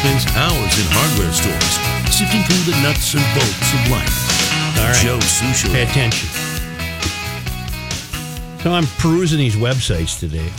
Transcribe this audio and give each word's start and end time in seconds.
spends 0.00 0.24
hours 0.34 0.78
in 0.80 0.86
hardware 0.96 1.30
stores 1.30 1.76
sifting 2.10 2.42
through 2.44 2.72
the 2.72 2.80
nuts 2.80 3.12
and 3.12 3.22
bolts 3.34 3.74
of 3.74 3.90
life. 3.90 4.78
All 4.78 4.86
right. 4.86 4.96
Joe 4.96 5.18
Soucheray. 5.18 5.74
Pay 5.74 5.82
attention. 5.82 6.28
So 8.60 8.72
I'm 8.72 8.86
perusing 8.98 9.38
these 9.38 9.56
websites 9.56 10.18
today, 10.18 10.50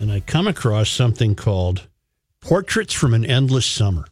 and 0.00 0.12
I 0.12 0.20
come 0.20 0.46
across 0.46 0.90
something 0.90 1.34
called 1.34 1.88
Portraits 2.40 2.92
from 2.92 3.14
an 3.14 3.24
Endless 3.24 3.64
Summer. 3.64 4.04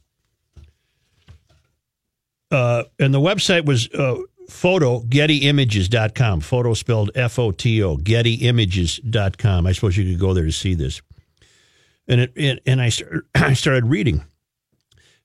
Uh, 2.51 2.85
and 2.99 3.13
the 3.13 3.21
website 3.21 3.67
was 3.67 3.91
uh, 3.91 4.23
photo, 4.49 5.01
gettyimages.com. 5.01 6.41
Photo 6.41 6.73
spelled 6.73 7.11
F 7.15 7.39
O 7.39 7.51
T 7.51 7.83
O, 7.83 7.99
gettyimages.com. 7.99 9.67
I 9.67 9.73
suppose 9.73 9.99
you 9.99 10.11
could 10.11 10.21
go 10.21 10.33
there 10.33 10.45
to 10.45 10.53
see 10.53 10.73
this. 10.73 11.03
And, 12.09 12.21
it, 12.35 12.63
and 12.67 12.81
I, 12.81 12.89
start, 12.91 13.27
I 13.35 13.55
started 13.55 13.87
reading. 13.87 14.25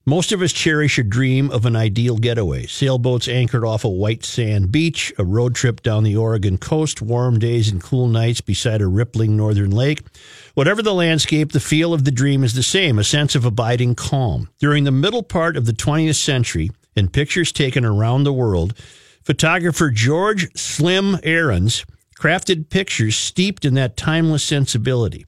Most 0.05 0.31
of 0.31 0.41
us 0.41 0.51
cherish 0.51 0.97
a 0.97 1.03
dream 1.03 1.51
of 1.51 1.67
an 1.67 1.75
ideal 1.75 2.17
getaway. 2.17 2.65
Sailboats 2.65 3.27
anchored 3.27 3.63
off 3.63 3.83
a 3.83 3.89
white 3.89 4.23
sand 4.23 4.71
beach, 4.71 5.13
a 5.19 5.23
road 5.23 5.53
trip 5.53 5.83
down 5.83 6.03
the 6.03 6.15
Oregon 6.15 6.57
coast, 6.57 7.03
warm 7.03 7.37
days 7.37 7.69
and 7.69 7.83
cool 7.83 8.07
nights 8.07 8.41
beside 8.41 8.81
a 8.81 8.87
rippling 8.87 9.37
northern 9.37 9.69
lake. 9.69 10.01
Whatever 10.55 10.81
the 10.81 10.95
landscape, 10.95 11.51
the 11.51 11.59
feel 11.59 11.93
of 11.93 12.03
the 12.03 12.09
dream 12.09 12.43
is 12.43 12.55
the 12.55 12.63
same, 12.63 12.97
a 12.97 13.03
sense 13.03 13.35
of 13.35 13.45
abiding 13.45 13.93
calm. 13.93 14.49
During 14.57 14.85
the 14.85 14.91
middle 14.91 15.21
part 15.21 15.55
of 15.55 15.67
the 15.67 15.71
20th 15.71 16.15
century, 16.15 16.71
in 16.95 17.07
pictures 17.07 17.51
taken 17.51 17.85
around 17.85 18.23
the 18.23 18.33
world, 18.33 18.73
photographer 19.23 19.91
George 19.91 20.51
Slim 20.57 21.19
Aarons 21.21 21.85
crafted 22.19 22.69
pictures 22.69 23.15
steeped 23.15 23.65
in 23.65 23.75
that 23.75 23.97
timeless 23.97 24.43
sensibility. 24.43 25.27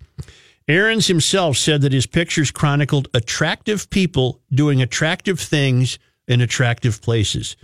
Aarons 0.68 1.08
himself 1.08 1.58
said 1.58 1.82
that 1.82 1.92
his 1.92 2.06
pictures 2.06 2.52
chronicled 2.52 3.10
attractive 3.14 3.90
people 3.90 4.40
doing 4.54 4.82
attractive 4.82 5.40
things 5.40 6.00
in 6.28 6.40
attractive 6.40 7.02
places. 7.02 7.58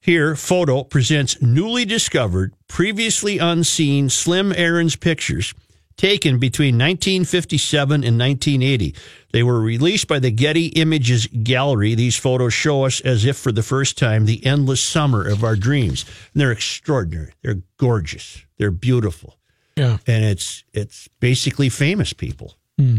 Here, 0.00 0.34
Photo 0.34 0.82
presents 0.84 1.42
newly 1.42 1.84
discovered, 1.84 2.54
previously 2.66 3.36
unseen 3.36 4.08
Slim 4.08 4.54
Aaron's 4.56 4.96
pictures 4.96 5.52
taken 5.98 6.38
between 6.38 6.76
1957 6.76 7.92
and 8.02 8.18
1980. 8.18 8.94
They 9.32 9.42
were 9.42 9.60
released 9.60 10.08
by 10.08 10.18
the 10.18 10.30
Getty 10.30 10.68
Images 10.68 11.26
Gallery. 11.26 11.94
These 11.94 12.16
photos 12.16 12.54
show 12.54 12.86
us, 12.86 13.02
as 13.02 13.26
if 13.26 13.36
for 13.36 13.52
the 13.52 13.62
first 13.62 13.98
time, 13.98 14.24
the 14.24 14.44
endless 14.46 14.82
summer 14.82 15.28
of 15.28 15.44
our 15.44 15.56
dreams. 15.56 16.06
And 16.32 16.40
they're 16.40 16.52
extraordinary. 16.52 17.34
They're 17.42 17.60
gorgeous. 17.76 18.46
They're 18.56 18.70
beautiful 18.70 19.36
Yeah. 19.80 19.98
and 20.06 20.24
it's 20.24 20.64
it's 20.72 21.08
basically 21.20 21.68
famous 21.68 22.12
people, 22.12 22.56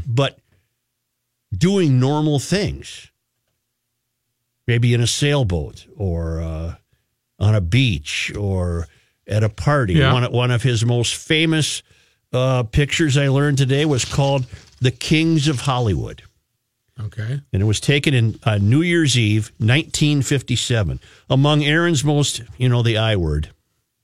but 0.08 0.40
doing 1.58 2.00
normal 2.00 2.40
things. 2.40 3.08
Maybe 4.68 4.94
in 4.94 5.02
a 5.02 5.08
sailboat 5.08 5.86
or 5.98 6.40
uh, 6.42 6.76
on 7.40 7.56
a 7.56 7.62
beach 7.62 8.32
or 8.38 8.88
at 9.28 9.44
a 9.44 9.50
party. 9.50 9.96
Yeah. 9.96 10.14
One, 10.14 10.24
of- 10.24 10.32
one 10.32 10.52
of 10.52 10.64
his 10.64 10.86
most 10.86 11.16
famous 11.16 11.84
uh, 12.32 12.64
pictures 12.64 13.18
I 13.18 13.28
learned 13.28 13.58
today 13.58 13.86
was 13.86 14.06
called 14.06 14.46
"The 14.80 14.92
Kings 14.92 15.48
of 15.48 15.62
Hollywood." 15.62 16.24
Okay. 17.00 17.42
and 17.52 17.62
it 17.62 17.66
was 17.66 17.80
taken 17.80 18.14
in 18.14 18.40
uh, 18.44 18.60
New 18.60 18.82
Year's 18.84 19.18
Eve, 19.18 19.52
1957. 19.58 21.00
Among 21.32 21.64
Aaron's 21.64 22.04
most, 22.04 22.42
you 22.58 22.70
know, 22.70 22.84
the 22.84 22.98
I 23.00 23.16
word 23.16 23.50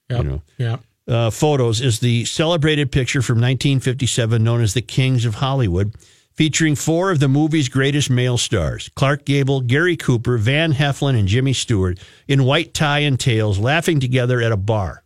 Yep. 0.10 0.24
You 0.24 0.30
know. 0.30 0.42
Yeah. 0.58 0.78
Uh, 1.08 1.30
photos 1.30 1.80
is 1.80 2.00
the 2.00 2.26
celebrated 2.26 2.92
picture 2.92 3.22
from 3.22 3.36
1957 3.38 4.44
known 4.44 4.62
as 4.62 4.74
the 4.74 4.82
Kings 4.82 5.24
of 5.24 5.36
Hollywood, 5.36 5.94
featuring 6.34 6.76
four 6.76 7.12
of 7.12 7.22
the 7.22 7.30
movie's 7.30 7.70
greatest 7.70 8.10
male 8.10 8.38
stars 8.38 8.90
Clark 8.94 9.24
Gable, 9.24 9.62
Gary 9.62 9.96
Cooper, 9.96 10.38
Van 10.38 10.74
Heflin, 10.74 11.18
and 11.18 11.28
Jimmy 11.28 11.54
Stewart 11.54 11.98
in 12.28 12.44
white 12.44 12.74
tie 12.74 13.00
and 13.00 13.18
tails, 13.18 13.58
laughing 13.58 14.02
together 14.02 14.42
at 14.42 14.52
a 14.52 14.58
bar. 14.58 15.04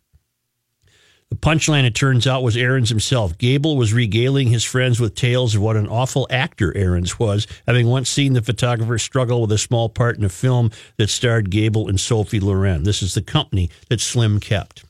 The 1.30 1.36
punchline, 1.36 1.84
it 1.84 1.94
turns 1.94 2.26
out, 2.26 2.42
was 2.42 2.58
Aarons 2.58 2.90
himself. 2.90 3.38
Gable 3.38 3.76
was 3.76 3.94
regaling 3.94 4.48
his 4.48 4.64
friends 4.64 5.00
with 5.00 5.14
tales 5.14 5.54
of 5.54 5.62
what 5.62 5.76
an 5.76 5.88
awful 5.88 6.26
actor 6.30 6.76
Aarons 6.76 7.18
was, 7.18 7.46
having 7.66 7.86
once 7.86 8.10
seen 8.10 8.34
the 8.34 8.42
photographer 8.42 8.98
struggle 8.98 9.40
with 9.40 9.52
a 9.52 9.56
small 9.56 9.88
part 9.88 10.18
in 10.18 10.24
a 10.24 10.28
film 10.28 10.70
that 10.98 11.08
starred 11.08 11.48
Gable 11.48 11.88
and 11.88 11.98
Sophia 11.98 12.40
Loren. 12.40 12.82
This 12.82 13.02
is 13.02 13.14
the 13.14 13.22
company 13.22 13.70
that 13.88 14.00
Slim 14.00 14.40
kept. 14.40 14.84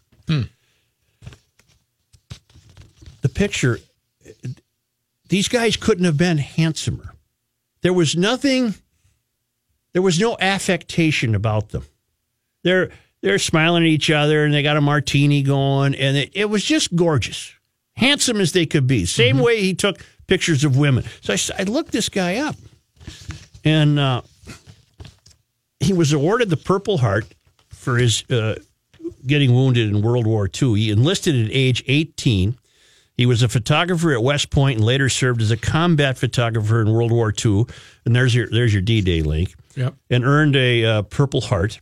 The 3.22 3.28
picture, 3.28 3.78
these 5.28 5.48
guys 5.48 5.76
couldn't 5.76 6.04
have 6.04 6.16
been 6.16 6.38
handsomer. 6.38 7.14
There 7.80 7.92
was 7.92 8.14
nothing, 8.16 8.74
there 9.92 10.02
was 10.02 10.20
no 10.20 10.36
affectation 10.38 11.34
about 11.34 11.70
them. 11.70 11.84
They're 12.62 12.90
they're 13.22 13.38
smiling 13.38 13.84
at 13.84 13.88
each 13.88 14.10
other 14.10 14.44
and 14.44 14.52
they 14.52 14.62
got 14.62 14.76
a 14.76 14.80
martini 14.80 15.42
going, 15.42 15.94
and 15.94 16.16
it, 16.16 16.30
it 16.34 16.50
was 16.50 16.64
just 16.64 16.94
gorgeous, 16.94 17.54
handsome 17.94 18.40
as 18.40 18.52
they 18.52 18.66
could 18.66 18.86
be. 18.86 19.04
Same 19.06 19.38
way 19.38 19.60
he 19.60 19.74
took 19.74 20.04
pictures 20.26 20.64
of 20.64 20.76
women. 20.76 21.04
So 21.20 21.32
I, 21.32 21.60
I 21.60 21.62
looked 21.64 21.92
this 21.92 22.08
guy 22.08 22.36
up, 22.36 22.56
and 23.64 23.98
uh, 23.98 24.22
he 25.80 25.92
was 25.92 26.12
awarded 26.12 26.50
the 26.50 26.56
Purple 26.56 26.98
Heart 26.98 27.26
for 27.68 27.96
his 27.96 28.24
uh, 28.30 28.56
getting 29.26 29.54
wounded 29.54 29.88
in 29.88 30.02
World 30.02 30.26
War 30.26 30.48
II. 30.48 30.74
He 30.74 30.90
enlisted 30.90 31.46
at 31.46 31.50
age 31.52 31.84
18. 31.86 32.56
He 33.22 33.26
was 33.26 33.44
a 33.44 33.48
photographer 33.48 34.10
at 34.10 34.20
West 34.20 34.50
Point 34.50 34.78
and 34.78 34.84
later 34.84 35.08
served 35.08 35.40
as 35.42 35.52
a 35.52 35.56
combat 35.56 36.18
photographer 36.18 36.80
in 36.80 36.90
World 36.90 37.12
War 37.12 37.32
II. 37.32 37.66
And 38.04 38.16
there's 38.16 38.34
your 38.34 38.48
there's 38.48 38.72
your 38.72 38.82
D-Day 38.82 39.22
link. 39.22 39.54
Yep. 39.76 39.94
And 40.10 40.24
earned 40.24 40.56
a 40.56 40.84
uh, 40.84 41.02
Purple 41.02 41.40
Heart. 41.40 41.80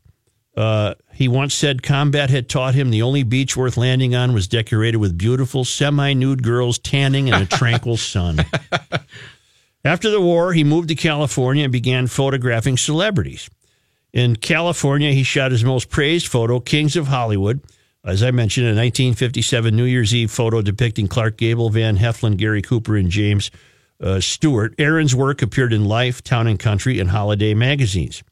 Uh, 0.54 0.96
he 1.14 1.28
once 1.28 1.54
said 1.54 1.82
combat 1.82 2.28
had 2.28 2.50
taught 2.50 2.74
him 2.74 2.90
the 2.90 3.00
only 3.00 3.22
beach 3.22 3.56
worth 3.56 3.78
landing 3.78 4.14
on 4.14 4.34
was 4.34 4.48
decorated 4.48 4.98
with 4.98 5.16
beautiful 5.16 5.64
semi-nude 5.64 6.42
girls 6.42 6.78
tanning 6.78 7.28
in 7.28 7.32
a 7.32 7.46
tranquil 7.46 7.96
sun. 7.96 8.44
After 9.82 10.10
the 10.10 10.20
war, 10.20 10.52
he 10.52 10.62
moved 10.62 10.88
to 10.88 10.94
California 10.94 11.64
and 11.64 11.72
began 11.72 12.06
photographing 12.06 12.76
celebrities. 12.76 13.48
In 14.12 14.36
California, 14.36 15.12
he 15.12 15.22
shot 15.22 15.52
his 15.52 15.64
most 15.64 15.88
praised 15.88 16.26
photo, 16.26 16.60
Kings 16.60 16.96
of 16.96 17.06
Hollywood. 17.06 17.62
As 18.04 18.22
I 18.22 18.30
mentioned, 18.30 18.66
a 18.66 18.70
1957 18.70 19.76
New 19.76 19.84
Year's 19.84 20.14
Eve 20.14 20.30
photo 20.30 20.62
depicting 20.62 21.06
Clark 21.06 21.36
Gable, 21.36 21.68
Van 21.68 21.98
Heflin, 21.98 22.36
Gary 22.36 22.62
Cooper, 22.62 22.96
and 22.96 23.10
James 23.10 23.50
uh, 24.02 24.20
Stewart. 24.20 24.74
Aaron's 24.78 25.14
work 25.14 25.42
appeared 25.42 25.74
in 25.74 25.84
Life, 25.84 26.22
Town 26.22 26.46
and 26.46 26.58
Country, 26.58 26.98
and 26.98 27.10
Holiday 27.10 27.52
magazines. 27.52 28.22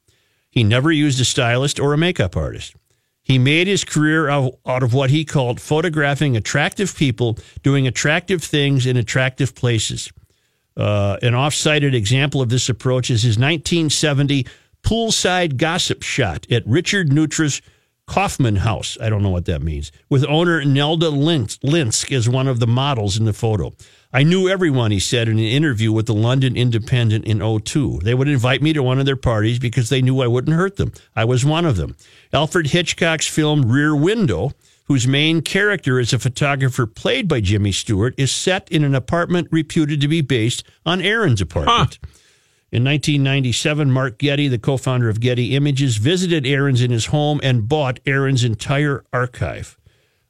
He 0.49 0.63
never 0.63 0.91
used 0.91 1.21
a 1.21 1.25
stylist 1.25 1.79
or 1.79 1.93
a 1.93 1.97
makeup 1.97 2.35
artist. 2.35 2.75
He 3.21 3.37
made 3.37 3.67
his 3.67 3.83
career 3.83 4.27
out 4.27 4.57
of 4.65 4.95
what 4.95 5.11
he 5.11 5.23
called 5.23 5.61
photographing 5.61 6.35
attractive 6.35 6.95
people 6.95 7.37
doing 7.61 7.85
attractive 7.85 8.43
things 8.43 8.87
in 8.87 8.97
attractive 8.97 9.53
places. 9.53 10.11
Uh, 10.75 11.17
an 11.21 11.35
off-cited 11.35 11.93
example 11.93 12.41
of 12.41 12.49
this 12.49 12.69
approach 12.69 13.11
is 13.11 13.21
his 13.21 13.37
1970 13.37 14.47
poolside 14.81 15.57
gossip 15.57 16.01
shot 16.01 16.47
at 16.49 16.65
Richard 16.65 17.11
Neutra's 17.11 17.61
Kaufman 18.09 18.55
House. 18.57 18.97
I 18.99 19.07
don't 19.07 19.21
know 19.21 19.29
what 19.29 19.45
that 19.45 19.61
means. 19.61 19.91
With 20.09 20.25
owner 20.27 20.65
Nelda 20.65 21.11
Lins- 21.11 21.59
Linsk 21.59 22.11
as 22.11 22.27
one 22.27 22.47
of 22.47 22.59
the 22.59 22.65
models 22.65 23.17
in 23.17 23.25
the 23.25 23.33
photo. 23.33 23.71
I 24.11 24.23
knew 24.23 24.49
everyone, 24.49 24.89
he 24.89 24.99
said 24.99 25.29
in 25.29 25.37
an 25.37 25.45
interview 25.45 25.91
with 25.91 26.07
the 26.07 26.15
London 26.15 26.57
Independent 26.57 27.25
in 27.25 27.39
02. 27.39 27.99
They 28.01 28.15
would 28.15 28.27
invite 28.27 28.63
me 28.63 28.73
to 28.73 28.81
one 28.81 28.99
of 28.99 29.05
their 29.05 29.15
parties 29.15 29.59
because 29.59 29.89
they 29.89 30.01
knew 30.01 30.21
I 30.21 30.27
wouldn't 30.27 30.57
hurt 30.57 30.77
them. 30.77 30.91
I 31.15 31.25
was 31.25 31.45
one 31.45 31.65
of 31.65 31.75
them. 31.75 31.95
Alfred 32.33 32.67
Hitchcock's 32.67 33.27
film 33.27 33.71
Rear 33.71 33.95
Window, 33.95 34.53
whose 34.85 35.05
main 35.05 35.43
character 35.43 35.99
is 35.99 36.11
a 36.11 36.17
photographer 36.17 36.87
played 36.87 37.27
by 37.27 37.41
Jimmy 37.41 37.71
Stewart, 37.71 38.15
is 38.17 38.31
set 38.31 38.67
in 38.71 38.83
an 38.83 38.95
apartment 38.95 39.47
reputed 39.51 40.01
to 40.01 40.07
be 40.07 40.21
based 40.21 40.63
on 40.83 40.99
Aaron's 40.99 41.41
apartment. 41.41 41.99
In 42.71 42.83
1997, 42.83 43.89
Mark 43.91 44.17
Getty, 44.19 44.47
the 44.47 44.59
co 44.59 44.77
founder 44.77 45.09
of 45.09 45.19
Getty 45.19 45.55
Images, 45.55 45.97
visited 45.97 46.45
Aarons 46.45 46.81
in 46.81 46.91
his 46.91 47.07
home 47.07 47.39
and 47.43 47.67
bought 47.67 47.99
Aaron's 48.05 48.43
entire 48.43 49.03
archive. 49.11 49.75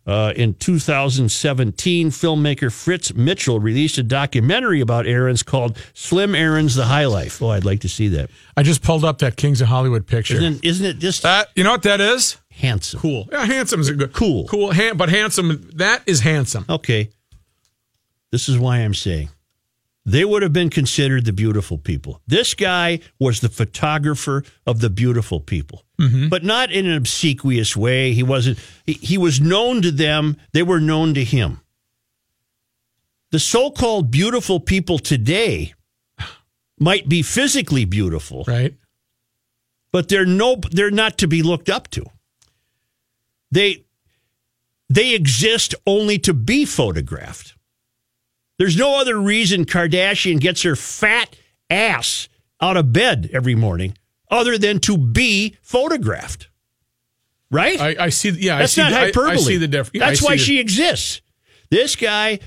Uh, 0.07 0.33
in 0.35 0.55
2017, 0.55 2.09
filmmaker 2.09 2.73
Fritz 2.73 3.13
Mitchell 3.13 3.59
released 3.59 3.97
a 3.97 4.03
documentary 4.03 4.81
about 4.81 5.05
Aarons 5.05 5.43
called 5.43 5.77
Slim 5.93 6.33
Aarons 6.33 6.73
The 6.75 6.85
High 6.85 7.05
Life. 7.05 7.41
Oh, 7.43 7.49
I'd 7.49 7.65
like 7.65 7.81
to 7.81 7.89
see 7.89 8.07
that. 8.07 8.31
I 8.57 8.63
just 8.63 8.81
pulled 8.81 9.05
up 9.05 9.19
that 9.19 9.35
Kings 9.35 9.61
of 9.61 9.67
Hollywood 9.67 10.07
picture. 10.07 10.35
Isn't, 10.35 10.65
isn't 10.65 10.85
it 10.85 10.97
just 10.99 11.21
that 11.23 11.49
you 11.55 11.63
know 11.63 11.71
what 11.71 11.83
that 11.83 12.01
is? 12.01 12.37
handsome? 12.59 12.99
Cool. 12.99 13.27
Yeah, 13.31 13.45
handsome 13.45 13.81
is 13.81 13.89
a 13.89 13.93
good. 13.93 14.13
Cool. 14.13 14.47
Cool. 14.47 14.71
Han- 14.73 14.97
but 14.97 15.09
handsome. 15.09 15.69
That 15.75 16.03
is 16.05 16.21
handsome. 16.21 16.65
Okay. 16.69 17.09
This 18.31 18.47
is 18.47 18.59
why 18.59 18.77
I'm 18.77 18.93
saying 18.93 19.29
they 20.11 20.25
would 20.25 20.41
have 20.41 20.53
been 20.53 20.69
considered 20.69 21.25
the 21.25 21.33
beautiful 21.33 21.77
people. 21.77 22.21
This 22.27 22.53
guy 22.53 22.99
was 23.19 23.39
the 23.41 23.49
photographer 23.49 24.43
of 24.65 24.79
the 24.79 24.89
beautiful 24.89 25.39
people, 25.39 25.83
mm-hmm. 25.99 26.29
but 26.29 26.43
not 26.43 26.71
in 26.71 26.85
an 26.85 26.95
obsequious 26.95 27.75
way. 27.77 28.13
He 28.13 28.23
wasn't, 28.23 28.59
he, 28.85 28.93
he 28.93 29.17
was 29.17 29.39
known 29.39 29.81
to 29.81 29.91
them, 29.91 30.37
they 30.51 30.63
were 30.63 30.79
known 30.79 31.13
to 31.13 31.23
him. 31.23 31.61
The 33.31 33.39
so 33.39 33.69
called 33.69 34.09
beautiful 34.09 34.59
people 34.59 34.97
today 34.97 35.73
might 36.79 37.07
be 37.07 37.21
physically 37.21 37.85
beautiful, 37.85 38.43
Right. 38.47 38.73
but 39.91 40.07
they're 40.09 40.25
no 40.25 40.55
they're 40.71 40.89
not 40.89 41.17
to 41.19 41.27
be 41.27 41.43
looked 41.43 41.69
up 41.69 41.89
to. 41.91 42.05
They 43.51 43.85
they 44.89 45.13
exist 45.13 45.75
only 45.85 46.17
to 46.19 46.33
be 46.33 46.65
photographed. 46.65 47.53
There's 48.59 48.77
no 48.77 48.99
other 48.99 49.17
reason 49.19 49.65
Kardashian 49.65 50.39
gets 50.39 50.61
her 50.61 50.75
fat 50.75 51.35
ass 51.69 52.29
out 52.61 52.77
of 52.77 52.93
bed 52.93 53.29
every 53.33 53.55
morning 53.55 53.97
other 54.29 54.57
than 54.59 54.79
to 54.81 54.97
be 54.97 55.57
photographed. 55.63 56.49
Right? 57.49 57.79
I, 57.79 57.95
I 58.05 58.09
see. 58.09 58.29
Yeah, 58.29 58.59
That's 58.59 58.73
I 58.73 58.75
see, 58.75 58.81
not 58.81 58.89
the- 58.91 58.97
I- 58.97 59.05
hyperbole. 59.05 59.31
I, 59.31 59.37
see 59.37 59.57
the 59.57 59.67
difference. 59.67 59.99
That's 59.99 60.21
why 60.21 60.35
she 60.35 60.59
exists. 60.59 61.21
This 61.71 61.95
guy, 61.95 62.39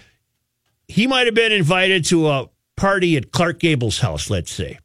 he 0.87 1.07
might 1.09 1.27
have 1.27 1.35
been 1.35 1.51
invited 1.51 2.05
to 2.07 2.29
a 2.29 2.51
party 2.77 3.17
at 3.17 3.33
Clark 3.33 3.59
Gable's 3.59 3.99
house, 3.99 4.31
let's 4.31 4.53
say, 4.53 4.79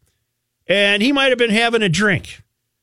and 0.66 1.04
he 1.04 1.12
might 1.12 1.30
have 1.30 1.38
been 1.38 1.50
having 1.52 1.82
a 1.82 1.90
drink. 1.90 2.42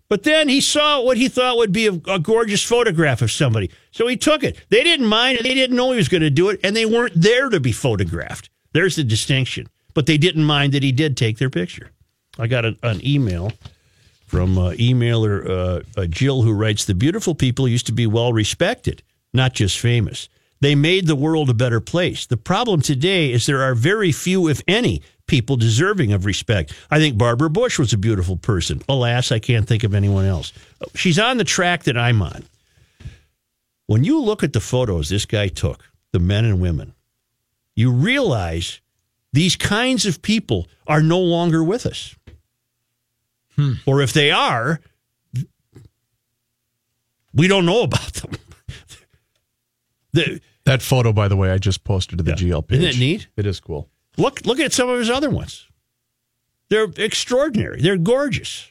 But 0.08 0.22
then 0.22 0.48
he 0.48 0.60
saw 0.60 1.02
what 1.02 1.16
he 1.16 1.28
thought 1.28 1.56
would 1.56 1.72
be 1.72 1.86
a, 1.86 1.92
a 2.06 2.18
gorgeous 2.18 2.62
photograph 2.62 3.22
of 3.22 3.30
somebody. 3.30 3.70
So 3.90 4.06
he 4.06 4.16
took 4.16 4.44
it. 4.44 4.58
They 4.68 4.84
didn't 4.84 5.06
mind. 5.06 5.38
They 5.42 5.54
didn't 5.54 5.76
know 5.76 5.90
he 5.90 5.96
was 5.96 6.08
going 6.08 6.22
to 6.22 6.30
do 6.30 6.50
it, 6.50 6.60
and 6.62 6.76
they 6.76 6.86
weren't 6.86 7.14
there 7.20 7.48
to 7.48 7.58
be 7.58 7.72
photographed. 7.72 8.50
There's 8.72 8.96
the 8.96 9.04
distinction. 9.04 9.68
But 9.94 10.06
they 10.06 10.18
didn't 10.18 10.44
mind 10.44 10.72
that 10.72 10.82
he 10.82 10.92
did 10.92 11.16
take 11.16 11.38
their 11.38 11.50
picture. 11.50 11.90
I 12.38 12.48
got 12.48 12.64
an 12.64 13.06
email 13.06 13.52
from 14.26 14.58
uh, 14.58 14.72
emailer 14.72 15.48
uh, 15.48 15.80
uh, 15.96 16.06
Jill, 16.06 16.42
who 16.42 16.52
writes 16.52 16.84
The 16.84 16.94
beautiful 16.94 17.34
people 17.34 17.68
used 17.68 17.86
to 17.86 17.92
be 17.92 18.06
well 18.06 18.32
respected, 18.32 19.02
not 19.32 19.54
just 19.54 19.78
famous. 19.78 20.28
They 20.60 20.74
made 20.74 21.06
the 21.06 21.16
world 21.16 21.50
a 21.50 21.54
better 21.54 21.80
place. 21.80 22.26
The 22.26 22.36
problem 22.36 22.80
today 22.80 23.30
is 23.30 23.46
there 23.46 23.62
are 23.62 23.74
very 23.74 24.10
few, 24.12 24.48
if 24.48 24.62
any, 24.66 25.02
people 25.26 25.56
deserving 25.56 26.12
of 26.12 26.26
respect. 26.26 26.74
I 26.90 26.98
think 26.98 27.16
Barbara 27.16 27.50
Bush 27.50 27.78
was 27.78 27.92
a 27.92 27.98
beautiful 27.98 28.36
person. 28.36 28.82
Alas, 28.88 29.32
I 29.32 29.38
can't 29.38 29.66
think 29.66 29.84
of 29.84 29.94
anyone 29.94 30.24
else. 30.26 30.52
She's 30.94 31.18
on 31.18 31.36
the 31.38 31.44
track 31.44 31.84
that 31.84 31.96
I'm 31.96 32.20
on. 32.22 32.44
When 33.86 34.04
you 34.04 34.20
look 34.20 34.42
at 34.42 34.52
the 34.52 34.60
photos 34.60 35.08
this 35.08 35.26
guy 35.26 35.48
took, 35.48 35.90
the 36.12 36.18
men 36.18 36.44
and 36.44 36.60
women, 36.60 36.94
you 37.76 37.90
realize 37.90 38.80
these 39.32 39.56
kinds 39.56 40.06
of 40.06 40.22
people 40.22 40.68
are 40.86 41.02
no 41.02 41.18
longer 41.20 41.62
with 41.64 41.86
us. 41.86 42.14
Hmm. 43.56 43.72
Or 43.86 44.00
if 44.02 44.12
they 44.12 44.30
are, 44.30 44.80
we 47.32 47.48
don't 47.48 47.66
know 47.66 47.82
about 47.82 48.12
them. 48.14 48.32
The, 50.12 50.40
That 50.64 50.80
photo, 50.80 51.12
by 51.12 51.26
the 51.26 51.34
way, 51.34 51.50
I 51.50 51.58
just 51.58 51.82
posted 51.82 52.18
to 52.18 52.24
the 52.24 52.30
Yeah. 52.30 52.36
GL 52.36 52.68
page. 52.68 52.78
Isn't 52.84 53.02
it 53.02 53.04
neat? 53.04 53.26
It 53.36 53.46
is 53.46 53.58
cool. 53.58 53.88
Look 54.16 54.44
look 54.46 54.60
at 54.60 54.72
some 54.72 54.88
of 54.88 54.98
his 54.98 55.10
other 55.10 55.30
ones. 55.30 55.66
They're 56.68 56.88
extraordinary. 56.96 57.80
They're 57.80 57.96
gorgeous. 57.96 58.68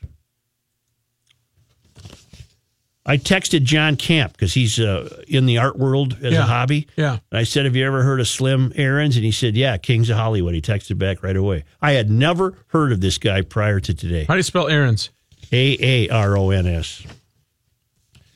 I 3.05 3.17
texted 3.17 3.63
John 3.63 3.97
Camp 3.97 4.31
because 4.31 4.53
he's 4.53 4.79
uh, 4.79 5.23
in 5.27 5.45
the 5.45 5.57
art 5.57 5.77
world 5.77 6.17
as 6.23 6.33
a 6.33 6.43
hobby. 6.43 6.87
Yeah. 6.95 7.19
And 7.31 7.39
I 7.39 7.43
said, 7.43 7.65
Have 7.65 7.75
you 7.75 7.85
ever 7.85 8.01
heard 8.01 8.21
of 8.21 8.27
Slim 8.29 8.71
Aarons? 8.75 9.17
And 9.17 9.25
he 9.25 9.31
said, 9.31 9.57
Yeah, 9.57 9.75
Kings 9.77 10.09
of 10.09 10.15
Hollywood. 10.17 10.53
He 10.53 10.61
texted 10.61 10.97
back 10.97 11.21
right 11.21 11.35
away. 11.35 11.65
I 11.81 11.91
had 11.91 12.09
never 12.09 12.57
heard 12.67 12.93
of 12.93 13.01
this 13.01 13.17
guy 13.17 13.41
prior 13.41 13.81
to 13.81 13.93
today. 13.93 14.23
How 14.23 14.35
do 14.35 14.37
you 14.37 14.43
spell 14.43 14.69
Aarons? 14.69 15.09
A 15.51 15.77
A 15.81 16.09
R 16.09 16.37
O 16.37 16.49
N 16.51 16.65
S. 16.65 17.05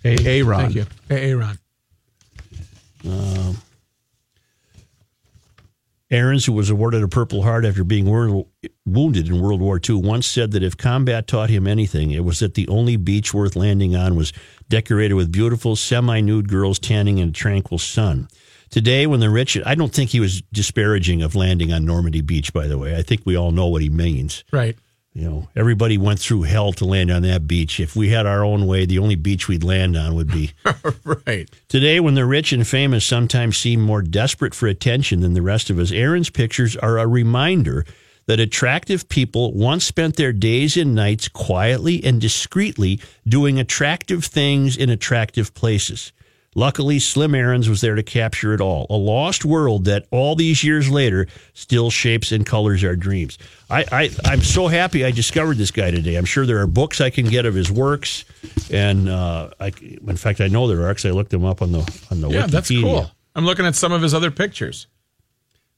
A. 0.04 0.18
A. 0.28 0.42
Ron. 0.44 0.62
Thank 0.64 0.76
you. 0.76 0.86
Hey, 1.08 1.32
Aaron. 1.32 1.58
Aarons, 6.10 6.46
who 6.46 6.54
was 6.54 6.70
awarded 6.70 7.04
a 7.04 7.08
Purple 7.08 7.44
Heart 7.44 7.66
after 7.66 7.84
being 7.84 8.06
wor- 8.06 8.46
wounded 8.86 9.28
in 9.28 9.42
World 9.42 9.60
War 9.60 9.80
II, 9.88 9.96
once 9.96 10.26
said 10.26 10.52
that 10.52 10.64
if 10.64 10.78
combat 10.78 11.28
taught 11.28 11.50
him 11.50 11.68
anything, 11.68 12.12
it 12.12 12.24
was 12.24 12.40
that 12.40 12.54
the 12.54 12.68
only 12.70 12.96
beach 12.96 13.34
worth 13.34 13.56
landing 13.58 13.96
on 13.96 14.16
was 14.16 14.32
decorated 14.70 15.16
with 15.16 15.32
beautiful, 15.32 15.76
semi 15.76 16.22
nude 16.22 16.48
girls 16.48 16.80
tanning 16.80 17.18
in 17.18 17.30
a 17.30 17.34
tranquil 17.34 17.78
sun. 17.78 18.30
Today, 18.70 19.08
when 19.08 19.20
the 19.20 19.30
rich, 19.30 19.58
I 19.66 19.76
don't 19.76 19.94
think 19.94 20.10
he 20.10 20.20
was 20.20 20.42
disparaging 20.54 21.22
of 21.22 21.36
landing 21.36 21.72
on 21.72 21.86
Normandy 21.86 22.22
Beach, 22.22 22.54
by 22.54 22.68
the 22.68 22.78
way. 22.78 22.98
I 22.98 23.02
think 23.02 23.22
we 23.26 23.36
all 23.36 23.52
know 23.52 23.68
what 23.68 23.82
he 23.82 23.90
means. 23.90 24.44
Right. 24.52 24.78
You 25.18 25.28
know, 25.28 25.48
everybody 25.56 25.98
went 25.98 26.20
through 26.20 26.44
hell 26.44 26.72
to 26.74 26.86
land 26.86 27.10
on 27.10 27.24
that 27.24 27.48
beach. 27.48 27.80
If 27.80 27.96
we 27.96 28.10
had 28.10 28.28
our 28.28 28.46
own 28.46 28.68
way, 28.68 28.86
the 28.86 29.00
only 29.00 29.16
beach 29.16 29.48
we'd 29.48 29.64
land 29.64 29.98
on 29.98 30.14
would 30.14 30.28
be 30.28 30.52
right. 31.26 31.50
Today, 31.70 32.00
when 32.00 32.14
the 32.14 32.24
rich 32.24 32.54
and 32.54 32.68
famous 32.68 33.04
sometimes 33.04 33.58
seem 33.58 33.82
more 33.82 34.04
desperate 34.04 34.54
for 34.54 34.68
attention 34.68 35.22
than 35.22 35.34
the 35.34 35.42
rest 35.42 35.72
of 35.72 35.80
us, 35.80 35.92
Aaron's 35.92 36.30
pictures 36.30 36.76
are 36.78 37.00
a 37.00 37.08
reminder 37.08 37.84
that 38.28 38.40
attractive 38.40 39.10
people 39.10 39.54
once 39.54 39.86
spent 39.86 40.18
their 40.18 40.34
days 40.34 40.78
and 40.78 40.94
nights 40.94 41.28
quietly 41.28 42.04
and 42.04 42.22
discreetly 42.22 43.00
doing 43.28 43.60
attractive 43.60 44.24
things 44.24 44.78
in 44.78 44.92
attractive 44.92 45.52
places. 45.56 46.12
Luckily, 46.58 46.98
Slim 46.98 47.36
Aarons 47.36 47.70
was 47.70 47.82
there 47.82 47.94
to 47.94 48.02
capture 48.02 48.52
it 48.52 48.62
all. 48.62 48.88
A 48.90 48.96
lost 48.96 49.46
world 49.46 49.86
that 49.86 50.08
all 50.10 50.36
these 50.36 50.64
years 50.64 50.90
later 50.90 51.28
still 51.54 51.92
shapes 51.92 52.32
and 52.32 52.48
colors 52.48 52.84
our 52.84 52.96
dreams. 52.96 53.38
I, 53.70 53.86
I, 53.92 54.10
I'm 54.26 54.42
so 54.42 54.68
happy 54.68 55.06
I 55.06 55.12
discovered 55.12 55.58
this 55.58 55.70
guy 55.70 55.92
today. 55.92 56.16
I'm 56.16 56.26
sure 56.26 56.48
there 56.48 56.58
are 56.58 56.66
books 56.66 57.00
I 57.00 57.12
can 57.12 57.28
get 57.28 57.46
of 57.46 57.54
his 57.54 57.72
works. 57.72 58.26
And 58.72 59.08
uh, 59.08 59.52
I, 59.60 59.68
in 59.68 60.18
fact, 60.18 60.42
I 60.42 60.48
know 60.48 60.68
there 60.68 60.82
are 60.82 60.90
because 60.90 61.06
I 61.06 61.12
looked 61.12 61.30
them 61.30 61.46
up 61.46 61.62
on 61.62 61.74
the, 61.74 62.06
on 62.10 62.22
the 62.22 62.30
Yeah, 62.30 62.48
that's 62.48 62.70
cool. 62.70 63.12
I'm 63.36 63.46
looking 63.46 63.68
at 63.68 63.76
some 63.76 63.92
of 63.92 64.02
his 64.02 64.16
other 64.16 64.32
pictures. 64.32 64.88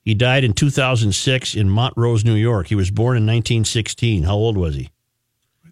He 0.05 0.13
died 0.13 0.45
in 0.45 0.53
2006 0.53 1.55
in 1.55 1.69
Montrose, 1.69 2.23
New 2.23 2.35
York. 2.35 2.67
He 2.67 2.75
was 2.75 2.89
born 2.89 3.17
in 3.17 3.23
1916. 3.23 4.23
How 4.23 4.35
old 4.35 4.55
was 4.55 4.75
he? 4.75 4.89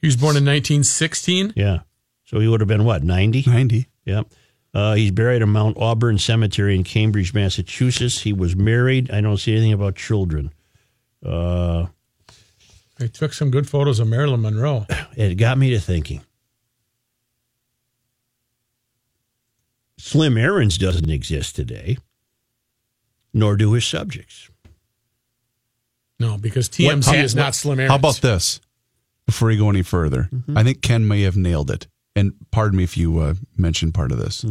He 0.01 0.07
was 0.07 0.17
born 0.17 0.35
in 0.35 0.43
1916. 0.43 1.53
Yeah. 1.55 1.79
So 2.25 2.41
he 2.41 2.49
would 2.49 2.59
have 2.59 2.67
been 2.67 2.83
what, 2.83 3.05
90? 3.05 3.45
90. 3.47 3.87
Yep. 4.03 4.27
Uh, 4.73 4.93
he's 4.93 5.11
buried 5.11 5.41
at 5.41 5.47
Mount 5.47 5.77
Auburn 5.77 6.17
Cemetery 6.19 6.75
in 6.75 6.83
Cambridge, 6.83 7.33
Massachusetts. 7.33 8.21
He 8.21 8.33
was 8.33 8.55
married. 8.55 9.09
I 9.11 9.21
don't 9.21 9.37
see 9.37 9.53
anything 9.53 9.73
about 9.73 9.95
children. 9.95 10.53
Uh, 11.25 11.87
They 12.97 13.07
took 13.07 13.33
some 13.33 13.49
good 13.49 13.67
photos 13.67 13.99
of 13.99 14.07
Marilyn 14.07 14.41
Monroe. 14.41 14.85
it 15.15 15.35
got 15.35 15.57
me 15.57 15.69
to 15.71 15.79
thinking. 15.79 16.21
Slim 19.97 20.37
Aarons 20.37 20.77
doesn't 20.77 21.09
exist 21.09 21.55
today, 21.55 21.97
nor 23.33 23.55
do 23.55 23.73
his 23.73 23.85
subjects. 23.85 24.49
No, 26.19 26.37
because 26.37 26.69
TMZ 26.69 27.07
What- 27.07 27.15
is 27.17 27.35
what- 27.35 27.41
not 27.41 27.55
Slim 27.55 27.79
Aarons. 27.79 27.91
How 27.91 27.95
about 27.97 28.17
this? 28.21 28.59
Before 29.25 29.51
you 29.51 29.57
go 29.57 29.69
any 29.69 29.81
further, 29.81 30.29
I 30.55 30.63
think 30.63 30.81
Ken 30.81 31.05
may 31.05 31.23
have 31.23 31.35
nailed 31.35 31.69
it. 31.69 31.87
And 32.17 32.33
pardon 32.51 32.77
me 32.77 32.83
if 32.83 32.97
you 32.97 33.19
uh, 33.19 33.35
mentioned 33.55 33.93
part 33.93 34.11
of 34.11 34.17
this. 34.17 34.43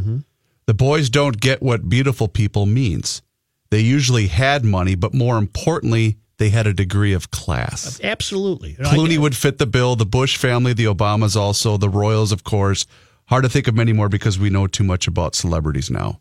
The 0.66 0.74
boys 0.74 1.10
don't 1.10 1.40
get 1.40 1.62
what 1.62 1.88
beautiful 1.88 2.28
people 2.28 2.64
means. 2.66 3.22
They 3.70 3.80
usually 3.80 4.28
had 4.28 4.64
money, 4.64 4.94
but 4.94 5.12
more 5.12 5.36
importantly, 5.38 6.16
they 6.38 6.50
had 6.50 6.66
a 6.66 6.72
degree 6.72 7.12
of 7.12 7.30
class. 7.30 8.00
Absolutely. 8.02 8.74
Clooney 8.74 9.18
would 9.18 9.36
fit 9.36 9.58
the 9.58 9.66
bill. 9.66 9.96
The 9.96 10.06
Bush 10.06 10.36
family, 10.36 10.72
the 10.72 10.84
Obamas 10.84 11.34
also, 11.36 11.76
the 11.76 11.88
Royals, 11.88 12.30
of 12.32 12.44
course. 12.44 12.86
Hard 13.26 13.42
to 13.44 13.48
think 13.48 13.66
of 13.66 13.74
many 13.74 13.92
more 13.92 14.08
because 14.08 14.38
we 14.38 14.50
know 14.50 14.66
too 14.66 14.84
much 14.84 15.08
about 15.08 15.34
celebrities 15.34 15.90
now. 15.90 16.20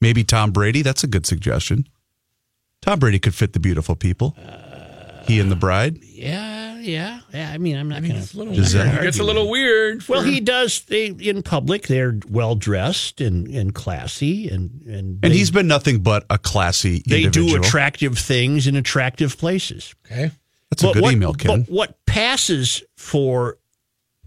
Maybe 0.00 0.24
Tom 0.24 0.50
Brady. 0.50 0.82
That's 0.82 1.04
a 1.04 1.06
good 1.06 1.26
suggestion. 1.26 1.86
Tom 2.82 2.98
Brady 2.98 3.18
could 3.18 3.34
fit 3.34 3.52
the 3.52 3.60
beautiful 3.60 3.94
people. 3.94 4.34
he 5.26 5.38
and 5.38 5.50
the 5.50 5.56
bride. 5.56 5.98
Yeah, 6.02 6.69
yeah, 6.80 7.20
yeah. 7.32 7.50
I 7.52 7.58
mean, 7.58 7.76
I'm 7.76 7.88
not 7.88 8.02
going 8.02 8.16
It's 8.16 8.34
a 8.34 8.38
little 8.38 8.54
weird. 8.54 8.74
It 8.74 9.02
gets 9.02 9.18
a 9.18 9.24
little 9.24 9.50
weird. 9.50 10.08
Well, 10.08 10.22
he 10.22 10.40
does. 10.40 10.80
They 10.82 11.06
in 11.06 11.42
public, 11.42 11.86
they're 11.86 12.18
well 12.28 12.54
dressed 12.54 13.20
and, 13.20 13.46
and 13.48 13.74
classy, 13.74 14.48
and 14.48 14.82
and 14.82 15.18
And 15.22 15.32
he's 15.32 15.50
been 15.50 15.66
nothing 15.66 16.00
but 16.00 16.24
a 16.30 16.38
classy 16.38 17.02
they 17.06 17.26
do 17.26 17.56
attractive 17.56 18.18
things 18.18 18.66
in 18.66 18.76
attractive 18.76 19.38
places. 19.38 19.94
okay. 20.06 20.30
That's 20.70 20.84
a 20.84 20.92
good 20.92 21.02
what, 21.02 21.12
email, 21.12 21.34
Ken. 21.34 21.62
But 21.62 21.72
what 21.72 22.06
passes 22.06 22.82
for 22.96 23.58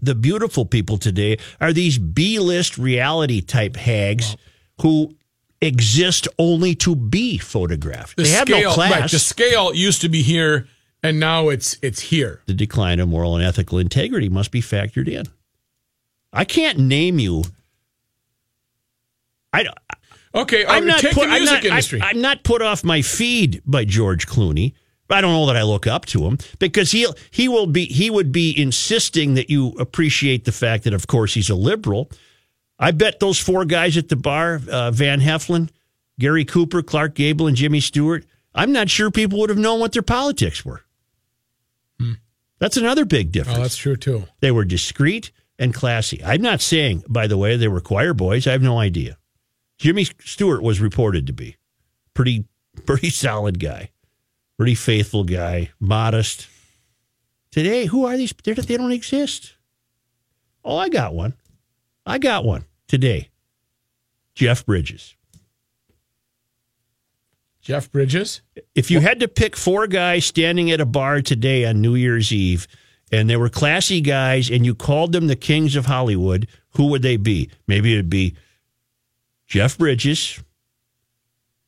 the 0.02 0.14
beautiful 0.14 0.66
people 0.66 0.98
today 0.98 1.38
are 1.60 1.72
these 1.72 1.98
B-list 1.98 2.76
reality 2.76 3.40
type 3.40 3.76
hags 3.76 4.36
who 4.82 5.14
exist 5.62 6.28
only 6.38 6.74
to 6.74 6.94
be 6.94 7.38
photographed. 7.38 8.16
The 8.16 8.24
they 8.24 8.30
have 8.30 8.46
scale, 8.46 8.68
no 8.68 8.74
class. 8.74 9.00
right? 9.00 9.10
The 9.10 9.18
scale 9.18 9.74
used 9.74 10.02
to 10.02 10.08
be 10.08 10.22
here, 10.22 10.68
and 11.04 11.20
now 11.20 11.50
it's 11.50 11.76
it's 11.82 12.00
here. 12.00 12.40
the 12.46 12.54
decline 12.54 12.98
of 12.98 13.08
moral 13.08 13.36
and 13.36 13.44
ethical 13.44 13.78
integrity 13.78 14.28
must 14.28 14.50
be 14.50 14.60
factored 14.60 15.08
in. 15.08 15.26
I 16.32 16.44
can't 16.44 16.78
name 16.78 17.20
you. 17.20 17.44
I, 19.52 19.66
Okay, 20.34 20.66
I'm 20.66 20.82
uh, 20.82 20.86
not 20.86 21.00
take 21.00 21.14
put, 21.14 21.28
the 21.28 21.32
I'm 21.32 21.44
not, 21.44 21.64
industry. 21.64 22.00
I, 22.00 22.10
am 22.10 22.20
not 22.20 22.42
put 22.42 22.60
off 22.60 22.82
my 22.82 23.02
feed 23.02 23.62
by 23.64 23.84
George 23.84 24.26
Clooney. 24.26 24.74
I 25.08 25.20
don't 25.20 25.32
know 25.32 25.46
that 25.46 25.56
I 25.56 25.62
look 25.62 25.86
up 25.86 26.06
to 26.06 26.26
him 26.26 26.38
because 26.58 26.90
he 26.90 27.06
he 27.30 27.46
will 27.46 27.66
be 27.66 27.84
he 27.84 28.10
would 28.10 28.32
be 28.32 28.58
insisting 28.60 29.34
that 29.34 29.48
you 29.48 29.68
appreciate 29.78 30.44
the 30.44 30.50
fact 30.50 30.84
that 30.84 30.92
of 30.94 31.06
course 31.06 31.34
he's 31.34 31.50
a 31.50 31.54
liberal. 31.54 32.10
I 32.80 32.90
bet 32.90 33.20
those 33.20 33.38
four 33.38 33.64
guys 33.64 33.96
at 33.96 34.08
the 34.08 34.16
bar, 34.16 34.60
uh, 34.68 34.90
Van 34.90 35.20
Heflin, 35.20 35.68
Gary 36.18 36.44
Cooper, 36.44 36.82
Clark 36.82 37.14
Gable, 37.14 37.46
and 37.46 37.56
Jimmy 37.56 37.78
Stewart. 37.78 38.24
I'm 38.56 38.72
not 38.72 38.90
sure 38.90 39.12
people 39.12 39.38
would 39.38 39.50
have 39.50 39.58
known 39.58 39.78
what 39.78 39.92
their 39.92 40.02
politics 40.02 40.64
were. 40.64 40.82
That's 42.64 42.78
another 42.78 43.04
big 43.04 43.26
oh, 43.26 43.30
difference. 43.30 43.58
Oh, 43.58 43.60
that's 43.60 43.76
true 43.76 43.94
too. 43.94 44.24
They 44.40 44.50
were 44.50 44.64
discreet 44.64 45.32
and 45.58 45.74
classy. 45.74 46.24
I'm 46.24 46.40
not 46.40 46.62
saying, 46.62 47.04
by 47.06 47.26
the 47.26 47.36
way, 47.36 47.58
they 47.58 47.68
were 47.68 47.82
choir 47.82 48.14
boys. 48.14 48.46
I 48.46 48.52
have 48.52 48.62
no 48.62 48.78
idea. 48.78 49.18
Jimmy 49.76 50.06
Stewart 50.24 50.62
was 50.62 50.80
reported 50.80 51.26
to 51.26 51.34
be 51.34 51.56
pretty, 52.14 52.46
pretty 52.86 53.10
solid 53.10 53.60
guy, 53.60 53.90
pretty 54.56 54.74
faithful 54.74 55.24
guy, 55.24 55.72
modest. 55.78 56.48
Today, 57.50 57.84
who 57.84 58.06
are 58.06 58.16
these? 58.16 58.32
They're, 58.42 58.54
they 58.54 58.78
don't 58.78 58.92
exist. 58.92 59.56
Oh, 60.64 60.78
I 60.78 60.88
got 60.88 61.14
one. 61.14 61.34
I 62.06 62.16
got 62.16 62.46
one 62.46 62.64
today. 62.88 63.28
Jeff 64.34 64.64
Bridges. 64.64 65.16
Jeff 67.64 67.90
Bridges. 67.90 68.42
If 68.74 68.90
you 68.90 69.00
had 69.00 69.20
to 69.20 69.26
pick 69.28 69.56
four 69.56 69.86
guys 69.86 70.26
standing 70.26 70.70
at 70.70 70.82
a 70.82 70.86
bar 70.86 71.22
today 71.22 71.64
on 71.64 71.80
New 71.80 71.94
Year's 71.94 72.30
Eve, 72.30 72.68
and 73.10 73.28
they 73.28 73.36
were 73.36 73.48
classy 73.48 74.02
guys, 74.02 74.50
and 74.50 74.66
you 74.66 74.74
called 74.74 75.12
them 75.12 75.28
the 75.28 75.34
kings 75.36 75.74
of 75.74 75.86
Hollywood, 75.86 76.46
who 76.76 76.88
would 76.88 77.00
they 77.00 77.16
be? 77.16 77.48
Maybe 77.66 77.94
it'd 77.94 78.10
be 78.10 78.34
Jeff 79.46 79.78
Bridges, 79.78 80.42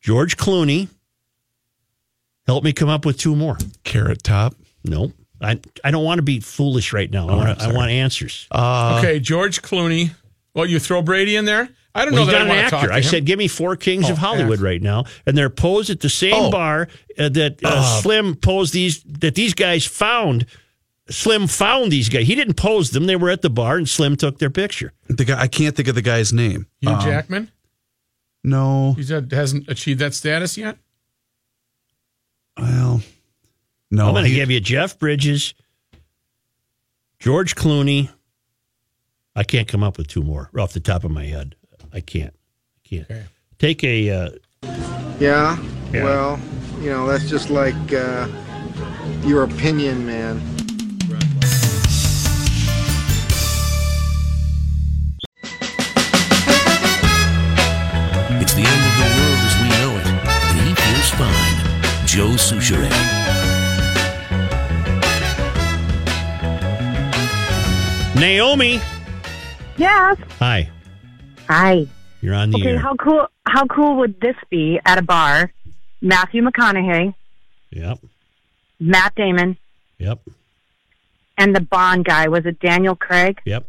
George 0.02 0.36
Clooney. 0.36 0.88
Help 2.46 2.62
me 2.62 2.74
come 2.74 2.90
up 2.90 3.06
with 3.06 3.16
two 3.18 3.34
more. 3.34 3.56
Carrot 3.82 4.22
Top. 4.22 4.54
No, 4.84 5.12
I 5.40 5.58
I 5.82 5.90
don't 5.90 6.04
want 6.04 6.18
to 6.18 6.22
be 6.22 6.40
foolish 6.40 6.92
right 6.92 7.10
now. 7.10 7.26
I 7.28 7.32
Oh, 7.32 7.36
want 7.38 7.62
I'm 7.62 7.70
I 7.70 7.74
want 7.74 7.90
answers. 7.90 8.46
Uh, 8.50 8.98
okay, 8.98 9.18
George 9.18 9.62
Clooney. 9.62 10.10
Well, 10.52 10.66
you 10.66 10.78
throw 10.78 11.00
Brady 11.00 11.36
in 11.36 11.46
there. 11.46 11.70
I 11.96 12.04
don't 12.04 12.14
Well, 12.14 12.26
know 12.26 12.30
he's 12.30 12.38
that 12.38 12.38
not 12.38 12.40
I 12.40 12.42
an 12.42 12.48
want 12.48 12.64
to 12.66 12.70
talk 12.70 12.82
actor. 12.84 12.92
I 12.92 12.96
him. 12.98 13.02
said, 13.04 13.24
give 13.24 13.38
me 13.38 13.48
four 13.48 13.76
kings 13.76 14.06
Oh, 14.08 14.12
of 14.12 14.18
Hollywood 14.18 14.54
actor. 14.58 14.64
right 14.64 14.82
now, 14.82 15.04
and 15.26 15.36
they're 15.36 15.50
posed 15.50 15.90
at 15.90 16.00
the 16.00 16.08
same 16.10 16.34
Oh. 16.34 16.50
bar 16.50 16.88
uh, 17.18 17.28
that 17.30 17.64
uh, 17.64 18.00
Slim 18.02 18.34
posed 18.36 18.72
these 18.72 19.02
that 19.04 19.34
these 19.34 19.54
guys 19.54 19.84
found. 19.86 20.46
Slim 21.08 21.46
found 21.46 21.92
these 21.92 22.08
guys. 22.08 22.26
He 22.26 22.34
didn't 22.34 22.54
pose 22.54 22.90
them; 22.90 23.06
they 23.06 23.16
were 23.16 23.30
at 23.30 23.42
the 23.42 23.50
bar, 23.50 23.76
and 23.76 23.88
Slim 23.88 24.16
took 24.16 24.38
their 24.38 24.50
picture. 24.50 24.92
The 25.08 25.24
guy 25.24 25.40
I 25.40 25.46
can't 25.48 25.74
think 25.76 25.88
of 25.88 25.94
the 25.94 26.02
guy's 26.02 26.32
name. 26.32 26.66
Hugh 26.80 26.90
Um, 26.90 27.00
Jackman. 27.00 27.50
No. 28.44 28.92
He 28.94 29.04
hasn't 29.04 29.68
achieved 29.68 30.00
that 30.00 30.14
status 30.14 30.56
yet. 30.58 30.78
Well, 32.56 33.02
no. 33.90 34.06
I'm 34.08 34.14
going 34.14 34.24
to 34.24 34.30
give 34.30 34.50
you 34.50 34.60
Jeff 34.60 34.98
Bridges, 34.98 35.54
George 37.18 37.54
Clooney. 37.54 38.08
I 39.34 39.44
can't 39.44 39.68
come 39.68 39.82
up 39.82 39.98
with 39.98 40.06
two 40.08 40.22
more 40.22 40.50
off 40.58 40.72
the 40.72 40.80
top 40.80 41.04
of 41.04 41.10
my 41.10 41.24
head. 41.24 41.56
I 41.92 42.00
can't. 42.00 42.34
I 42.34 42.88
can't. 42.88 43.10
Okay. 43.10 43.24
Take 43.58 43.84
a 43.84 44.10
uh, 44.10 44.30
Yeah? 45.18 45.58
Yeah. 45.92 46.04
Well, 46.04 46.40
you 46.80 46.90
know, 46.90 47.06
that's 47.06 47.28
just 47.28 47.48
like 47.50 47.74
uh, 47.92 48.28
your 49.24 49.44
opinion, 49.44 50.06
man. 50.06 50.40
It's 58.40 58.54
the 58.54 58.62
end 58.62 58.82
of 58.88 58.94
the 59.00 59.08
world 59.16 59.40
as 59.48 59.54
we 59.62 59.68
know 59.78 59.90
it, 60.00 60.06
and 60.06 60.68
he 60.68 60.74
feels 60.74 61.10
fine. 61.10 62.06
Joe 62.06 62.36
Soucheray. 62.36 62.92
Naomi. 68.14 68.80
Yes. 69.76 70.16
Hi, 70.38 70.70
Hi. 71.48 71.86
you're 72.20 72.34
on 72.34 72.50
the 72.50 72.58
Okay, 72.58 72.70
air. 72.70 72.78
how 72.78 72.94
cool 72.96 73.26
how 73.46 73.66
cool 73.66 73.96
would 73.96 74.20
this 74.20 74.36
be 74.50 74.80
at 74.84 74.98
a 74.98 75.02
bar? 75.02 75.52
Matthew 76.02 76.42
McConaughey, 76.42 77.14
Yep, 77.70 77.98
Matt 78.80 79.14
Damon, 79.14 79.56
yep, 79.98 80.20
and 81.38 81.54
the 81.54 81.60
Bond 81.60 82.04
guy. 82.04 82.28
Was 82.28 82.44
it 82.46 82.60
Daniel 82.60 82.94
Craig? 82.96 83.40
yep. 83.44 83.66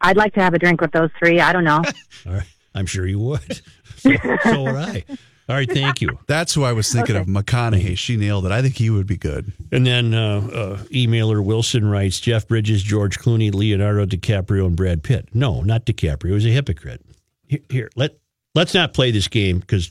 I'd 0.00 0.16
like 0.16 0.32
to 0.34 0.40
have 0.40 0.54
a 0.54 0.58
drink 0.58 0.80
with 0.80 0.92
those 0.92 1.10
three. 1.18 1.40
I 1.40 1.52
don't 1.52 1.64
know. 1.64 1.82
All 2.26 2.32
right. 2.32 2.46
I'm 2.74 2.86
sure 2.86 3.06
you 3.06 3.18
would. 3.18 3.60
So, 4.00 4.10
so 4.44 4.62
would 4.62 4.76
I. 4.76 5.04
All 5.50 5.56
right, 5.56 5.68
thank 5.68 6.00
you. 6.00 6.16
That's 6.28 6.54
who 6.54 6.62
I 6.62 6.72
was 6.72 6.92
thinking 6.92 7.16
of. 7.16 7.26
McConaughey. 7.26 7.98
She 7.98 8.16
nailed 8.16 8.46
it. 8.46 8.52
I 8.52 8.62
think 8.62 8.76
he 8.76 8.88
would 8.88 9.08
be 9.08 9.16
good. 9.16 9.52
And 9.72 9.84
then 9.84 10.14
uh, 10.14 10.36
uh, 10.38 10.76
emailer 10.92 11.44
Wilson 11.44 11.90
writes 11.90 12.20
Jeff 12.20 12.46
Bridges, 12.46 12.84
George 12.84 13.18
Clooney, 13.18 13.52
Leonardo 13.52 14.06
DiCaprio, 14.06 14.66
and 14.66 14.76
Brad 14.76 15.02
Pitt. 15.02 15.28
No, 15.34 15.60
not 15.62 15.84
DiCaprio. 15.84 16.34
He's 16.34 16.46
a 16.46 16.50
hypocrite. 16.50 17.04
Here, 17.48 17.58
here 17.68 17.90
let 17.96 18.16
let's 18.54 18.74
not 18.74 18.94
play 18.94 19.10
this 19.10 19.26
game 19.26 19.58
because 19.58 19.90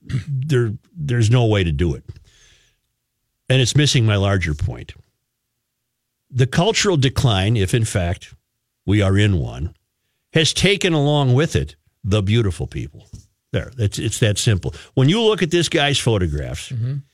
there 0.00 0.72
there's 0.96 1.30
no 1.30 1.44
way 1.44 1.64
to 1.64 1.72
do 1.72 1.94
it, 1.94 2.04
and 3.50 3.60
it's 3.60 3.76
missing 3.76 4.06
my 4.06 4.16
larger 4.16 4.54
point. 4.54 4.94
The 6.30 6.46
cultural 6.46 6.96
decline, 6.96 7.58
if 7.58 7.74
in 7.74 7.84
fact 7.84 8.34
we 8.86 9.02
are 9.02 9.18
in 9.18 9.36
one, 9.36 9.74
has 10.32 10.54
taken 10.54 10.94
along 10.94 11.34
with 11.34 11.54
it 11.54 11.76
the 12.02 12.22
beautiful 12.22 12.66
people. 12.66 13.06
There, 13.52 13.70
it's 13.78 13.98
it's 13.98 14.18
that 14.20 14.38
simple. 14.38 14.74
When 14.94 15.08
you 15.10 15.20
look 15.20 15.42
at 15.42 15.50
this 15.50 15.68
guy's 15.68 15.98
photographs 15.98 16.72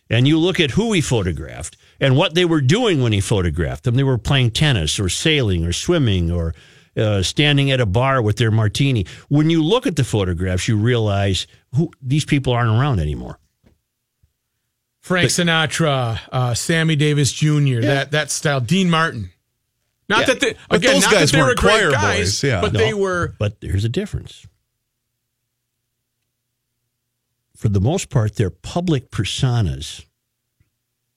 and 0.09 0.28
you 0.28 0.38
look 0.38 0.61
at 0.61 0.71
who 0.71 0.92
he 0.92 1.00
photographed 1.00 1.76
and 2.00 2.16
what 2.16 2.35
they 2.35 2.45
were 2.45 2.61
doing 2.61 3.02
when 3.02 3.12
he 3.12 3.21
photographed 3.21 3.83
them, 3.85 3.97
they 3.97 4.04
were 4.04 4.18
playing 4.18 4.52
tennis 4.52 5.00
or 5.00 5.09
sailing 5.09 5.64
or 5.66 5.73
swimming 5.73 6.30
or 6.30 6.54
uh, 6.97 7.23
standing 7.23 7.73
at 7.73 7.80
a 7.80 7.87
bar 7.87 8.23
with 8.23 8.37
their 8.37 8.52
martini. 8.52 9.04
When 9.28 9.50
you 9.50 9.64
look 9.64 9.87
at 9.87 9.97
the 9.97 10.04
photographs, 10.04 10.68
you 10.68 10.76
realize 10.76 11.49
who 11.75 11.90
these 12.00 12.25
people 12.25 12.52
aren't 12.52 12.71
around 12.71 13.00
anymore. 13.00 13.38
Frank 15.00 15.30
Sinatra, 15.30 16.21
uh, 16.30 16.54
Sammy 16.54 16.95
Davis 16.95 17.33
Jr. 17.33 17.80
That 17.80 18.11
that 18.12 18.30
style. 18.30 18.61
Dean 18.61 18.90
Martin. 18.90 19.30
Not 20.09 20.21
Yeah. 20.21 20.26
that 20.26 20.40
they 20.40 20.54
again, 20.71 20.95
those 20.95 21.02
not 21.04 21.12
guys 21.12 21.30
that 21.33 21.37
they 21.37 21.42
were 21.42 21.54
great 21.54 21.59
choir 21.80 21.90
guys, 21.90 22.18
boys, 22.18 22.45
yeah. 22.45 22.61
but 22.61 22.73
No, 22.73 22.78
they 22.78 22.95
were. 22.95 23.35
But 23.38 23.61
there's 23.61 23.85
a 23.85 23.88
difference. 23.88 24.47
For 27.58 27.68
the 27.68 27.80
most 27.80 28.08
part, 28.08 28.36
their 28.36 28.50
public 28.50 29.10
personas 29.10 30.04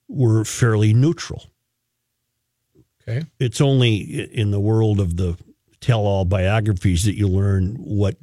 were 0.08 0.44
fairly 0.44 0.92
neutral. 0.92 1.46
Okay. 3.08 3.28
It's 3.40 3.62
only 3.62 3.98
in 4.34 4.50
the 4.50 4.60
world 4.60 5.00
of 5.00 5.18
the 5.18 5.38
tell 5.82 6.00
all 6.00 6.26
biographies 6.26 7.06
that 7.06 7.14
you 7.16 7.28
learn 7.28 7.76
what 7.76 8.18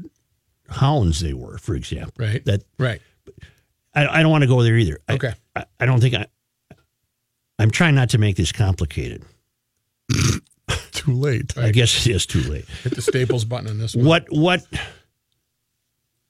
hounds 0.69 1.21
they 1.21 1.33
were, 1.33 1.59
for 1.59 1.77
example. 1.77 2.13
Right. 2.19 2.45
That 2.45 2.65
Right. 2.77 3.01
I, 3.95 4.07
I 4.19 4.23
don't 4.23 4.33
want 4.33 4.43
to 4.43 4.49
go 4.49 4.65
there 4.65 4.77
either. 4.77 4.99
I- 5.09 5.15
Okay. 5.15 5.35
I, 5.55 5.65
I 5.79 5.87
don't 5.87 6.01
think 6.01 6.15
I. 6.17 6.27
I'm 7.61 7.71
trying 7.71 7.95
not 7.95 8.11
to 8.11 8.19
make 8.19 8.35
this 8.37 8.51
complicated. 8.51 9.25
Too 10.91 11.13
late. 11.13 11.57
I 11.57 11.71
guess 11.71 12.05
it 12.07 12.11
is 12.11 12.27
too 12.27 12.43
late. 12.43 12.65
Hit 12.83 12.97
the 12.97 13.03
staples 13.03 13.45
button 13.45 13.69
on 13.69 13.79
this 13.79 13.95
one. 13.95 14.05
What 14.05 14.27
what 14.31 14.65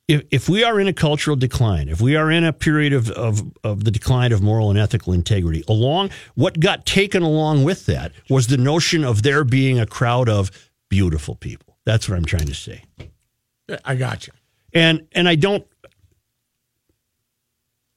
if 0.08 0.24
if 0.30 0.48
we 0.48 0.64
are 0.64 0.80
in 0.80 0.88
a 0.88 0.92
cultural 0.92 1.36
decline, 1.36 1.88
if 1.88 2.00
we 2.00 2.16
are 2.16 2.30
in 2.30 2.42
a 2.42 2.52
period 2.52 2.94
of, 2.94 3.10
of, 3.10 3.42
of 3.62 3.84
the 3.84 3.90
decline 3.90 4.32
of 4.32 4.42
moral 4.42 4.70
and 4.70 4.78
ethical 4.78 5.12
integrity, 5.12 5.62
along 5.68 6.10
what 6.34 6.58
got 6.58 6.86
taken 6.86 7.22
along 7.22 7.62
with 7.62 7.86
that 7.86 8.12
was 8.30 8.46
the 8.46 8.56
notion 8.56 9.04
of 9.04 9.22
there 9.22 9.44
being 9.44 9.78
a 9.78 9.86
crowd 9.86 10.28
of 10.28 10.50
beautiful 10.88 11.34
people. 11.34 11.76
That's 11.84 12.08
what 12.08 12.16
I'm 12.16 12.24
trying 12.24 12.46
to 12.46 12.54
say. 12.54 12.84
I 13.84 13.94
got 13.94 14.26
you. 14.26 14.32
And 14.72 15.06
and 15.12 15.28
I 15.28 15.34
don't 15.34 15.66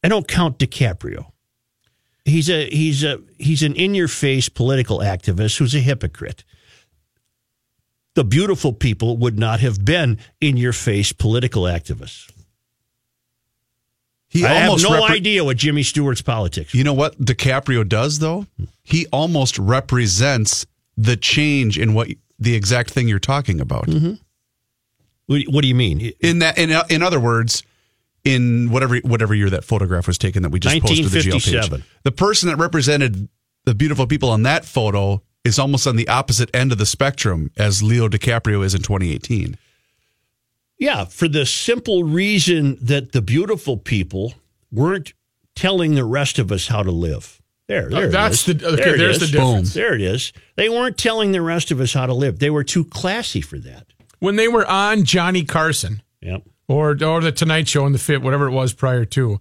I 0.03 0.09
don't 0.09 0.27
count 0.27 0.59
DiCaprio. 0.59 1.31
He's 2.25 2.49
a 2.49 2.69
he's 2.69 3.03
a 3.03 3.21
he's 3.39 3.63
an 3.63 3.73
in 3.75 3.95
your 3.95 4.07
face 4.09 4.49
political 4.49 4.99
activist 4.99 5.57
who's 5.57 5.73
a 5.73 5.79
hypocrite. 5.79 6.43
The 8.13 8.23
beautiful 8.23 8.73
people 8.73 9.17
would 9.17 9.39
not 9.39 9.61
have 9.61 9.85
been 9.85 10.19
in 10.41 10.57
your 10.57 10.73
face 10.73 11.13
political 11.13 11.63
activists. 11.63 12.29
He 14.27 14.45
I 14.45 14.53
have 14.53 14.81
no 14.81 14.91
repre- 14.91 15.09
idea 15.09 15.43
what 15.43 15.57
Jimmy 15.57 15.83
Stewart's 15.83 16.21
politics. 16.21 16.73
You 16.73 16.83
know 16.83 16.93
what 16.93 17.19
DiCaprio 17.19 17.87
does 17.87 18.19
though? 18.19 18.45
He 18.81 19.05
almost 19.07 19.59
represents 19.59 20.65
the 20.95 21.17
change 21.17 21.77
in 21.77 21.93
what 21.93 22.09
the 22.39 22.55
exact 22.55 22.91
thing 22.91 23.07
you're 23.07 23.19
talking 23.19 23.59
about. 23.59 23.87
Mm-hmm. 23.87 24.13
What, 25.27 25.41
what 25.47 25.61
do 25.61 25.67
you 25.67 25.75
mean? 25.75 26.13
In 26.19 26.39
that, 26.39 26.57
in 26.57 26.71
in 26.89 27.03
other 27.03 27.19
words, 27.19 27.63
in 28.23 28.69
whatever 28.69 28.97
whatever 28.99 29.33
year 29.33 29.49
that 29.49 29.63
photograph 29.63 30.07
was 30.07 30.17
taken 30.17 30.43
that 30.43 30.49
we 30.49 30.59
just 30.59 30.81
posted 30.81 31.05
the 31.05 31.19
GL 31.19 31.69
page, 31.71 31.83
the 32.03 32.11
person 32.11 32.49
that 32.49 32.57
represented 32.57 33.27
the 33.65 33.75
beautiful 33.75 34.07
people 34.07 34.29
on 34.29 34.43
that 34.43 34.65
photo 34.65 35.21
is 35.43 35.57
almost 35.57 35.87
on 35.87 35.95
the 35.95 36.07
opposite 36.07 36.49
end 36.55 36.71
of 36.71 36.77
the 36.77 36.85
spectrum 36.85 37.51
as 37.57 37.81
Leo 37.81 38.07
DiCaprio 38.07 38.63
is 38.63 38.75
in 38.75 38.81
2018. 38.81 39.57
Yeah, 40.77 41.05
for 41.05 41.27
the 41.27 41.45
simple 41.45 42.03
reason 42.03 42.77
that 42.81 43.11
the 43.11 43.21
beautiful 43.21 43.77
people 43.77 44.33
weren't 44.71 45.13
telling 45.55 45.95
the 45.95 46.05
rest 46.05 46.39
of 46.39 46.51
us 46.51 46.67
how 46.67 46.81
to 46.83 46.91
live. 46.91 47.39
There, 47.67 47.89
there. 47.89 48.07
Uh, 48.07 48.11
that's 48.11 48.47
is. 48.47 48.57
the- 48.57 48.67
okay, 48.67 48.83
There 48.83 48.97
there's 48.97 49.21
is. 49.21 49.31
the 49.31 49.37
difference. 49.37 49.73
There 49.73 49.93
it 49.93 50.01
is. 50.01 50.33
They 50.55 50.69
weren't 50.69 50.97
telling 50.97 51.31
the 51.31 51.41
rest 51.41 51.71
of 51.71 51.79
us 51.79 51.93
how 51.93 52.05
to 52.05 52.13
live. 52.13 52.39
They 52.39 52.49
were 52.49 52.63
too 52.63 52.83
classy 52.83 53.41
for 53.41 53.57
that. 53.59 53.87
When 54.19 54.35
they 54.35 54.47
were 54.47 54.65
on 54.67 55.03
Johnny 55.05 55.43
Carson 55.43 56.01
Yep. 56.21 56.43
or 56.67 56.91
or 57.03 57.21
the 57.21 57.31
Tonight 57.31 57.67
Show 57.67 57.85
and 57.85 57.95
the 57.95 57.99
Fit, 57.99 58.21
whatever 58.21 58.47
it 58.47 58.51
was 58.51 58.73
prior 58.73 59.05
to, 59.05 59.39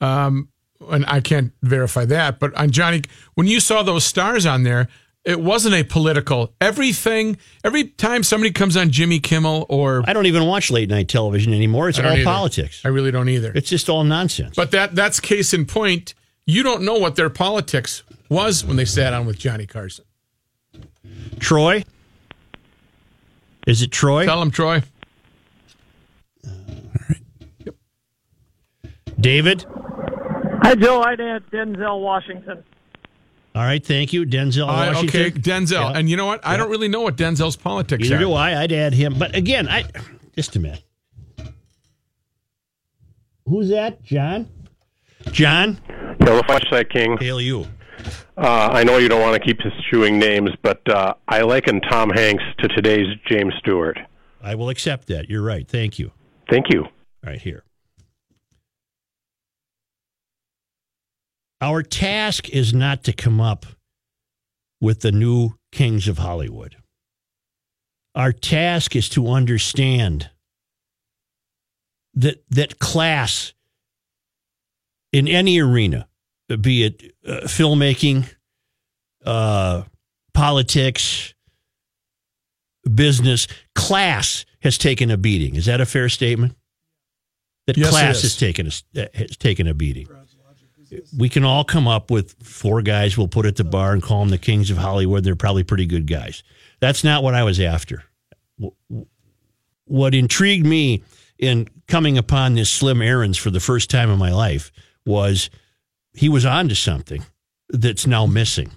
um, 0.00 0.48
and 0.90 1.04
I 1.06 1.20
can't 1.20 1.52
verify 1.62 2.04
that, 2.06 2.38
but 2.40 2.54
on 2.54 2.70
Johnny, 2.70 3.02
when 3.34 3.46
you 3.46 3.60
saw 3.60 3.82
those 3.82 4.04
stars 4.04 4.46
on 4.46 4.62
there, 4.64 4.88
it 5.24 5.40
wasn't 5.40 5.74
a 5.74 5.84
political. 5.84 6.52
Everything, 6.60 7.36
every 7.62 7.84
time 7.84 8.22
somebody 8.22 8.50
comes 8.50 8.76
on 8.76 8.90
Jimmy 8.90 9.20
Kimmel 9.20 9.66
or 9.68 10.02
I 10.06 10.12
don't 10.12 10.26
even 10.26 10.46
watch 10.46 10.70
late 10.70 10.88
night 10.88 11.08
television 11.08 11.52
anymore. 11.54 11.88
It's 11.88 11.98
all 11.98 12.06
either. 12.06 12.24
politics. 12.24 12.82
I 12.84 12.88
really 12.88 13.10
don't 13.10 13.28
either. 13.28 13.52
It's 13.54 13.68
just 13.68 13.88
all 13.88 14.04
nonsense. 14.04 14.56
But 14.56 14.72
that 14.72 14.94
that's 14.94 15.20
case 15.20 15.54
in 15.54 15.66
point. 15.66 16.14
You 16.44 16.62
don't 16.64 16.82
know 16.82 16.94
what 16.94 17.14
their 17.14 17.30
politics 17.30 18.02
was 18.28 18.64
when 18.64 18.76
they 18.76 18.84
sat 18.84 19.12
on 19.12 19.26
with 19.26 19.38
Johnny 19.38 19.66
Carson. 19.66 20.04
Troy? 21.38 21.84
Is 23.66 23.82
it 23.82 23.92
Troy? 23.92 24.24
Tell 24.24 24.42
him 24.42 24.50
Troy. 24.50 24.82
All 26.44 26.52
right. 27.08 27.20
Yep. 27.64 27.74
David? 29.20 29.64
Hi, 30.62 30.74
Joe. 30.74 31.02
I'd 31.02 31.20
add 31.20 31.44
Denzel 31.52 32.00
Washington. 32.00 32.64
All 33.54 33.62
right, 33.62 33.84
thank 33.84 34.12
you. 34.12 34.24
Denzel 34.24 34.62
Uh, 34.64 34.92
Washington. 34.94 35.20
okay, 35.20 35.30
Denzel. 35.30 35.90
Yeah. 35.92 35.98
And 35.98 36.08
you 36.08 36.16
know 36.16 36.24
what? 36.26 36.40
I 36.46 36.56
don't 36.56 36.70
really 36.70 36.88
know 36.88 37.02
what 37.02 37.16
Denzel's 37.16 37.56
politics 37.56 38.02
Neither 38.04 38.16
are. 38.16 38.18
do 38.20 38.32
I. 38.32 38.62
I'd 38.62 38.72
add 38.72 38.94
him. 38.94 39.18
But 39.18 39.34
again, 39.36 39.68
I 39.68 39.84
just 40.34 40.56
a 40.56 40.60
minute. 40.60 40.82
Who's 43.46 43.68
that? 43.70 44.02
John? 44.02 44.48
John? 45.32 45.78
Hail 46.20 46.36
the 46.36 46.44
Flashlight 46.46 46.90
King. 46.90 47.16
Hail 47.20 47.40
you. 47.40 47.66
Uh, 48.36 48.70
I 48.72 48.84
know 48.84 48.96
you 48.96 49.08
don't 49.08 49.20
want 49.20 49.34
to 49.34 49.40
keep 49.46 49.58
eschewing 49.60 50.18
names, 50.18 50.50
but 50.62 50.80
uh, 50.88 51.14
I 51.28 51.42
liken 51.42 51.80
Tom 51.82 52.10
Hanks 52.10 52.42
to 52.60 52.68
today's 52.68 53.06
James 53.28 53.52
Stewart. 53.58 53.98
I 54.42 54.54
will 54.54 54.70
accept 54.70 55.08
that. 55.08 55.28
You're 55.28 55.42
right. 55.42 55.68
Thank 55.68 55.98
you. 55.98 56.10
Thank 56.48 56.72
you. 56.72 56.86
Right 57.24 57.40
here. 57.40 57.64
Our 61.62 61.84
task 61.84 62.48
is 62.48 62.74
not 62.74 63.04
to 63.04 63.12
come 63.12 63.40
up 63.40 63.66
with 64.80 65.00
the 65.00 65.12
new 65.12 65.52
kings 65.70 66.08
of 66.08 66.18
Hollywood. 66.18 66.74
Our 68.16 68.32
task 68.32 68.96
is 68.96 69.08
to 69.10 69.28
understand 69.28 70.28
that 72.14 72.42
that 72.50 72.80
class 72.80 73.54
in 75.12 75.28
any 75.28 75.60
arena, 75.60 76.08
be 76.60 76.82
it 76.82 77.14
uh, 77.24 77.42
filmmaking, 77.44 78.28
uh, 79.24 79.84
politics, 80.34 81.32
business, 82.92 83.46
class 83.76 84.44
has 84.62 84.76
taken 84.78 85.12
a 85.12 85.16
beating. 85.16 85.54
Is 85.54 85.66
that 85.66 85.80
a 85.80 85.86
fair 85.86 86.08
statement? 86.08 86.56
That 87.68 87.76
Yes, 87.76 87.90
class 87.90 88.22
has 88.22 88.36
taken 88.36 88.66
a, 88.66 89.08
has 89.14 89.36
taken 89.36 89.68
a 89.68 89.74
beating. 89.74 90.08
We 91.16 91.28
can 91.28 91.44
all 91.44 91.64
come 91.64 91.88
up 91.88 92.10
with 92.10 92.34
four 92.42 92.82
guys 92.82 93.16
we'll 93.16 93.28
put 93.28 93.46
at 93.46 93.56
the 93.56 93.64
bar 93.64 93.92
and 93.92 94.02
call 94.02 94.20
them 94.20 94.28
the 94.28 94.38
kings 94.38 94.70
of 94.70 94.76
Hollywood. 94.76 95.24
They're 95.24 95.36
probably 95.36 95.64
pretty 95.64 95.86
good 95.86 96.06
guys. 96.06 96.42
That's 96.80 97.04
not 97.04 97.22
what 97.22 97.34
I 97.34 97.44
was 97.44 97.60
after. 97.60 98.04
What 99.84 100.14
intrigued 100.14 100.66
me 100.66 101.02
in 101.38 101.68
coming 101.88 102.18
upon 102.18 102.54
this 102.54 102.70
Slim 102.70 103.02
Aarons 103.02 103.38
for 103.38 103.50
the 103.50 103.60
first 103.60 103.90
time 103.90 104.10
in 104.10 104.18
my 104.18 104.32
life 104.32 104.70
was 105.04 105.50
he 106.14 106.28
was 106.28 106.44
onto 106.44 106.74
something 106.74 107.24
that's 107.68 108.06
now 108.06 108.26
missing. 108.26 108.70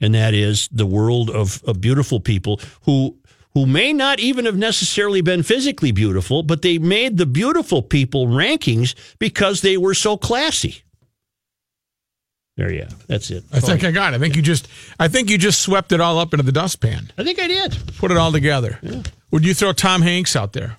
And 0.00 0.14
that 0.14 0.34
is 0.34 0.68
the 0.70 0.86
world 0.86 1.30
of, 1.30 1.62
of 1.64 1.80
beautiful 1.80 2.20
people 2.20 2.60
who 2.82 3.16
who 3.54 3.66
may 3.66 3.92
not 3.92 4.20
even 4.20 4.44
have 4.44 4.56
necessarily 4.56 5.20
been 5.20 5.42
physically 5.42 5.92
beautiful, 5.92 6.42
but 6.42 6.62
they 6.62 6.78
made 6.78 7.16
the 7.16 7.26
beautiful 7.26 7.82
people 7.82 8.26
rankings 8.26 8.94
because 9.18 9.60
they 9.60 9.76
were 9.76 9.94
so 9.94 10.16
classy. 10.16 10.82
There 12.56 12.72
you 12.72 12.82
go. 12.82 12.88
That's 13.08 13.30
it. 13.30 13.44
I 13.52 13.60
think 13.60 13.82
I 13.82 13.90
got 13.90 14.12
it. 14.12 14.16
I 14.16 14.20
think 14.20 14.36
you 14.36 14.42
just 14.42 14.68
I 14.98 15.08
think 15.08 15.28
you 15.28 15.38
just 15.38 15.60
swept 15.60 15.90
it 15.92 16.00
all 16.00 16.18
up 16.18 16.32
into 16.32 16.44
the 16.44 16.52
dustpan. 16.52 17.12
I 17.18 17.24
think 17.24 17.40
I 17.40 17.48
did. 17.48 17.76
Put 17.98 18.10
it 18.10 18.16
all 18.16 18.30
together. 18.30 18.78
Would 19.32 19.44
you 19.44 19.54
throw 19.54 19.72
Tom 19.72 20.02
Hanks 20.02 20.36
out 20.36 20.52
there? 20.52 20.76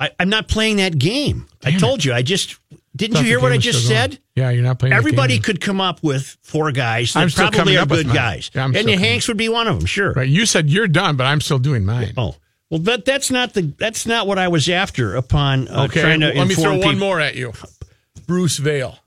I, 0.00 0.10
I'm 0.18 0.28
not 0.28 0.48
playing 0.48 0.78
that 0.78 0.98
game. 0.98 1.46
I 1.64 1.70
told 1.78 2.04
you. 2.04 2.12
I 2.12 2.22
just 2.22 2.58
didn't 2.96 3.16
you 3.18 3.24
hear 3.24 3.40
what 3.40 3.52
I 3.52 3.58
just 3.58 3.84
still 3.84 3.96
going. 3.96 4.10
said? 4.12 4.18
Yeah, 4.36 4.50
you're 4.50 4.62
not 4.62 4.78
playing. 4.78 4.92
Everybody 4.92 5.38
could 5.40 5.60
come 5.60 5.80
up 5.80 6.02
with 6.02 6.36
four 6.42 6.70
guys 6.72 7.12
that 7.14 7.20
I'm 7.20 7.30
still 7.30 7.44
probably 7.50 7.58
coming 7.58 7.76
are 7.76 7.80
up 7.82 7.88
with 7.90 7.98
good 8.00 8.06
mine. 8.08 8.14
guys, 8.16 8.50
Yeah, 8.54 8.62
I'm 8.64 8.70
and 8.70 8.76
still 8.78 8.94
coming- 8.94 8.98
Hanks 9.00 9.28
would 9.28 9.36
be 9.36 9.48
one 9.48 9.66
of 9.66 9.78
them. 9.78 9.86
Sure. 9.86 10.12
Right. 10.12 10.28
You 10.28 10.46
said 10.46 10.68
you're 10.70 10.88
done, 10.88 11.16
but 11.16 11.24
I'm 11.24 11.40
still 11.40 11.58
doing 11.58 11.84
mine. 11.84 12.12
Oh 12.16 12.36
well, 12.70 12.80
but 12.80 13.04
that's 13.04 13.30
not 13.30 13.54
the 13.54 13.62
that's 13.62 14.06
not 14.06 14.26
what 14.26 14.38
I 14.38 14.48
was 14.48 14.68
after. 14.68 15.14
Upon 15.16 15.68
uh, 15.68 15.84
okay. 15.84 16.00
trying 16.02 16.20
to 16.20 16.26
Let 16.28 16.34
me 16.34 16.40
inform 16.54 16.78
throw 16.80 16.86
one 16.86 16.98
more 16.98 17.20
at 17.20 17.34
you. 17.34 17.52
Bruce 18.26 18.56
Vail. 18.58 18.98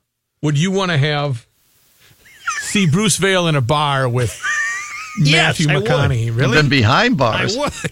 Would 0.42 0.56
you 0.58 0.70
want 0.70 0.90
to 0.92 0.98
have 0.98 1.46
see 2.60 2.86
Bruce 2.88 3.16
Vail 3.16 3.48
in 3.48 3.56
a 3.56 3.60
bar 3.60 4.08
with 4.08 4.38
Yes, 5.20 5.58
Matthew 5.58 5.70
I 5.70 5.76
would. 5.78 5.84
McConaughey? 5.86 6.36
Really? 6.36 6.54
then 6.56 6.68
behind 6.68 7.16
bars, 7.18 7.56
I 7.56 7.60
bars. 7.60 7.82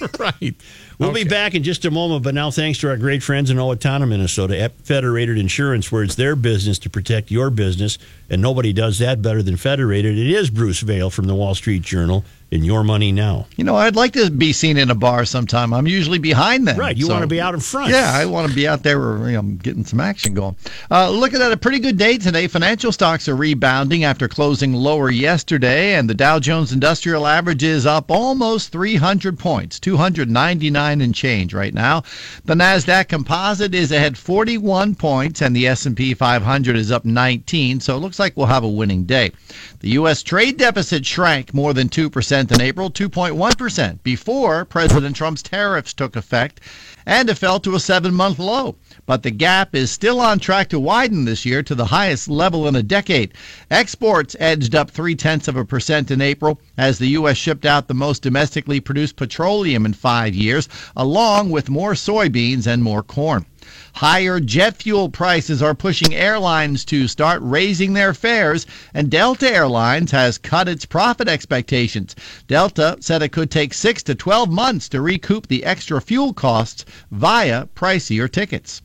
would. 0.00 0.20
right. 0.20 0.54
We'll 0.98 1.12
be 1.12 1.24
back 1.24 1.54
in 1.54 1.62
just 1.62 1.84
a 1.84 1.90
moment, 1.90 2.22
but 2.22 2.34
now 2.34 2.50
thanks 2.50 2.78
to 2.78 2.88
our 2.88 2.96
great 2.96 3.22
friends 3.22 3.50
in 3.50 3.58
Owatonna, 3.58 4.08
Minnesota, 4.08 4.58
at 4.58 4.80
Federated 4.80 5.36
Insurance, 5.36 5.92
where 5.92 6.02
it's 6.02 6.14
their 6.14 6.34
business 6.34 6.78
to 6.80 6.90
protect 6.90 7.30
your 7.30 7.50
business, 7.50 7.98
and 8.30 8.40
nobody 8.40 8.72
does 8.72 8.98
that 9.00 9.20
better 9.20 9.42
than 9.42 9.58
Federated. 9.58 10.16
It 10.16 10.30
is 10.30 10.48
Bruce 10.48 10.80
Vail 10.80 11.10
from 11.10 11.26
the 11.26 11.34
Wall 11.34 11.54
Street 11.54 11.82
Journal 11.82 12.24
in 12.50 12.64
Your 12.64 12.84
Money 12.84 13.10
Now. 13.10 13.46
You 13.56 13.64
know, 13.64 13.74
I'd 13.74 13.96
like 13.96 14.12
to 14.12 14.30
be 14.30 14.52
seen 14.52 14.76
in 14.76 14.90
a 14.90 14.94
bar 14.94 15.24
sometime. 15.24 15.74
I'm 15.74 15.86
usually 15.86 16.18
behind 16.18 16.66
them. 16.66 16.78
Right, 16.78 16.96
you 16.96 17.06
so- 17.06 17.12
want 17.12 17.22
to 17.22 17.28
be 17.28 17.40
out 17.40 17.54
in 17.54 17.60
front. 17.60 17.90
Yeah, 17.90 18.12
I 18.14 18.24
want 18.26 18.48
to 18.48 18.54
be 18.54 18.68
out 18.68 18.82
there 18.82 18.98
where 19.00 19.30
you 19.30 19.36
know, 19.36 19.42
getting 19.42 19.84
some 19.84 20.00
action 20.00 20.32
going. 20.32 20.56
Uh, 20.90 21.10
looking 21.10 21.42
at 21.42 21.52
a 21.52 21.56
pretty 21.56 21.80
good 21.80 21.98
day 21.98 22.18
today. 22.18 22.46
Financial 22.46 22.92
stocks 22.92 23.28
are 23.28 23.36
rebounding 23.36 24.04
after 24.04 24.28
closing 24.28 24.72
lower 24.72 25.10
yesterday, 25.10 25.94
and 25.94 26.08
the 26.08 26.14
Dow 26.14 26.38
Jones 26.38 26.72
Industrial 26.72 27.26
Average 27.26 27.64
is 27.64 27.84
up 27.84 28.10
almost 28.10 28.70
300 28.70 29.38
points, 29.38 29.80
299 29.80 30.60
and 30.92 31.14
change 31.14 31.52
right 31.52 31.74
now. 31.74 32.02
The 32.44 32.54
Nasdaq 32.54 33.08
Composite 33.08 33.74
is 33.74 33.92
ahead 33.92 34.16
41 34.16 34.94
points, 34.94 35.42
and 35.42 35.54
the 35.54 35.66
S&P 35.66 36.14
500 36.14 36.76
is 36.76 36.90
up 36.90 37.04
19. 37.04 37.80
So 37.80 37.96
it 37.96 38.00
looks 38.00 38.18
like 38.18 38.36
we'll 38.36 38.46
have 38.46 38.64
a 38.64 38.68
winning 38.68 39.04
day. 39.04 39.32
The 39.80 39.90
U.S. 39.90 40.22
trade 40.22 40.56
deficit 40.56 41.04
shrank 41.04 41.52
more 41.52 41.74
than 41.74 41.88
2% 41.88 42.52
in 42.52 42.60
April, 42.60 42.90
2.1% 42.90 44.02
before 44.02 44.64
President 44.64 45.14
Trump's 45.16 45.42
tariffs 45.42 45.92
took 45.92 46.16
effect, 46.16 46.60
and 47.06 47.30
it 47.30 47.36
fell 47.36 47.60
to 47.60 47.74
a 47.76 47.80
seven 47.80 48.12
month 48.12 48.38
low. 48.38 48.74
But 49.06 49.22
the 49.22 49.30
gap 49.30 49.74
is 49.74 49.92
still 49.92 50.18
on 50.18 50.40
track 50.40 50.68
to 50.70 50.80
widen 50.80 51.24
this 51.24 51.46
year 51.46 51.62
to 51.62 51.74
the 51.74 51.86
highest 51.86 52.28
level 52.28 52.66
in 52.66 52.74
a 52.74 52.82
decade. 52.82 53.32
Exports 53.70 54.34
edged 54.40 54.74
up 54.74 54.90
three 54.90 55.14
tenths 55.14 55.46
of 55.46 55.56
a 55.56 55.64
percent 55.64 56.10
in 56.10 56.20
April 56.20 56.60
as 56.76 56.98
the 56.98 57.08
U.S. 57.08 57.36
shipped 57.36 57.64
out 57.64 57.86
the 57.86 57.94
most 57.94 58.22
domestically 58.22 58.80
produced 58.80 59.14
petroleum 59.14 59.86
in 59.86 59.92
five 59.92 60.34
years, 60.34 60.68
along 60.96 61.50
with 61.50 61.68
more 61.68 61.94
soybeans 61.94 62.66
and 62.66 62.82
more 62.82 63.02
corn. 63.02 63.46
Higher 63.94 64.40
jet 64.40 64.76
fuel 64.82 65.08
prices 65.08 65.62
are 65.62 65.74
pushing 65.74 66.14
airlines 66.14 66.84
to 66.84 67.08
start 67.08 67.40
raising 67.42 67.94
their 67.94 68.14
fares, 68.14 68.66
and 68.94 69.10
Delta 69.10 69.50
Airlines 69.50 70.10
has 70.10 70.38
cut 70.38 70.68
its 70.68 70.84
profit 70.84 71.28
expectations. 71.28 72.14
Delta 72.46 72.96
said 73.00 73.22
it 73.22 73.32
could 73.32 73.50
take 73.50 73.74
6 73.74 74.02
to 74.04 74.14
12 74.14 74.50
months 74.50 74.88
to 74.90 75.00
recoup 75.00 75.46
the 75.48 75.64
extra 75.64 76.00
fuel 76.00 76.32
costs 76.32 76.84
via 77.10 77.66
pricier 77.74 78.30
tickets. 78.30 78.82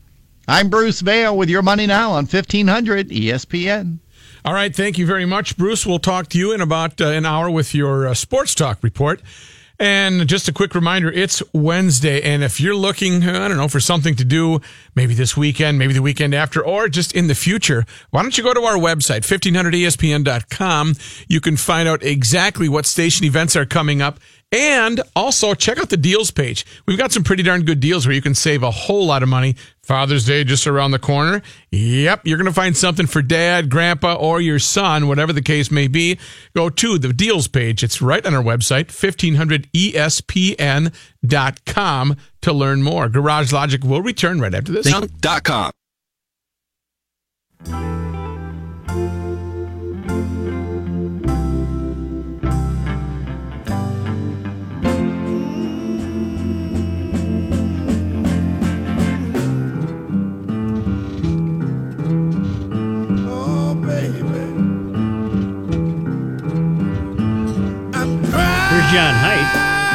I'm 0.47 0.69
Bruce 0.69 1.01
Vail 1.01 1.37
with 1.37 1.49
your 1.49 1.61
money 1.61 1.87
now 1.87 2.11
on 2.11 2.23
E 2.23 2.27
1500 2.27 3.09
ESPN. 3.09 3.99
All 4.43 4.53
right. 4.53 4.75
Thank 4.75 4.97
you 4.97 5.05
very 5.05 5.25
much, 5.25 5.55
Bruce. 5.55 5.85
We'll 5.85 5.99
talk 5.99 6.27
to 6.29 6.37
you 6.37 6.51
in 6.51 6.61
about 6.61 6.99
uh, 6.99 7.07
an 7.07 7.25
hour 7.25 7.49
with 7.49 7.75
your 7.75 8.07
uh, 8.07 8.13
sports 8.15 8.55
talk 8.55 8.79
report. 8.81 9.21
And 9.81 10.27
just 10.27 10.47
a 10.47 10.53
quick 10.53 10.75
reminder, 10.75 11.11
it's 11.11 11.41
Wednesday. 11.53 12.21
And 12.21 12.43
if 12.43 12.61
you're 12.61 12.75
looking, 12.75 13.27
I 13.27 13.47
don't 13.47 13.57
know, 13.57 13.67
for 13.67 13.79
something 13.79 14.15
to 14.17 14.23
do, 14.23 14.61
maybe 14.93 15.15
this 15.15 15.35
weekend, 15.35 15.79
maybe 15.79 15.91
the 15.91 16.03
weekend 16.03 16.35
after, 16.35 16.63
or 16.63 16.87
just 16.87 17.15
in 17.15 17.25
the 17.25 17.33
future, 17.33 17.83
why 18.11 18.21
don't 18.21 18.37
you 18.37 18.43
go 18.43 18.53
to 18.53 18.61
our 18.61 18.75
website, 18.75 19.25
E 19.25 19.51
1500ESPN.com. 19.51 20.93
You 21.27 21.41
can 21.41 21.57
find 21.57 21.89
out 21.89 22.03
exactly 22.03 22.69
what 22.69 22.85
station 22.85 23.25
events 23.25 23.55
are 23.55 23.65
coming 23.65 24.03
up. 24.03 24.19
And 24.51 24.99
also 25.15 25.53
check 25.53 25.77
out 25.77 25.89
the 25.89 25.95
deals 25.95 26.29
page. 26.29 26.65
We've 26.85 26.97
got 26.97 27.13
some 27.13 27.23
pretty 27.23 27.41
darn 27.41 27.63
good 27.63 27.79
deals 27.79 28.05
where 28.05 28.13
you 28.13 28.21
can 28.21 28.35
save 28.35 28.63
a 28.63 28.71
whole 28.71 29.05
lot 29.05 29.23
of 29.23 29.29
money. 29.29 29.55
Father's 29.83 30.25
Day 30.25 30.43
just 30.43 30.67
around 30.67 30.91
the 30.91 30.99
corner. 30.99 31.41
Yep, 31.71 32.21
you're 32.25 32.37
going 32.37 32.47
to 32.47 32.53
find 32.53 32.75
something 32.75 33.07
for 33.07 33.21
dad, 33.21 33.69
grandpa, 33.69 34.15
or 34.15 34.41
your 34.41 34.59
son, 34.59 35.07
whatever 35.07 35.31
the 35.31 35.41
case 35.41 35.71
may 35.71 35.87
be. 35.87 36.19
Go 36.53 36.69
to 36.69 36.97
the 36.97 37.13
deals 37.13 37.47
page. 37.47 37.81
It's 37.83 38.01
right 38.01 38.25
on 38.25 38.33
our 38.33 38.43
website, 38.43 38.89
E 39.73 39.93
1500ESPN.com 39.93 42.17
to 42.41 42.53
learn 42.53 42.83
more. 42.83 43.07
Garage 43.09 43.53
Logic 43.53 43.83
will 43.83 44.01
return 44.01 44.41
right 44.41 44.53
after 44.53 44.71
this. 44.71 44.85
Dot 45.21 45.43
com. 45.43 45.71
John 68.91 69.13
Height. 69.15 69.47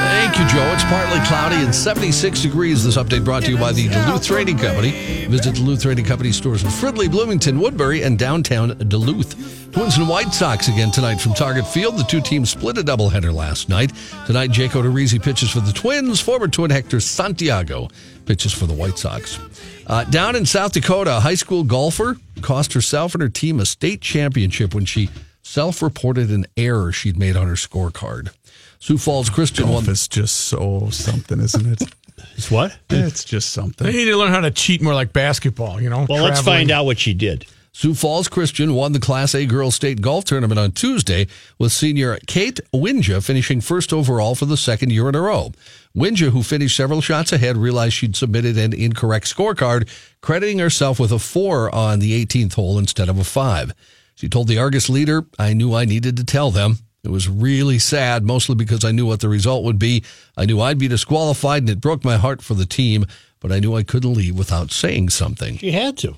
Thank 0.08 0.38
you, 0.38 0.46
Joe. 0.46 0.72
It's 0.72 0.82
partly 0.84 1.20
cloudy 1.26 1.56
and 1.56 1.74
76 1.74 2.40
degrees. 2.40 2.82
This 2.82 2.96
update 2.96 3.26
brought 3.26 3.42
to 3.42 3.50
you 3.50 3.58
by 3.58 3.72
the 3.72 3.88
Duluth 3.88 4.24
Trading 4.24 4.56
Company. 4.56 5.26
Visit 5.26 5.56
Duluth 5.56 5.82
Trading 5.82 6.06
Company 6.06 6.32
stores 6.32 6.62
in 6.62 6.70
Fridley, 6.70 7.10
Bloomington, 7.10 7.60
Woodbury, 7.60 8.04
and 8.04 8.18
downtown 8.18 8.78
Duluth. 8.88 9.70
Twins 9.72 9.98
and 9.98 10.08
White 10.08 10.32
Sox 10.32 10.68
again 10.68 10.90
tonight 10.90 11.16
from 11.16 11.34
Target 11.34 11.66
Field. 11.66 11.98
The 11.98 12.04
two 12.04 12.22
teams 12.22 12.48
split 12.48 12.78
a 12.78 12.82
doubleheader 12.82 13.34
last 13.34 13.68
night. 13.68 13.92
Tonight, 14.24 14.50
Jake 14.50 14.70
Odorizzi 14.70 15.22
pitches 15.22 15.50
for 15.50 15.60
the 15.60 15.74
Twins. 15.74 16.18
Former 16.18 16.48
Twin 16.48 16.70
Hector 16.70 16.98
Santiago 16.98 17.88
pitches 18.24 18.54
for 18.54 18.64
the 18.64 18.72
White 18.72 18.96
Sox. 18.96 19.38
Uh, 19.86 20.04
down 20.04 20.34
in 20.36 20.46
South 20.46 20.72
Dakota, 20.72 21.18
a 21.18 21.20
high 21.20 21.34
school 21.34 21.64
golfer 21.64 22.16
cost 22.40 22.72
herself 22.72 23.12
and 23.14 23.20
her 23.20 23.28
team 23.28 23.60
a 23.60 23.66
state 23.66 24.00
championship 24.00 24.74
when 24.74 24.86
she 24.86 25.10
self 25.42 25.82
reported 25.82 26.30
an 26.30 26.46
error 26.56 26.92
she'd 26.92 27.18
made 27.18 27.36
on 27.36 27.46
her 27.46 27.56
scorecard. 27.56 28.30
Sioux 28.78 28.98
Falls 28.98 29.30
Christian 29.30 29.66
Golf 29.66 29.84
won. 29.84 29.92
is 29.92 30.08
just 30.08 30.36
so 30.36 30.88
something, 30.90 31.40
isn't 31.40 31.66
it? 31.66 31.82
It's 32.34 32.50
what? 32.50 32.76
it's 32.90 33.24
just 33.24 33.50
something. 33.50 33.86
They 33.86 33.92
need 33.92 34.06
to 34.06 34.16
learn 34.16 34.30
how 34.30 34.40
to 34.40 34.50
cheat 34.50 34.80
more 34.82 34.94
like 34.94 35.12
basketball, 35.12 35.80
you 35.80 35.90
know? 35.90 36.06
Well, 36.08 36.24
let's 36.24 36.40
find 36.40 36.70
out 36.70 36.84
what 36.86 36.98
she 36.98 37.12
did. 37.12 37.46
Sioux 37.72 37.94
Falls 37.94 38.28
Christian 38.28 38.72
won 38.72 38.92
the 38.92 38.98
Class 39.00 39.34
A 39.34 39.44
Girls 39.44 39.74
State 39.74 40.00
Golf 40.00 40.24
Tournament 40.24 40.58
on 40.58 40.72
Tuesday 40.72 41.26
with 41.58 41.72
senior 41.72 42.18
Kate 42.26 42.58
Wynja 42.72 43.22
finishing 43.22 43.60
first 43.60 43.92
overall 43.92 44.34
for 44.34 44.46
the 44.46 44.56
second 44.56 44.92
year 44.92 45.10
in 45.10 45.14
a 45.14 45.20
row. 45.20 45.52
Wynja, 45.94 46.30
who 46.30 46.42
finished 46.42 46.74
several 46.74 47.02
shots 47.02 47.32
ahead, 47.34 47.58
realized 47.58 47.92
she'd 47.92 48.16
submitted 48.16 48.56
an 48.56 48.72
incorrect 48.72 49.26
scorecard, 49.26 49.88
crediting 50.22 50.58
herself 50.58 50.98
with 50.98 51.12
a 51.12 51.18
four 51.18 51.72
on 51.74 51.98
the 51.98 52.24
18th 52.24 52.54
hole 52.54 52.78
instead 52.78 53.10
of 53.10 53.18
a 53.18 53.24
five. 53.24 53.74
She 54.14 54.30
told 54.30 54.48
the 54.48 54.58
Argus 54.58 54.88
leader, 54.88 55.26
I 55.38 55.52
knew 55.52 55.74
I 55.74 55.84
needed 55.84 56.16
to 56.16 56.24
tell 56.24 56.50
them. 56.50 56.78
It 57.06 57.10
was 57.12 57.28
really 57.28 57.78
sad, 57.78 58.24
mostly 58.24 58.56
because 58.56 58.84
I 58.84 58.90
knew 58.90 59.06
what 59.06 59.20
the 59.20 59.28
result 59.28 59.62
would 59.62 59.78
be. 59.78 60.02
I 60.36 60.44
knew 60.44 60.60
I'd 60.60 60.76
be 60.78 60.88
disqualified, 60.88 61.62
and 61.62 61.70
it 61.70 61.80
broke 61.80 62.04
my 62.04 62.16
heart 62.16 62.42
for 62.42 62.54
the 62.54 62.66
team, 62.66 63.06
but 63.38 63.52
I 63.52 63.60
knew 63.60 63.76
I 63.76 63.84
couldn't 63.84 64.12
leave 64.12 64.36
without 64.36 64.72
saying 64.72 65.10
something. 65.10 65.56
She 65.58 65.70
had 65.70 65.96
to. 65.98 66.16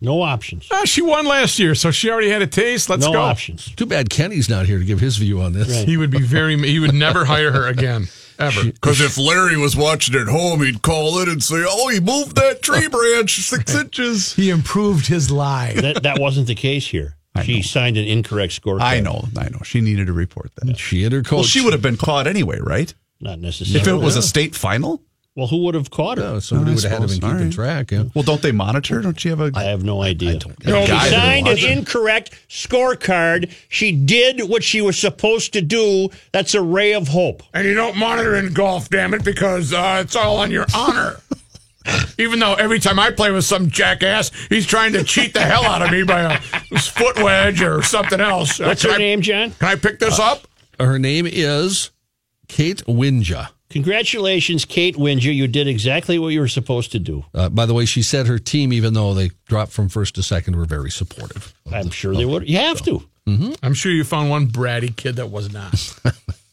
No 0.00 0.22
options. 0.22 0.68
Ah, 0.72 0.84
she 0.86 1.02
won 1.02 1.26
last 1.26 1.58
year, 1.58 1.74
so 1.74 1.90
she 1.90 2.10
already 2.10 2.30
had 2.30 2.40
a 2.42 2.46
taste. 2.46 2.88
Let's 2.88 3.04
go. 3.04 3.12
no 3.12 3.18
go. 3.18 3.22
options. 3.24 3.70
Too 3.76 3.84
bad 3.86 4.08
Kenny's 4.08 4.48
not 4.48 4.66
here 4.66 4.78
to 4.78 4.84
give 4.84 5.00
his 5.00 5.18
view 5.18 5.40
on 5.42 5.52
this. 5.52 5.68
Right. 5.68 5.86
He 5.86 5.96
would 5.98 6.10
be 6.10 6.22
very, 6.22 6.56
he 6.58 6.78
would 6.80 6.94
never 6.94 7.26
hire 7.26 7.52
her 7.52 7.66
again, 7.68 8.08
ever. 8.38 8.64
Because 8.64 9.02
if 9.02 9.18
Larry 9.18 9.56
was 9.58 9.76
watching 9.76 10.14
at 10.18 10.28
home, 10.28 10.62
he'd 10.64 10.80
call 10.82 11.20
in 11.20 11.28
and 11.28 11.42
say, 11.44 11.62
"Oh, 11.68 11.88
he 11.88 12.00
moved 12.00 12.36
that 12.36 12.62
tree 12.62 12.88
branch 12.90 13.36
six 13.40 13.74
inches." 13.74 14.34
He 14.34 14.48
improved 14.50 15.06
his 15.08 15.30
lie. 15.30 15.74
That 15.74 16.02
that 16.04 16.18
wasn't 16.18 16.46
the 16.46 16.54
case 16.54 16.86
here. 16.88 17.15
She 17.44 17.62
signed 17.62 17.96
an 17.96 18.04
incorrect 18.06 18.60
scorecard. 18.60 18.80
I 18.82 19.00
know, 19.00 19.26
I 19.36 19.48
know. 19.48 19.60
She 19.64 19.80
needed 19.80 20.06
to 20.06 20.12
report 20.12 20.50
that. 20.56 20.78
She 20.78 21.04
and 21.04 21.12
her 21.12 21.22
coach. 21.22 21.32
Well, 21.32 21.42
she 21.44 21.62
would 21.62 21.72
have 21.72 21.82
been 21.82 21.96
caught 21.96 22.26
anyway, 22.26 22.58
right? 22.60 22.92
Not 23.20 23.38
necessarily. 23.40 23.80
If 23.80 23.88
it 23.88 24.04
was 24.04 24.16
a 24.16 24.22
state 24.22 24.54
final. 24.54 25.02
well, 25.34 25.46
who 25.46 25.58
would 25.64 25.74
have 25.74 25.90
caught 25.90 26.18
her? 26.18 26.24
No, 26.24 26.38
somebody 26.40 26.72
I 26.72 26.74
would 26.74 26.82
have 26.84 26.92
had 26.92 27.02
him 27.02 27.08
suppose. 27.08 27.14
keeping 27.30 27.38
All 27.38 27.44
right. 27.44 27.86
track. 27.86 27.90
Yeah. 27.90 28.04
Well, 28.14 28.24
don't 28.24 28.40
they 28.42 28.52
monitor? 28.52 29.00
Don't 29.02 29.22
you 29.24 29.30
have 29.36 29.40
a? 29.40 29.50
I 29.54 29.64
have 29.64 29.84
no 29.84 30.02
idea. 30.02 30.38
don't 30.38 30.64
no, 30.66 30.82
she 30.82 30.88
Guy 30.92 31.08
that 31.10 31.22
signed 31.22 31.46
an 31.48 31.52
watches. 31.54 31.64
incorrect 31.70 32.30
scorecard. 32.48 33.52
She 33.68 33.92
did 33.92 34.48
what 34.48 34.62
she 34.62 34.80
was 34.80 34.98
supposed 34.98 35.52
to 35.54 35.62
do. 35.62 36.08
That's 36.32 36.54
a 36.54 36.62
ray 36.62 36.92
of 36.94 37.08
hope. 37.08 37.42
And 37.54 37.66
you 37.66 37.74
don't 37.74 37.96
monitor 37.96 38.34
in 38.36 38.52
golf, 38.52 38.88
damn 38.88 39.14
it, 39.14 39.24
because 39.24 39.72
uh, 39.72 40.02
it's 40.04 40.16
all 40.16 40.38
on 40.38 40.50
your 40.50 40.66
honor. 40.74 41.16
Even 42.18 42.38
though 42.38 42.54
every 42.54 42.78
time 42.78 42.98
I 42.98 43.10
play 43.10 43.30
with 43.30 43.44
some 43.44 43.70
jackass, 43.70 44.30
he's 44.48 44.66
trying 44.66 44.92
to 44.94 45.04
cheat 45.04 45.34
the 45.34 45.40
hell 45.40 45.64
out 45.64 45.82
of 45.82 45.90
me 45.90 46.02
by 46.02 46.20
a 46.22 46.38
foot 46.78 47.22
wedge 47.22 47.62
or 47.62 47.82
something 47.82 48.20
else. 48.20 48.58
What's 48.58 48.82
can 48.82 48.90
her 48.90 48.96
I, 48.96 48.98
name, 48.98 49.22
John? 49.22 49.50
Can 49.52 49.68
I 49.68 49.74
pick 49.76 49.98
this 49.98 50.18
up? 50.18 50.46
Her 50.80 50.98
name 50.98 51.26
is 51.26 51.90
Kate 52.48 52.84
Wynja. 52.86 53.48
Congratulations, 53.70 54.64
Kate 54.64 54.96
Wynja. 54.96 55.34
You 55.34 55.48
did 55.48 55.66
exactly 55.66 56.18
what 56.18 56.28
you 56.28 56.40
were 56.40 56.48
supposed 56.48 56.92
to 56.92 56.98
do. 56.98 57.24
Uh, 57.34 57.48
by 57.48 57.66
the 57.66 57.74
way, 57.74 57.84
she 57.84 58.02
said 58.02 58.26
her 58.26 58.38
team, 58.38 58.72
even 58.72 58.94
though 58.94 59.12
they 59.12 59.30
dropped 59.46 59.72
from 59.72 59.88
first 59.88 60.14
to 60.14 60.22
second, 60.22 60.56
were 60.56 60.64
very 60.64 60.90
supportive. 60.90 61.52
I'm 61.72 61.90
sure 61.90 62.14
they 62.14 62.24
would. 62.24 62.48
You 62.48 62.58
have 62.58 62.82
to. 62.82 63.02
I'm 63.62 63.74
sure 63.74 63.90
you 63.90 64.04
found 64.04 64.30
one 64.30 64.46
bratty 64.46 64.94
kid 64.94 65.16
that 65.16 65.30
was 65.30 65.52
not. 65.52 65.98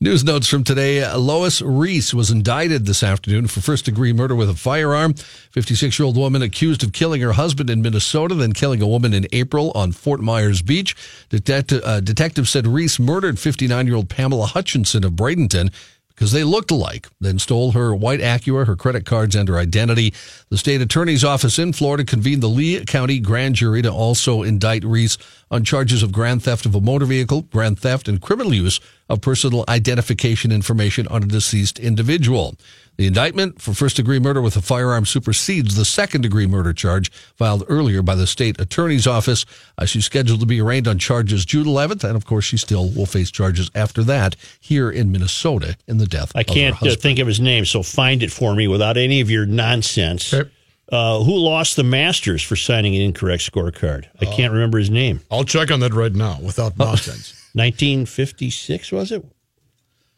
News 0.00 0.24
notes 0.24 0.48
from 0.48 0.64
today 0.64 1.08
Lois 1.14 1.62
Riess 1.62 2.12
was 2.12 2.30
indicted 2.30 2.86
this 2.86 3.02
afternoon 3.02 3.46
for 3.46 3.60
first 3.60 3.84
degree 3.84 4.12
murder 4.12 4.34
with 4.34 4.50
a 4.50 4.54
firearm. 4.54 5.14
56 5.14 5.98
year 5.98 6.06
old 6.06 6.16
woman 6.16 6.42
accused 6.42 6.82
of 6.82 6.92
killing 6.92 7.20
her 7.20 7.32
husband 7.32 7.70
in 7.70 7.82
Minnesota, 7.82 8.34
then 8.34 8.52
killing 8.52 8.82
a 8.82 8.86
woman 8.86 9.14
in 9.14 9.26
April 9.32 9.70
on 9.74 9.92
Fort 9.92 10.20
Myers 10.20 10.62
Beach. 10.62 10.96
Detective, 11.28 11.82
uh, 11.84 12.00
detective 12.00 12.48
said 12.48 12.66
Riess 12.66 12.98
murdered 12.98 13.38
59 13.38 13.86
year 13.86 13.96
old 13.96 14.08
Pamela 14.08 14.46
Hutchinson 14.46 15.04
of 15.04 15.12
Bradenton 15.12 15.72
because 16.14 16.32
they 16.32 16.44
looked 16.44 16.70
alike, 16.70 17.08
then 17.20 17.38
stole 17.38 17.72
her 17.72 17.94
white 17.94 18.20
Acura, 18.20 18.66
her 18.66 18.76
credit 18.76 19.04
cards, 19.04 19.34
and 19.34 19.48
her 19.48 19.58
identity. 19.58 20.12
The 20.50 20.58
state 20.58 20.80
attorney's 20.80 21.24
office 21.24 21.58
in 21.58 21.72
Florida 21.72 22.04
convened 22.04 22.42
the 22.42 22.48
Lee 22.48 22.84
County 22.84 23.18
grand 23.18 23.56
jury 23.56 23.82
to 23.82 23.90
also 23.90 24.42
indict 24.42 24.84
Riess 24.84 25.18
on 25.50 25.64
charges 25.64 26.02
of 26.02 26.12
grand 26.12 26.42
theft 26.42 26.66
of 26.66 26.74
a 26.74 26.80
motor 26.80 27.06
vehicle, 27.06 27.42
grand 27.42 27.78
theft, 27.78 28.08
and 28.08 28.20
criminal 28.20 28.54
use 28.54 28.78
of 29.12 29.20
personal 29.20 29.64
identification 29.68 30.50
information 30.50 31.06
on 31.08 31.22
a 31.22 31.26
deceased 31.26 31.78
individual. 31.78 32.56
The 32.96 33.06
indictment 33.06 33.60
for 33.60 33.74
first 33.74 33.96
degree 33.96 34.18
murder 34.18 34.40
with 34.40 34.56
a 34.56 34.62
firearm 34.62 35.06
supersedes 35.06 35.76
the 35.76 35.84
second 35.84 36.22
degree 36.22 36.46
murder 36.46 36.72
charge 36.72 37.12
filed 37.36 37.64
earlier 37.68 38.02
by 38.02 38.14
the 38.14 38.26
state 38.26 38.58
attorney's 38.60 39.06
office. 39.06 39.44
Uh, 39.76 39.84
she's 39.84 40.06
scheduled 40.06 40.40
to 40.40 40.46
be 40.46 40.60
arraigned 40.60 40.88
on 40.88 40.98
charges 40.98 41.44
June 41.44 41.66
11th, 41.66 42.04
and 42.04 42.16
of 42.16 42.24
course, 42.24 42.44
she 42.46 42.56
still 42.56 42.90
will 42.90 43.06
face 43.06 43.30
charges 43.30 43.70
after 43.74 44.02
that 44.04 44.34
here 44.60 44.90
in 44.90 45.12
Minnesota 45.12 45.76
in 45.86 45.98
the 45.98 46.06
death 46.06 46.32
I 46.34 46.40
of 46.40 46.46
can't 46.46 46.74
uh, 46.76 46.78
husband. 46.78 47.02
think 47.02 47.18
of 47.18 47.26
his 47.26 47.40
name, 47.40 47.64
so 47.66 47.82
find 47.82 48.22
it 48.22 48.32
for 48.32 48.54
me 48.54 48.66
without 48.66 48.96
any 48.96 49.20
of 49.20 49.30
your 49.30 49.46
nonsense. 49.46 50.32
Okay. 50.32 50.50
Uh, 50.90 51.22
who 51.22 51.36
lost 51.36 51.76
the 51.76 51.84
Masters 51.84 52.42
for 52.42 52.56
signing 52.56 52.94
an 52.94 53.00
incorrect 53.02 53.50
scorecard? 53.50 54.06
I 54.20 54.26
can't 54.26 54.52
remember 54.52 54.78
his 54.78 54.90
name. 54.90 55.20
I'll 55.30 55.44
check 55.44 55.70
on 55.70 55.80
that 55.80 55.94
right 55.94 56.12
now 56.12 56.38
without 56.42 56.76
nonsense. 56.78 57.41
1956 57.54 58.92
was 58.92 59.12
it? 59.12 59.24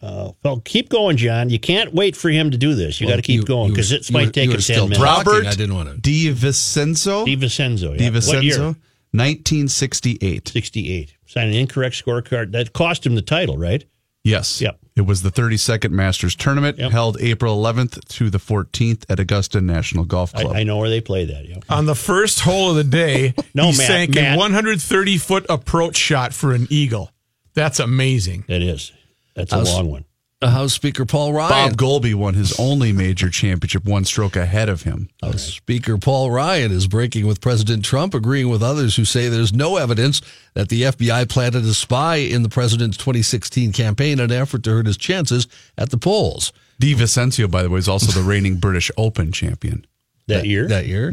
Uh, 0.03 0.33
well, 0.42 0.61
keep 0.64 0.90
going, 0.90 1.16
John. 1.16 1.49
You 1.49 1.59
can't 1.59 1.94
wait 1.94 2.14
for 2.14 2.29
him 2.29 2.51
to 2.51 2.59
do 2.59 2.75
this. 2.75 3.01
You 3.01 3.07
got 3.09 3.16
to 3.16 3.23
keep 3.23 3.37
you- 3.40 3.44
going 3.44 3.70
because 3.70 3.90
it 3.90 4.09
you 4.11 4.14
were- 4.14 4.20
might 4.25 4.35
take 4.35 4.47
you 4.47 4.53
a 4.53 4.55
were 4.57 4.61
still 4.61 4.88
10 4.88 4.90
minutes. 4.90 5.01
Robert 5.03 5.47
I 5.47 5.51
didn't 5.55 5.75
wanna- 5.75 5.97
De 5.97 6.29
Vicenzo. 6.31 7.25
DiVincenzo. 7.25 7.99
Yeah. 7.99 8.11
What 8.11 8.42
year? 8.44 8.57
De 8.57 8.61
Vicenzo. 8.61 8.77
1968. 9.12 10.49
68. 10.49 11.14
Signed 11.27 11.51
an 11.51 11.57
incorrect 11.57 12.05
scorecard. 12.05 12.53
That 12.53 12.73
cost 12.73 13.07
him 13.07 13.14
the 13.14 13.23
title, 13.23 13.57
right? 13.57 13.85
Yes. 14.25 14.61
Yep. 14.61 14.79
It 14.97 15.03
was 15.03 15.23
the 15.23 15.31
32nd 15.31 15.90
Masters 15.90 16.35
Tournament 16.37 16.79
Yep. 16.79 16.92
held 16.92 17.16
April 17.20 17.57
11th 17.57 17.99
to 18.09 18.31
the 18.31 18.38
14th 18.38 19.05
at 19.09 19.18
Augusta 19.20 19.61
National 19.61 20.05
Golf 20.05 20.33
Club. 20.33 20.55
I 20.55 20.62
know 20.62 20.79
where 20.79 20.88
they 20.88 21.01
play 21.01 21.25
that. 21.27 21.49
Yeah. 21.49 21.57
on 21.68 21.87
the 21.87 21.94
first 21.94 22.40
hole 22.40 22.70
of 22.70 22.77
the 22.77 22.85
day, 22.85 23.35
No, 23.55 23.70
he 23.70 23.77
Matt, 23.79 23.87
sank 23.87 24.14
Matt. 24.14 24.35
a 24.37 24.38
130 24.38 25.18
foot 25.18 25.44
approach 25.49 25.97
shot 25.97 26.33
for 26.33 26.53
an 26.53 26.66
eagle. 26.70 27.11
That's 27.54 27.80
amazing. 27.80 28.44
That 28.48 28.62
is. 28.62 28.92
That's 29.34 29.52
a 29.52 29.56
How's- 29.56 29.72
long 29.72 29.90
one. 29.90 30.04
House 30.42 30.74
Speaker 30.74 31.06
Paul 31.06 31.32
Ryan. 31.32 31.70
Bob 31.70 31.78
Goalby 31.78 32.14
won 32.14 32.34
his 32.34 32.58
only 32.60 32.92
major 32.92 33.30
championship 33.30 33.86
one 33.86 34.04
stroke 34.04 34.36
ahead 34.36 34.68
of 34.68 34.82
him. 34.82 35.08
House 35.22 35.42
Speaker 35.44 35.96
Paul 35.96 36.30
Ryan 36.30 36.70
is 36.70 36.86
breaking 36.86 37.26
with 37.26 37.40
President 37.40 37.82
Trump, 37.82 38.12
agreeing 38.12 38.50
with 38.50 38.62
others 38.62 38.96
who 38.96 39.06
say 39.06 39.30
there's 39.30 39.54
no 39.54 39.78
evidence 39.78 40.20
that 40.52 40.68
the 40.68 40.82
FBI 40.82 41.26
planted 41.30 41.64
a 41.64 41.72
spy 41.72 42.16
in 42.16 42.42
the 42.42 42.50
president's 42.50 42.98
2016 42.98 43.72
campaign 43.72 44.18
in 44.18 44.30
an 44.30 44.32
effort 44.32 44.62
to 44.64 44.70
hurt 44.70 44.86
his 44.86 44.98
chances 44.98 45.46
at 45.78 45.88
the 45.88 45.96
polls. 45.96 46.52
De 46.78 46.92
Vicenzo, 46.92 47.48
by 47.48 47.62
the 47.62 47.70
way, 47.70 47.78
is 47.78 47.88
also 47.88 48.12
the 48.12 48.26
reigning 48.26 48.56
British 48.56 48.90
Open 48.98 49.32
champion. 49.32 49.86
That, 50.26 50.46
year? 50.46 50.68
That 50.68 50.87
year? 50.87 51.12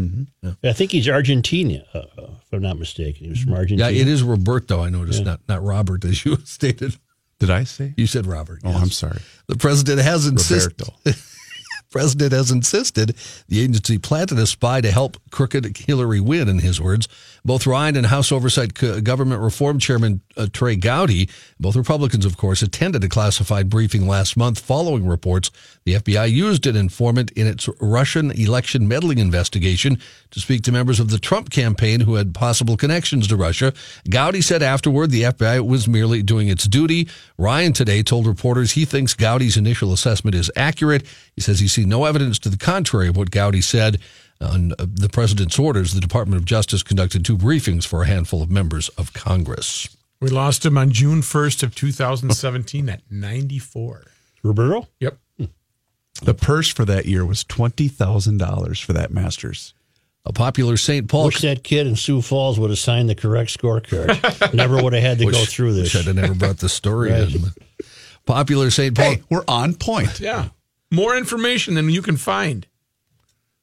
I 0.64 0.74
think 0.74 0.92
he's 0.92 1.10
Argentina, 1.10 1.84
uh, 1.94 2.04
if 2.18 2.54
I'm 2.54 2.62
not 2.62 2.80
mistaken. 2.80 3.26
He 3.26 3.30
was 3.30 3.42
from 3.42 3.54
Argentina. 3.54 3.80
Yeah, 3.80 3.86
Argentina. 3.88 4.10
it 4.10 4.14
is 4.14 4.24
Roberto, 4.24 4.82
I 4.82 4.90
noticed, 4.90 5.26
not, 5.26 5.42
not 5.50 5.62
Robert, 5.64 6.06
as 6.06 6.24
you 6.24 6.38
stated. 6.46 6.96
Did 7.40 7.50
I 7.50 7.64
say? 7.66 7.94
You 7.98 8.08
said 8.08 8.26
Robert. 8.26 8.62
Oh, 8.64 8.70
yes. 8.70 8.82
I'm 8.82 8.92
sorry. 8.92 9.20
The 9.48 9.58
president 9.58 10.00
has 10.00 10.28
insisted. 10.28 10.88
President 11.92 12.32
has 12.32 12.52
insisted 12.52 13.18
the 13.50 13.60
agency 13.60 13.98
planted 13.98 14.40
a 14.40 14.48
spy 14.48 14.80
to 14.80 14.90
help 14.90 15.18
crooked 15.30 15.76
Hillary 15.76 16.22
win, 16.22 16.48
in 16.48 16.60
his 16.60 16.80
words. 16.80 17.10
Both 17.44 17.66
Ryan 17.66 17.96
and 17.96 18.06
House 18.06 18.32
Oversight 18.32 18.74
Government 18.74 19.42
Reform 19.42 19.80
Chairman 19.80 20.22
uh, 20.38 20.48
Trey 20.54 20.76
Gowdy, 20.76 21.28
both 21.60 21.76
Republicans, 21.76 22.26
of 22.26 22.38
course, 22.38 22.62
attended 22.62 23.04
a 23.04 23.10
classified 23.10 23.70
briefing 23.70 24.08
last 24.08 24.38
month 24.38 24.60
following 24.60 25.08
reports 25.08 25.50
the 25.84 25.96
FBI 25.96 26.32
used 26.32 26.68
an 26.68 26.76
informant 26.76 27.32
in 27.32 27.48
its 27.48 27.68
Russian 27.80 28.30
election 28.32 28.88
meddling 28.88 29.18
investigation 29.18 29.98
to 30.30 30.40
speak 30.40 30.62
to 30.64 30.72
members 30.72 31.00
of 31.00 31.10
the 31.10 31.18
Trump 31.18 31.50
campaign 31.50 32.02
who 32.02 32.16
had 32.16 32.36
possible 32.36 32.78
connections 32.78 33.28
to 33.28 33.36
Russia. 33.36 33.74
Gowdy 34.10 34.42
said 34.42 34.62
afterward 34.62 35.10
the 35.10 35.24
FBI 35.24 35.66
was 35.66 35.88
merely 35.88 36.22
doing 36.22 36.48
its 36.48 36.66
duty. 36.66 37.08
Ryan 37.38 37.74
today 37.74 38.04
told 38.04 38.28
reporters 38.28 38.74
he 38.74 38.86
thinks 38.86 39.16
Gowdy's 39.16 39.58
initial 39.58 39.92
assessment 39.92 40.36
is 40.36 40.52
accurate. 40.56 41.06
He 41.36 41.42
says 41.42 41.60
he 41.60 41.68
sees 41.68 41.88
no 41.88 42.06
evidence 42.06 42.38
to 42.40 42.50
the 42.50 42.58
contrary 42.58 43.08
of 43.08 43.18
what 43.18 43.32
Gowdy 43.32 43.62
said. 43.62 44.00
On 44.42 44.72
uh, 44.74 44.86
the 44.92 45.10
president's 45.10 45.60
orders, 45.60 45.94
the 45.94 46.02
Department 46.02 46.40
of 46.42 46.46
Justice 46.46 46.82
conducted 46.84 47.24
two 47.24 47.38
briefings 47.38 47.86
for 47.86 48.04
a 48.04 48.08
handful 48.08 48.42
of 48.42 48.50
members 48.50 48.90
of 48.90 49.14
Congress. 49.14 49.88
We 50.20 50.30
lost 50.30 50.66
him 50.66 50.78
on 50.78 50.92
June 50.92 51.22
1st 51.22 51.64
of 51.64 51.76
2017 51.76 52.90
at 52.90 53.02
94. 53.10 54.04
Roberto? 54.44 54.88
Yep. 55.00 55.18
The 56.24 56.34
purse 56.34 56.70
for 56.70 56.86
that 56.86 57.06
year 57.06 57.26
was 57.26 57.44
twenty 57.44 57.88
thousand 57.88 58.38
dollars 58.38 58.80
for 58.80 58.94
that 58.94 59.12
Masters. 59.12 59.74
A 60.26 60.34
popular 60.34 60.78
St. 60.78 61.08
Paul. 61.10 61.26
Wish 61.26 61.42
that 61.42 61.64
kid 61.64 61.88
in 61.88 61.96
Sioux 61.96 62.22
Falls 62.22 62.60
would 62.60 62.70
have 62.70 62.78
signed 62.78 63.10
the 63.10 63.16
correct 63.16 63.58
scorecard. 63.58 64.54
Never 64.54 64.84
would 64.84 64.94
have 64.94 65.02
had 65.02 65.18
to 65.20 65.26
go 65.32 65.46
through 65.46 65.74
this. 65.74 65.94
Wish 65.96 66.02
I'd 66.04 66.08
have 66.08 66.16
never 66.16 66.36
brought 66.36 66.58
the 66.58 66.70
story 66.70 67.12
Right. 67.12 67.34
in. 67.34 67.42
Popular 68.26 68.70
St. 68.70 68.96
Paul. 68.96 69.06
Hey, 69.06 69.24
we're 69.32 69.46
on 69.48 69.74
point. 69.74 70.20
Yeah. 70.20 70.50
More 70.92 71.16
information 71.18 71.74
than 71.74 71.90
you 71.90 72.04
can 72.04 72.18
find. 72.18 72.68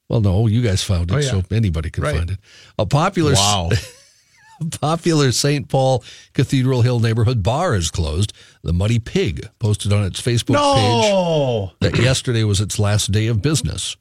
Well, 0.09 0.21
no, 0.21 0.47
you 0.47 0.63
guys 0.63 0.83
found 0.83 1.11
it, 1.11 1.15
Oh, 1.15 1.19
yeah. 1.19 1.31
so 1.31 1.43
anybody 1.51 1.91
can 1.91 2.03
Right. 2.05 2.17
find 2.17 2.31
it. 2.31 2.39
A 2.79 2.87
popular 2.87 3.35
Wow. 3.35 3.71
popular 4.81 5.31
St. 5.33 5.69
Paul 5.69 6.03
Cathedral 6.33 6.83
Hill 6.83 6.99
neighborhood 7.01 7.43
bar 7.43 7.75
is 7.77 7.91
closed. 7.91 8.33
The 8.63 8.73
Muddy 8.73 8.99
Pig 8.99 9.49
posted 9.59 9.93
on 9.93 10.05
its 10.05 10.21
Facebook 10.21 10.57
page 10.57 11.11
No. 11.13 11.73
that 11.81 11.97
yesterday 11.99 12.43
was 12.45 12.61
its 12.61 12.79
last 12.79 13.13
day 13.13 13.27
of 13.29 13.41
business. 13.43 13.97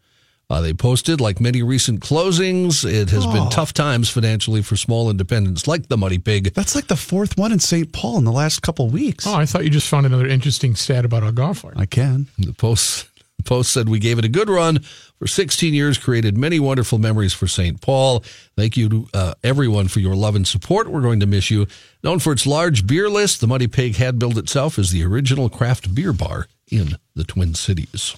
Uh, 0.49 0.61
they 0.61 0.73
posted, 0.73 1.19
like 1.19 1.41
many 1.41 1.61
recent 1.61 1.99
closings, 1.99 2.89
it 2.89 3.09
has 3.09 3.25
been 3.27 3.49
tough 3.49 3.73
times 3.73 4.09
financially 4.09 4.61
for 4.61 4.77
small 4.77 5.09
independents 5.09 5.67
like 5.67 5.89
the 5.89 5.97
Muddy 5.97 6.19
Pig. 6.19 6.53
That's 6.53 6.73
like 6.73 6.87
the 6.87 6.95
fourth 6.95 7.37
one 7.37 7.51
in 7.51 7.59
St. 7.59 7.91
Paul 7.91 8.17
in 8.17 8.23
the 8.23 8.31
last 8.31 8.61
couple 8.61 8.87
weeks. 8.89 9.27
Oh, 9.27 9.35
I 9.35 9.45
thought 9.45 9.65
you 9.65 9.69
just 9.69 9.89
found 9.89 10.05
another 10.05 10.25
interesting 10.25 10.73
stat 10.75 11.03
about 11.03 11.21
our 11.21 11.33
golf. 11.33 11.65
I 11.75 11.85
can. 11.85 12.27
The 12.39 12.53
post, 12.53 13.07
the 13.16 13.16
post 13.43 13.71
said, 13.71 13.89
We 13.89 13.99
gave 13.99 14.19
it 14.19 14.25
a 14.25 14.29
good 14.29 14.49
run 14.49 14.79
for 15.17 15.27
16 15.27 15.73
years, 15.73 15.97
created 15.97 16.37
many 16.37 16.59
wonderful 16.59 16.97
memories 16.97 17.33
for 17.33 17.47
St. 17.47 17.81
Paul. 17.81 18.23
Thank 18.55 18.77
you 18.77 18.89
to 18.89 19.07
uh, 19.13 19.33
everyone 19.43 19.87
for 19.87 19.99
your 19.99 20.15
love 20.15 20.35
and 20.35 20.47
support. 20.47 20.89
We're 20.89 21.01
going 21.01 21.19
to 21.19 21.25
miss 21.25 21.49
you. 21.49 21.67
Known 22.03 22.19
for 22.19 22.33
its 22.33 22.45
large 22.45 22.85
beer 22.85 23.09
list, 23.09 23.41
the 23.41 23.47
Muddy 23.47 23.67
Pig 23.67 23.95
had 23.95 24.19
billed 24.19 24.37
itself 24.37 24.77
as 24.77 24.91
the 24.91 25.03
original 25.03 25.49
craft 25.49 25.93
beer 25.93 26.13
bar 26.13 26.47
in 26.69 26.97
the 27.15 27.23
Twin 27.23 27.53
Cities. 27.53 28.15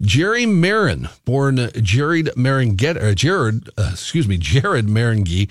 Jerry 0.00 0.46
Maren, 0.46 1.08
born 1.24 1.70
Jared 1.80 2.26
Maringet, 2.36 3.00
or 3.00 3.14
Jared, 3.14 3.68
uh, 3.78 3.90
excuse 3.92 4.26
me, 4.26 4.36
Jared 4.36 4.86
Marenghi, 4.86 5.48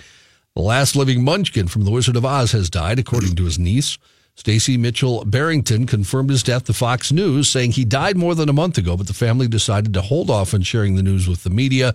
the 0.56 0.62
last 0.62 0.96
living 0.96 1.24
Munchkin 1.24 1.70
from 1.70 1.86
The 1.86 1.92
Wizard 1.92 2.18
of 2.18 2.26
Oz, 2.26 2.52
has 2.52 2.70
died, 2.70 3.00
according 3.00 3.36
to 3.38 3.46
his 3.46 3.58
niece. 3.58 3.98
Stacy 4.36 4.78
Mitchell 4.78 5.24
Barrington 5.26 5.86
confirmed 5.86 6.30
his 6.30 6.44
death 6.44 6.66
to 6.66 6.74
Fox 6.74 7.12
News, 7.12 7.50
saying 7.50 7.72
he 7.74 7.86
died 7.86 8.18
more 8.18 8.34
than 8.34 8.50
a 8.50 8.54
month 8.54 8.78
ago, 8.78 8.98
but 8.98 9.08
the 9.08 9.14
family 9.14 9.48
decided 9.48 9.94
to 9.94 10.02
hold 10.02 10.30
off 10.30 10.54
on 10.54 10.62
sharing 10.62 10.96
the 10.96 11.04
news 11.04 11.28
with 11.28 11.44
the 11.44 11.50
media. 11.50 11.94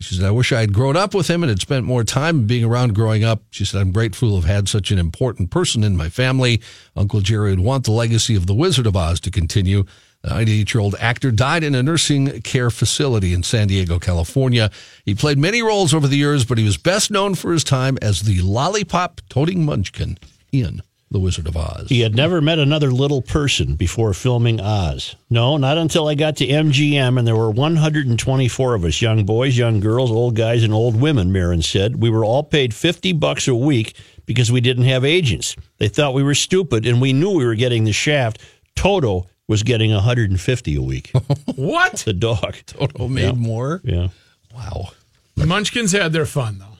She 0.00 0.14
said, 0.14 0.24
I 0.24 0.30
wish 0.30 0.52
I 0.52 0.60
had 0.60 0.72
grown 0.72 0.96
up 0.96 1.14
with 1.14 1.28
him 1.28 1.42
and 1.42 1.50
had 1.50 1.60
spent 1.60 1.84
more 1.86 2.04
time 2.04 2.46
being 2.46 2.64
around 2.64 2.94
growing 2.94 3.24
up. 3.24 3.42
She 3.50 3.64
said, 3.64 3.80
I'm 3.80 3.92
grateful 3.92 4.30
to 4.30 4.34
have 4.36 4.44
had 4.44 4.68
such 4.68 4.90
an 4.90 4.98
important 4.98 5.50
person 5.50 5.84
in 5.84 5.96
my 5.96 6.08
family. 6.08 6.60
Uncle 6.96 7.20
Jerry 7.20 7.50
would 7.50 7.60
want 7.60 7.84
the 7.84 7.92
legacy 7.92 8.34
of 8.34 8.46
The 8.46 8.54
Wizard 8.54 8.86
of 8.86 8.96
Oz 8.96 9.20
to 9.20 9.30
continue. 9.30 9.84
The 10.22 10.30
98 10.30 10.74
year 10.74 10.80
old 10.80 10.94
actor 10.98 11.30
died 11.30 11.62
in 11.62 11.74
a 11.74 11.82
nursing 11.82 12.40
care 12.42 12.70
facility 12.70 13.32
in 13.32 13.42
San 13.42 13.68
Diego, 13.68 13.98
California. 13.98 14.70
He 15.04 15.14
played 15.14 15.38
many 15.38 15.62
roles 15.62 15.94
over 15.94 16.08
the 16.08 16.16
years, 16.16 16.44
but 16.44 16.58
he 16.58 16.64
was 16.64 16.76
best 16.76 17.10
known 17.10 17.34
for 17.34 17.52
his 17.52 17.64
time 17.64 17.98
as 18.02 18.22
the 18.22 18.40
lollipop 18.40 19.20
toting 19.28 19.64
munchkin 19.64 20.18
in 20.50 20.82
The 21.14 21.20
Wizard 21.20 21.46
of 21.46 21.56
Oz. 21.56 21.86
He 21.90 22.00
had 22.00 22.16
never 22.16 22.40
met 22.40 22.58
another 22.58 22.90
little 22.90 23.22
person 23.22 23.76
before 23.76 24.12
filming 24.14 24.60
Oz. 24.60 25.14
No, 25.30 25.56
not 25.56 25.78
until 25.78 26.08
I 26.08 26.16
got 26.16 26.38
to 26.38 26.44
MGM, 26.48 27.16
and 27.16 27.24
there 27.24 27.36
were 27.36 27.52
124 27.52 28.74
of 28.74 28.84
us 28.84 29.00
young 29.00 29.24
boys, 29.24 29.56
young 29.56 29.78
girls, 29.78 30.10
old 30.10 30.34
guys, 30.34 30.64
and 30.64 30.72
old 30.74 31.00
women, 31.00 31.30
Maren 31.30 31.62
said. 31.62 32.02
We 32.02 32.10
were 32.10 32.24
all 32.24 32.42
paid 32.42 32.74
50 32.74 33.12
bucks 33.12 33.46
a 33.46 33.54
week 33.54 33.94
because 34.26 34.50
we 34.50 34.60
didn't 34.60 34.86
have 34.86 35.04
agents. 35.04 35.54
They 35.78 35.86
thought 35.86 36.14
we 36.14 36.24
were 36.24 36.34
stupid, 36.34 36.84
and 36.84 37.00
we 37.00 37.12
knew 37.12 37.30
we 37.30 37.44
were 37.46 37.54
getting 37.54 37.84
the 37.84 37.92
shaft. 37.92 38.40
Toto 38.74 39.28
was 39.46 39.62
getting 39.62 39.92
150 39.92 40.74
a 40.74 40.82
week. 40.82 41.12
What? 41.54 41.92
the 42.04 42.12
dog. 42.12 42.56
Toto 42.66 43.06
made 43.06 43.22
Yeah. 43.22 43.32
more? 43.34 43.80
Yeah. 43.84 44.08
Wow. 44.52 44.88
The 45.36 45.46
Munchkins 45.46 45.92
had 45.92 46.12
their 46.12 46.26
fun, 46.26 46.58
though. 46.58 46.73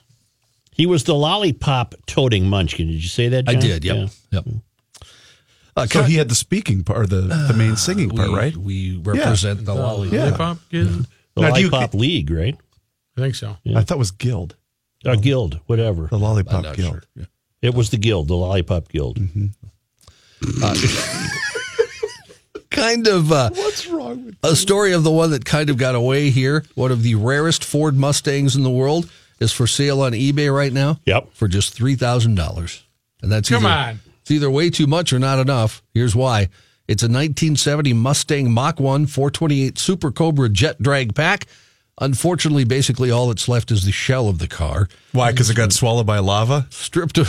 He 0.74 0.86
was 0.86 1.04
the 1.04 1.14
lollipop 1.14 1.94
toting 2.06 2.46
munchkin. 2.48 2.88
Did 2.88 3.02
you 3.02 3.08
say 3.08 3.28
that, 3.30 3.48
I 3.48 3.54
did, 3.54 3.84
yep. 3.84 3.96
Yeah. 4.30 4.40
Yep. 4.44 4.44
Uh, 5.76 5.86
So 5.86 6.02
he 6.02 6.16
had 6.16 6.28
the 6.28 6.34
speaking 6.34 6.84
part, 6.84 6.98
or 7.00 7.06
the, 7.06 7.20
the 7.22 7.54
main 7.56 7.76
singing 7.76 8.10
part, 8.10 8.30
we, 8.30 8.36
right? 8.36 8.56
We 8.56 8.96
represent 8.98 9.64
the 9.64 9.74
lollipop. 9.74 10.12
Yeah. 10.12 10.24
Hip-hop 10.30 10.58
kid? 10.70 10.86
The 11.34 11.40
Now, 11.40 11.54
do 11.54 11.60
you- 11.62 11.68
Lollipop 11.70 11.94
League, 11.94 12.30
right? 12.30 12.56
I 13.16 13.20
think 13.20 13.34
so. 13.36 13.56
I 13.74 13.82
thought 13.82 13.94
it 13.94 13.98
was 13.98 14.10
Guild, 14.10 14.56
Or 15.06 15.16
Guild, 15.16 15.60
whatever. 15.66 16.08
the 16.08 16.18
Lollipop 16.18 16.74
Guild. 16.74 16.76
sure. 16.92 17.02
Yeah. 17.16 17.24
It 17.62 17.74
was 17.74 17.90
the 17.90 17.96
Guild, 17.96 18.28
the 18.28 18.34
Lollipop 18.36 18.88
Guild. 18.88 19.18
kind 22.70 23.06
of 23.06 23.30
uh, 23.32 23.50
what's 23.54 23.86
wrong 23.86 24.26
with 24.26 24.36
a 24.42 24.56
story 24.56 24.92
of 24.92 25.04
the 25.04 25.10
one 25.10 25.30
that 25.30 25.44
kind 25.44 25.70
of 25.70 25.76
got 25.76 25.94
away 25.94 26.30
here 26.30 26.64
one 26.74 26.90
of 26.90 27.02
the 27.04 27.14
rarest 27.14 27.64
ford 27.64 27.96
mustangs 27.96 28.56
in 28.56 28.62
the 28.64 28.70
world 28.70 29.08
is 29.44 29.52
for 29.52 29.66
sale 29.68 30.00
on 30.00 30.12
ebay 30.12 30.52
right 30.54 30.72
now 30.72 30.98
Yep. 31.06 31.28
for 31.32 31.46
just 31.46 31.78
$3000 31.78 32.82
and 33.22 33.30
that's 33.32 33.48
Come 33.48 33.64
either, 33.66 33.90
on. 33.90 34.00
it's 34.22 34.30
either 34.30 34.50
way 34.50 34.70
too 34.70 34.86
much 34.88 35.12
or 35.12 35.18
not 35.18 35.38
enough 35.38 35.82
here's 35.94 36.16
why 36.16 36.48
it's 36.88 37.02
a 37.02 37.06
1970 37.06 37.92
mustang 37.92 38.50
mach 38.50 38.80
1 38.80 39.06
428 39.06 39.78
super 39.78 40.10
cobra 40.10 40.48
jet 40.48 40.80
drag 40.82 41.14
pack 41.14 41.46
unfortunately 42.00 42.64
basically 42.64 43.10
all 43.10 43.28
that's 43.28 43.48
left 43.48 43.70
is 43.70 43.84
the 43.84 43.92
shell 43.92 44.28
of 44.28 44.38
the 44.38 44.48
car 44.48 44.88
Why? 45.12 45.30
Because 45.30 45.48
it 45.50 45.54
got 45.56 45.72
swallowed 45.80 46.06
by 46.06 46.18
lava. 46.18 46.66
stripped 46.70 47.18
of 47.18 47.28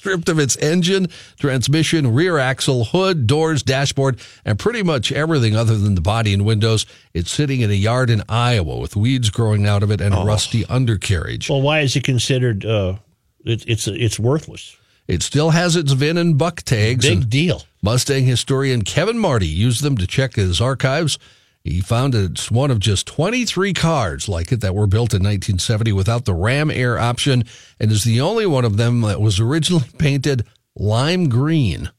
stripped 0.00 0.30
of 0.30 0.38
its 0.38 0.56
engine, 0.56 1.06
transmission, 1.38 2.14
rear 2.14 2.38
axle, 2.38 2.86
hood, 2.86 3.26
doors, 3.26 3.62
dashboard, 3.62 4.18
and 4.46 4.58
pretty 4.58 4.82
much 4.82 5.12
everything 5.12 5.54
other 5.54 5.76
than 5.76 5.94
the 5.94 6.00
body 6.00 6.32
and 6.32 6.42
windows. 6.42 6.86
It's 7.12 7.30
sitting 7.30 7.60
in 7.60 7.70
a 7.70 7.74
yard 7.74 8.08
in 8.08 8.22
Iowa 8.26 8.78
with 8.78 8.96
weeds 8.96 9.28
growing 9.28 9.66
out 9.66 9.82
of 9.82 9.90
it 9.90 10.00
and 10.00 10.14
a 10.14 10.24
rusty 10.24 10.64
undercarriage. 10.64 11.50
Well, 11.50 11.60
why 11.60 11.80
is 11.80 11.94
it 11.96 12.04
considered? 12.04 12.64
Uh, 12.64 12.96
it, 13.44 13.62
it's 13.68 13.86
it's 13.86 14.18
worthless. 14.18 14.74
It 15.06 15.22
still 15.22 15.50
has 15.50 15.76
its 15.76 15.92
VIN 15.92 16.16
and 16.16 16.38
buck 16.38 16.62
tags. 16.62 17.06
Big 17.06 17.28
deal. 17.28 17.64
Mustang 17.82 18.24
historian 18.24 18.82
Kevin 18.82 19.18
Marti 19.18 19.46
used 19.46 19.82
them 19.82 19.98
to 19.98 20.06
check 20.06 20.34
his 20.34 20.62
archives. 20.62 21.18
He 21.62 21.80
found 21.80 22.14
it's 22.14 22.50
one 22.50 22.70
of 22.70 22.78
just 22.78 23.06
23 23.06 23.74
cars 23.74 24.28
like 24.28 24.50
it 24.50 24.60
that 24.62 24.74
were 24.74 24.86
built 24.86 25.12
in 25.12 25.22
1970 25.22 25.92
without 25.92 26.24
the 26.24 26.34
Ram 26.34 26.70
Air 26.70 26.98
option 26.98 27.44
and 27.78 27.92
is 27.92 28.04
the 28.04 28.20
only 28.20 28.46
one 28.46 28.64
of 28.64 28.78
them 28.78 29.02
that 29.02 29.20
was 29.20 29.38
originally 29.38 29.84
painted 29.98 30.46
lime 30.74 31.28
green. 31.28 31.90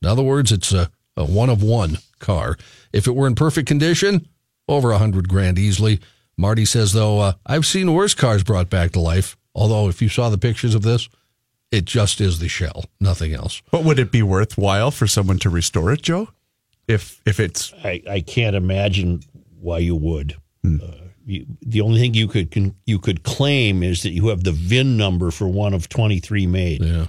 In 0.00 0.08
other 0.08 0.22
words, 0.22 0.52
it's 0.52 0.72
a, 0.72 0.90
a 1.16 1.24
one 1.24 1.50
of 1.50 1.62
one 1.62 1.98
car. 2.20 2.56
If 2.92 3.06
it 3.06 3.14
were 3.14 3.26
in 3.26 3.34
perfect 3.34 3.68
condition, 3.68 4.28
over 4.68 4.92
a 4.92 4.98
hundred 4.98 5.28
grand 5.28 5.58
easily. 5.58 6.00
Marti 6.36 6.64
says, 6.64 6.92
though, 6.92 7.18
uh, 7.20 7.32
I've 7.44 7.66
seen 7.66 7.92
worse 7.92 8.14
cars 8.14 8.44
brought 8.44 8.70
back 8.70 8.92
to 8.92 9.00
life. 9.00 9.36
Although, 9.54 9.88
if 9.88 10.00
you 10.00 10.08
saw 10.08 10.28
the 10.28 10.38
pictures 10.38 10.74
of 10.74 10.82
this, 10.82 11.08
it 11.72 11.84
just 11.84 12.20
is 12.20 12.38
the 12.38 12.48
shell, 12.48 12.84
nothing 13.00 13.34
else. 13.34 13.60
But 13.72 13.82
would 13.84 13.98
it 13.98 14.12
be 14.12 14.22
worthwhile 14.22 14.90
for 14.90 15.06
someone 15.06 15.38
to 15.40 15.50
restore 15.50 15.92
it, 15.92 16.02
Joe? 16.02 16.28
If 16.88 17.20
if 17.26 17.38
it's 17.38 17.72
I, 17.84 18.02
I 18.08 18.20
can't 18.20 18.56
imagine 18.56 19.20
why 19.60 19.78
you 19.78 19.94
would. 19.94 20.36
Uh, 20.64 20.92
you, 21.24 21.46
the 21.60 21.82
only 21.82 22.00
thing 22.00 22.14
you 22.14 22.26
could 22.26 22.50
can, 22.50 22.74
you 22.86 22.98
could 22.98 23.22
claim 23.22 23.82
is 23.82 24.02
that 24.02 24.10
you 24.10 24.28
have 24.28 24.44
the 24.44 24.52
VIN 24.52 24.96
number 24.96 25.30
for 25.30 25.46
one 25.46 25.74
of 25.74 25.88
twenty 25.88 26.18
three 26.18 26.46
made. 26.46 26.82
Yeah. 26.82 27.04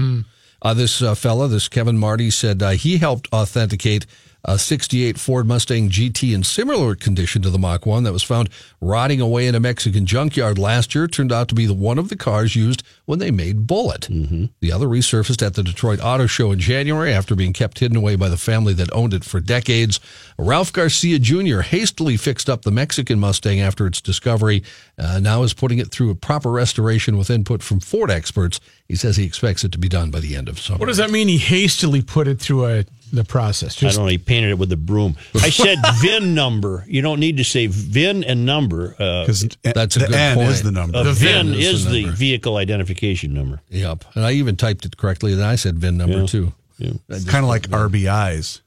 Uh, 0.61 0.73
this 0.73 1.01
uh, 1.01 1.15
fella, 1.15 1.47
this 1.47 1.69
Kevin 1.69 1.97
Marti, 1.97 2.29
said 2.29 2.61
uh, 2.61 2.71
he 2.71 2.97
helped 2.97 3.29
authenticate 3.31 4.05
a 4.43 4.58
68 4.58 5.19
Ford 5.19 5.45
Mustang 5.45 5.89
GT 5.89 6.34
in 6.34 6.43
similar 6.43 6.95
condition 6.95 7.41
to 7.41 7.49
the 7.49 7.60
Mach 7.60 7.86
1 7.86 8.04
that 8.04 8.13
was 8.13 8.23
found 8.23 8.49
rotting 8.82 9.19
away 9.19 9.47
in 9.47 9.56
a 9.56 9.60
Mexican 9.60 10.06
junkyard 10.06 10.58
last 10.58 10.95
year. 10.95 11.08
Turned 11.08 11.32
out 11.32 11.47
to 11.49 11.56
be 11.56 11.65
the 11.65 11.73
one 11.73 11.97
of 11.97 12.10
the 12.10 12.15
cars 12.15 12.56
used 12.56 12.84
when 13.06 13.19
they 13.19 13.32
made 13.32 13.67
Bullitt. 13.67 14.08
Mm-hmm. 14.10 14.45
The 14.62 14.71
other 14.71 14.88
resurfaced 14.88 15.45
at 15.45 15.56
the 15.56 15.63
Detroit 15.63 15.99
Auto 16.02 16.25
Show 16.25 16.52
in 16.52 16.60
January 16.60 17.12
after 17.12 17.36
being 17.36 17.54
kept 17.54 17.80
hidden 17.80 17.97
away 17.97 18.15
by 18.15 18.30
the 18.30 18.38
family 18.38 18.73
that 18.73 18.93
owned 18.93 19.13
it 19.13 19.23
for 19.23 19.39
decades. 19.39 19.99
Ralph 20.38 20.71
Garcia 20.71 21.19
Jr. 21.19 21.62
hastily 21.62 22.17
fixed 22.17 22.49
up 22.49 22.62
the 22.62 22.71
Mexican 22.71 23.19
Mustang 23.19 23.60
after 23.60 23.88
its 23.88 24.02
discovery. 24.02 24.63
Uh, 24.97 25.19
now 25.19 25.43
is 25.43 25.54
putting 25.54 25.80
it 25.80 25.91
through 25.91 26.10
a 26.12 26.15
proper 26.15 26.49
restoration 26.49 27.17
with 27.17 27.30
input 27.30 27.62
from 27.62 27.80
Ford 27.80 28.10
experts. 28.10 28.60
He 28.88 28.95
says 28.95 29.17
he 29.17 29.25
expects 29.25 29.63
it 29.63 29.71
to 29.73 29.78
be 29.78 29.89
done 29.89 30.12
by 30.12 30.19
the 30.19 30.36
end 30.36 30.49
of 30.49 30.60
summer. 30.60 30.80
What 30.80 30.88
does 30.88 30.97
that 30.97 31.12
mean? 31.12 31.28
He 31.28 31.38
hastily 31.38 32.02
put 32.02 32.28
it 32.28 32.39
through 32.39 32.65
a, 32.65 32.86
the 33.12 33.24
process. 33.24 33.82
I 33.84 33.89
don't 33.89 33.98
know. 34.04 34.08
He 34.08 34.17
painted 34.17 34.52
it 34.52 34.58
with 34.58 34.72
a 34.72 34.78
broom. 34.78 35.15
I 35.36 35.50
said 35.50 35.78
VIN 36.02 36.34
number. 36.36 36.86
You 36.88 37.02
don't 37.02 37.19
need 37.19 37.38
to 37.38 37.43
say 37.43 37.67
VIN 37.67 38.24
and 38.24 38.45
number. 38.45 38.95
Uh, 39.00 39.24
because 39.24 39.48
That's 39.63 39.95
a 39.95 40.00
the 40.00 40.06
good 40.08 40.15
N 40.15 40.36
point. 40.38 40.50
is 40.50 40.63
the 40.63 40.72
number. 40.72 41.00
a 41.00 41.04
the 41.04 41.13
VIN, 41.13 41.48
VIN 41.48 41.56
is, 41.56 41.67
is 41.67 41.86
the 41.86 42.06
the, 42.06 42.12
vehicle 42.12 42.58
identification 42.58 43.34
number. 43.34 43.62
Yep. 43.69 44.06
And 44.15 44.26
I 44.26 44.32
even 44.34 44.56
typed 44.56 44.86
it 44.86 44.98
correctly. 44.98 45.34
Then 45.36 45.45
I 45.45 45.56
said 45.56 45.78
VIN 45.80 45.98
number 45.98 46.19
Yeah. 46.22 46.26
too. 46.28 46.54
Yeah. 46.78 46.91
kind 47.28 47.43
of 47.43 47.50
like 47.50 47.63
RBIs. 47.69 48.62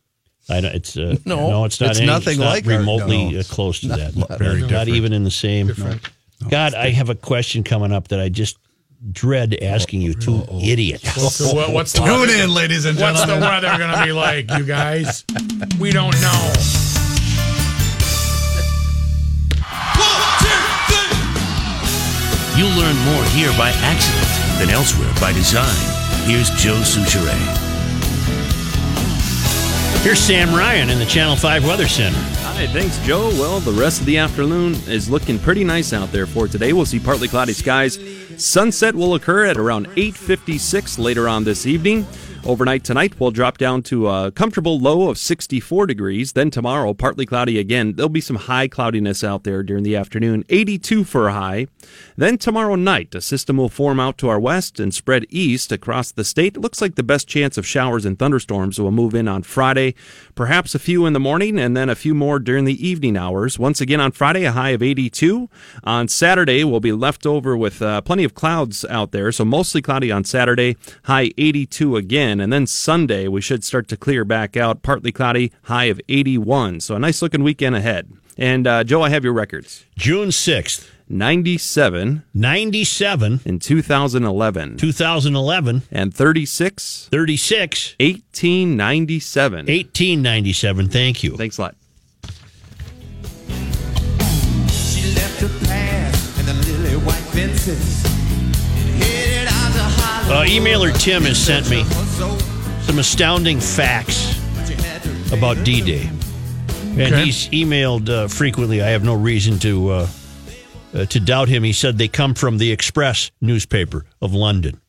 I 0.49 0.61
know 0.61 0.71
it's 0.75 0.97
uh, 0.97 1.17
No, 1.25 1.49
no, 1.51 1.65
it's 1.65 1.81
not. 1.81 1.91
it's 1.91 1.99
any- 2.01 2.07
nothing 2.07 2.33
it's 2.33 2.41
not 2.41 2.51
like 2.51 2.67
our- 2.67 2.79
remotely 2.79 3.33
no. 3.33 3.41
uh, 3.41 3.43
close 3.45 3.81
to 3.81 3.89
that. 3.89 4.13
very 4.39 4.61
not 4.63 4.69
different. 4.69 4.89
even 4.91 5.13
in 5.13 5.25
the 5.25 5.31
same. 5.31 5.71
God, 6.51 6.75
I 6.75 6.91
have 6.91 7.09
a 7.09 7.15
question 7.15 7.63
coming 7.63 7.93
up 7.93 8.09
that 8.09 8.19
I 8.21 8.29
just 8.29 8.59
dread 9.11 9.55
asking 9.63 10.01
you 10.01 10.15
two 10.15 10.45
idiots. 10.63 11.17
What's 11.17 11.39
the, 11.39 11.53
what- 11.55 11.73
what's 11.73 11.93
the 11.93 12.01
Tune 12.01 12.21
weather- 12.21 12.33
in, 12.45 12.55
ladies 12.55 12.85
and 12.85 12.99
What's 12.99 13.21
the 13.21 13.27
gentlemen. 13.27 13.49
weather 13.63 13.79
going 13.79 13.93
to 13.99 14.05
be 14.05 14.13
like, 14.13 14.51
you 14.53 14.65
guys? 14.65 15.25
We 15.81 15.91
don't 15.91 16.15
know. 16.21 16.53
You'll 22.55 22.69
learn 22.77 22.97
more 23.07 23.25
here 23.33 23.51
by 23.57 23.71
accident 23.81 24.29
than 24.61 24.69
elsewhere 24.69 25.11
by 25.21 25.33
design. 25.33 25.75
Here's 26.29 26.51
Joe 26.51 26.77
Soucheray. 26.83 27.41
Here's 30.03 30.19
Sam 30.19 30.55
Ryan 30.55 30.91
in 30.91 30.99
the 30.99 31.07
Channel 31.07 31.35
5 31.35 31.67
Weather 31.67 31.89
Center. 31.89 32.19
Hi, 32.19 32.67
thanks, 32.67 32.99
Joe. 33.07 33.29
Well, 33.31 33.61
the 33.61 33.73
rest 33.73 34.01
of 34.01 34.07
the 34.07 34.19
afternoon 34.19 34.75
is 34.87 35.09
looking 35.09 35.39
pretty 35.39 35.65
nice 35.65 35.95
out 35.95 36.13
there 36.13 36.27
for 36.27 36.47
today. 36.47 36.75
We'll 36.75 36.85
see 36.85 37.01
partly 37.01 37.27
cloudy 37.27 37.55
skies. 37.55 37.97
Sunset 38.43 38.97
will 38.97 39.15
occur 39.15 39.45
at 39.47 39.57
around 39.57 39.87
8:56 39.97 40.99
later 40.99 41.29
on 41.29 41.45
this 41.45 41.65
evening. 41.65 42.07
Overnight 42.45 42.83
tonight, 42.83 43.21
we'll 43.21 43.31
drop 43.31 43.57
down 43.57 43.83
to 43.85 44.09
a 44.09 44.33
comfortable 44.33 44.77
low 44.77 45.09
of 45.09 45.17
64 45.17 45.87
degrees. 45.87 46.33
Then 46.33 46.51
tomorrow, 46.51 46.93
partly 46.93 47.25
cloudy 47.25 47.57
again. 47.57 47.93
There'll 47.95 48.09
be 48.09 48.21
some 48.21 48.35
high 48.35 48.67
cloudiness 48.67 49.23
out 49.23 49.45
there 49.45 49.63
during 49.63 49.85
the 49.85 49.95
afternoon, 49.95 50.45
82 50.49 51.05
for 51.05 51.29
a 51.29 51.35
high. 51.35 51.69
Then 52.17 52.39
tomorrow 52.39 52.75
night, 52.75 53.15
a 53.15 53.21
system 53.21 53.59
will 53.59 53.69
form 53.69 54.01
out 54.01 54.19
to 54.19 54.29
our 54.29 54.41
west 54.41 54.81
and 54.81 54.93
spread 54.93 55.25
east 55.31 55.71
across 55.71 56.11
the 56.11 56.25
state. 56.25 56.57
It 56.57 56.61
looks 56.61 56.81
like 56.81 56.97
the 56.97 57.05
best 57.05 57.29
chance 57.29 57.57
of 57.57 57.65
showers 57.65 58.05
and 58.05 58.19
thunderstorms 58.19 58.81
will 58.81 58.91
move 58.91 59.15
in 59.15 59.29
on 59.29 59.45
Friday, 59.45 59.95
perhaps 60.35 60.75
a 60.75 60.81
few 60.81 61.07
in 61.07 61.13
the 61.13 61.21
morning 61.21 61.61
and 61.61 61.77
then 61.77 61.89
a 61.89 61.95
few 61.95 62.13
more 62.13 62.41
during 62.41 62.65
the 62.65 62.87
evening 62.87 63.17
hours. 63.17 63.57
Once 63.57 63.81
again 63.81 64.01
on 64.01 64.11
Friday, 64.11 64.43
a 64.43 64.53
high 64.53 64.71
of 64.71 64.83
82. 64.83 65.49
On 65.85 66.09
Saturday, 66.09 66.65
we'll 66.65 66.81
be 66.81 66.91
left 66.91 67.25
over 67.25 67.57
with 67.57 67.81
uh, 67.81 68.01
plenty 68.01 68.25
of 68.25 68.35
clouds 68.35 68.85
out 68.87 69.13
there, 69.13 69.31
so 69.31 69.45
mostly 69.45 69.81
cloudy 69.81 70.11
on 70.11 70.25
Saturday, 70.25 70.77
high 71.05 71.31
82 71.39 71.95
again. 71.97 72.32
And 72.41 72.53
then 72.53 72.67
Sunday, 72.67 73.29
we 73.29 73.41
should 73.41 73.65
start 73.65 73.89
to 73.89 73.97
clear 73.97 74.25
back 74.25 74.57
out, 74.57 74.83
partly 74.83 75.13
cloudy, 75.13 75.53
high 75.65 75.85
of 75.85 76.01
81. 76.09 76.81
So 76.81 76.95
a 76.95 76.99
nice 76.99 77.23
looking 77.23 77.43
weekend 77.43 77.77
ahead. 77.77 78.11
And 78.37 78.67
uh, 78.67 78.85
Joe, 78.85 79.03
I 79.03 79.11
have 79.11 79.25
your 79.25 79.33
records. 79.33 79.85
June 79.97 80.29
6th, 80.29 80.89
97 81.09 82.23
97, 82.33 83.41
in 83.45 83.59
2011 83.59 84.77
2011, 84.79 85.83
and 85.91 86.15
36 86.15 87.09
36, 87.11 87.97
1897. 88.01 89.57
1897. 89.67 90.89
Thank 90.89 91.23
you. 91.23 91.37
Thanks 91.37 91.59
a 91.59 91.63
lot. 91.63 91.77
She 94.71 95.15
left 95.15 95.41
her 95.41 95.67
past 95.67 96.39
and 96.39 96.49
the 96.49 96.55
lily 96.67 96.97
white 96.97 97.21
fences. 97.35 98.12
Uh, 100.25 100.45
emailer 100.47 100.97
Tim 100.99 101.23
has 101.25 101.39
sent 101.39 101.69
me 101.69 101.85
some 102.85 102.99
astounding 102.99 103.61
facts 103.61 104.39
about 105.33 105.63
D 105.65 105.81
Day. 105.83 106.07
And 106.93 107.01
Okay. 107.15 107.25
he's 107.27 107.49
emailed 107.51 108.09
uh, 108.09 108.29
frequently. 108.29 108.83
I 108.83 108.89
have 108.89 109.05
no 109.05 109.15
reason 109.15 109.59
to 109.61 109.91
uh, 109.91 110.09
uh, 110.95 111.05
to 111.07 111.21
doubt 111.21 111.49
him. 111.49 111.63
He 111.65 111.73
said 111.73 111.97
they 111.99 112.09
come 112.09 112.35
from 112.35 112.59
the 112.59 112.71
Express 112.73 113.31
newspaper 113.41 114.05
of 114.21 114.33
London. 114.35 114.81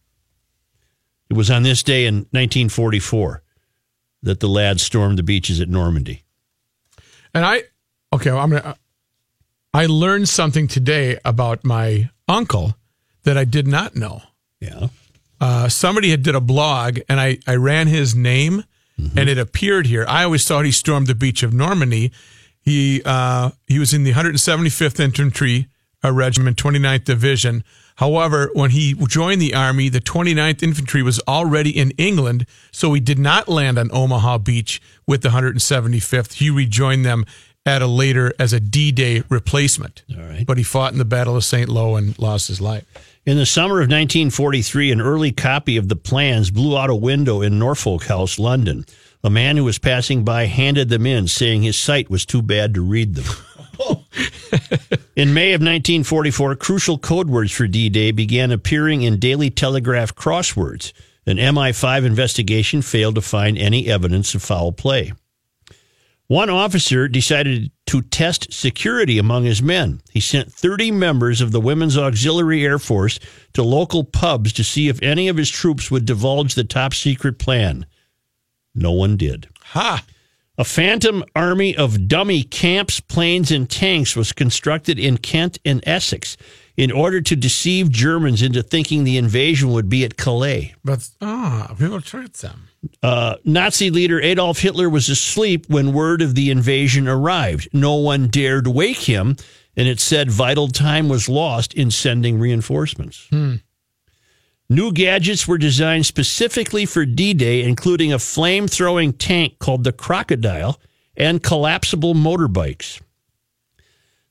It 1.30 1.34
was 1.34 1.50
on 1.50 1.64
this 1.64 1.82
day 1.84 2.06
in 2.06 2.16
1944 2.32 3.42
that 4.24 4.40
the 4.40 4.48
lads 4.50 4.84
stormed 4.84 5.18
the 5.18 5.24
beaches 5.24 5.60
at 5.62 5.70
Normandy. 5.70 6.24
And 7.34 7.44
I, 7.46 7.64
okay, 8.14 8.32
well, 8.32 8.40
I'm 8.42 8.50
gonna. 8.52 8.76
I 9.74 9.88
learned 9.88 10.30
something 10.30 10.68
today 10.68 11.18
about 11.26 11.64
my 11.66 12.10
uncle 12.28 12.76
that 13.24 13.38
I 13.38 13.44
did 13.46 13.68
not 13.68 13.96
know. 13.96 14.22
Yeah. 14.60 14.88
Uh, 15.44 15.68
somebody 15.68 16.10
had 16.12 16.24
did 16.24 16.36
a 16.36 16.40
blog, 16.42 17.00
and 17.10 17.20
I 17.20 17.38
I 17.46 17.56
ran 17.56 17.88
his 17.88 18.16
name, 18.16 18.64
and 19.18 19.28
it 19.28 19.38
appeared 19.38 19.88
here. 19.88 20.06
I 20.08 20.24
always 20.24 20.48
thought 20.48 20.64
he 20.64 20.72
stormed 20.72 21.08
the 21.08 21.16
beach 21.16 21.44
of 21.44 21.52
Normandy. 21.54 22.14
He 22.62 23.02
uh, 23.06 23.52
he 23.68 23.78
was 23.78 23.94
in 23.94 24.04
the 24.04 24.14
175th 24.14 25.02
Infantry 25.02 25.68
uh, 26.02 26.14
Regiment, 26.14 26.56
29th 26.58 27.04
Division. 27.04 27.66
However, 27.98 28.52
when 28.54 28.72
he 28.72 28.94
joined 29.08 29.42
the 29.42 29.54
army, 29.54 29.90
the 29.90 30.00
29th 30.00 30.64
Infantry 30.64 31.04
was 31.04 31.20
already 31.28 31.78
in 31.78 31.92
England, 31.92 32.46
so 32.72 32.94
he 32.94 33.02
did 33.02 33.20
not 33.20 33.50
land 33.50 33.78
on 33.78 33.90
Omaha 33.92 34.38
Beach 34.38 34.82
with 35.06 35.24
the 35.24 35.30
175th. 35.30 36.34
He 36.34 36.50
rejoined 36.50 37.06
them 37.06 37.26
at 37.66 37.82
a 37.82 37.88
later 37.88 38.34
as 38.40 38.52
a 38.54 38.60
D-Day 38.60 39.24
replacement. 39.30 40.04
All 40.18 40.24
right. 40.24 40.46
But 40.46 40.58
he 40.58 40.64
fought 40.64 40.92
in 40.92 41.00
the 41.00 41.06
Battle 41.06 41.36
of 41.36 41.44
St. 41.44 41.70
Lo 41.70 41.96
and 41.96 42.18
lost 42.18 42.48
his 42.48 42.60
life. 42.60 42.86
In 43.26 43.38
the 43.38 43.46
summer 43.46 43.76
of 43.76 43.88
1943, 43.88 44.92
an 44.92 45.00
early 45.00 45.32
copy 45.32 45.78
of 45.78 45.88
the 45.88 45.96
plans 45.96 46.52
blew 46.52 46.78
out 46.78 46.90
a 46.90 46.96
window 46.96 47.42
in 47.42 47.58
Norfolk 47.58 48.04
House, 48.04 48.38
London. 48.38 48.86
A 49.24 49.30
man 49.30 49.56
who 49.56 49.64
was 49.64 49.80
passing 49.80 50.26
by 50.26 50.48
handed 50.48 50.90
them 50.90 51.06
in, 51.06 51.30
saying 51.30 51.64
his 51.64 51.78
sight 51.80 52.10
was 52.10 52.26
too 52.26 52.42
bad 52.42 52.74
to 52.74 52.82
read 52.82 53.16
them. 53.16 53.24
in 55.16 55.34
May 55.34 55.54
of 55.54 55.62
1944, 55.62 56.58
crucial 56.58 56.98
code 56.98 57.30
words 57.30 57.54
for 57.54 57.66
D 57.66 57.88
Day 57.88 58.12
began 58.12 58.52
appearing 58.52 59.04
in 59.04 59.20
Daily 59.20 59.50
Telegraph 59.50 60.14
crosswords. 60.14 60.92
An 61.26 61.38
MI5 61.38 62.04
investigation 62.04 62.82
failed 62.82 63.16
to 63.16 63.22
find 63.22 63.58
any 63.58 63.88
evidence 63.88 64.36
of 64.36 64.44
foul 64.44 64.74
play. 64.74 65.14
One 66.28 66.50
officer 66.50 67.08
decided 67.08 67.72
to 67.94 68.02
test 68.02 68.52
security 68.52 69.20
among 69.20 69.44
his 69.44 69.62
men. 69.62 70.02
He 70.12 70.20
sent 70.20 70.52
30 70.52 70.90
members 70.90 71.42
of 71.42 71.52
the 71.52 71.62
Women's 71.62 71.96
Auxiliary 71.96 72.66
Air 72.66 72.80
Force 72.80 73.20
to 73.54 73.62
local 73.62 74.04
pubs 74.04 74.52
to 74.54 74.64
see 74.64 74.90
if 74.90 75.00
any 75.04 75.28
of 75.28 75.38
his 75.38 75.52
troops 75.52 75.92
would 75.92 76.04
divulge 76.04 76.56
the 76.56 76.64
top 76.64 76.96
secret 76.96 77.38
plan. 77.38 77.86
No 78.74 78.94
one 78.94 79.16
did. 79.16 79.48
Ha! 79.66 80.04
A 80.58 80.64
phantom 80.64 81.24
army 81.36 81.78
of 81.78 82.08
dummy 82.08 82.42
camps, 82.42 83.00
planes, 83.00 83.52
and 83.52 83.70
tanks 83.70 84.16
was 84.16 84.34
constructed 84.34 84.98
in 84.98 85.20
Kent 85.20 85.60
and 85.64 85.80
Essex 85.86 86.36
in 86.76 86.92
order 86.92 87.22
to 87.22 87.36
deceive 87.36 87.92
Germans 87.92 88.42
into 88.42 88.64
thinking 88.64 89.04
the 89.04 89.18
invasion 89.18 89.72
would 89.72 89.90
be 89.90 90.04
at 90.04 90.18
Calais. 90.18 90.74
But 90.84 91.08
ah, 91.22 91.76
people 91.78 92.02
tricked 92.02 92.42
them. 92.42 92.68
Uh, 93.02 93.36
Nazi 93.46 93.90
leader 93.90 94.20
Adolf 94.22 94.60
Hitler 94.60 94.90
was 94.90 95.08
asleep 95.10 95.70
when 95.70 95.94
word 95.94 96.22
of 96.22 96.36
the 96.36 96.50
invasion 96.50 97.08
arrived. 97.08 97.70
No 97.74 97.96
one 97.96 98.28
dared 98.28 98.68
wake 98.68 98.98
him, 98.98 99.38
and 99.78 99.88
it 99.88 100.00
said 100.00 100.32
vital 100.32 100.68
time 100.68 101.10
was 101.10 101.30
lost 101.30 101.74
in 101.74 101.92
sending 101.92 102.40
reinforcements. 102.40 103.30
New 104.70 104.92
gadgets 104.92 105.48
were 105.48 105.58
designed 105.58 106.06
specifically 106.06 106.86
for 106.86 107.06
D 107.06 107.34
Day, 107.34 107.64
including 107.64 108.12
a 108.12 108.20
flame 108.20 108.68
throwing 108.68 109.14
tank 109.14 109.60
called 109.60 109.84
the 109.84 109.92
Crocodile 109.92 110.80
and 111.16 111.44
collapsible 111.44 112.16
motorbikes. 112.16 113.00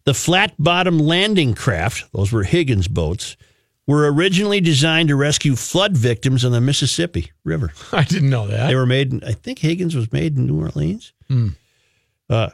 The 0.04 0.14
flat 0.14 0.54
bottom 0.58 0.98
landing 0.98 1.54
craft, 1.54 2.04
those 2.12 2.32
were 2.32 2.42
Higgins 2.42 2.88
boats, 2.88 3.36
were 3.86 4.10
originally 4.12 4.60
designed 4.60 5.08
to 5.08 5.16
rescue 5.16 5.56
flood 5.56 5.96
victims 5.96 6.44
on 6.44 6.52
the 6.52 6.60
Mississippi 6.60 7.32
River. 7.44 7.72
I 7.92 8.04
didn't 8.04 8.30
know 8.30 8.46
that. 8.46 8.68
They 8.68 8.74
were 8.74 8.86
made, 8.86 9.12
in, 9.12 9.22
I 9.24 9.32
think 9.32 9.58
Higgins 9.60 9.94
was 9.94 10.12
made 10.12 10.36
in 10.36 10.46
New 10.46 10.60
Orleans. 10.60 11.12
Uh, 12.28 12.50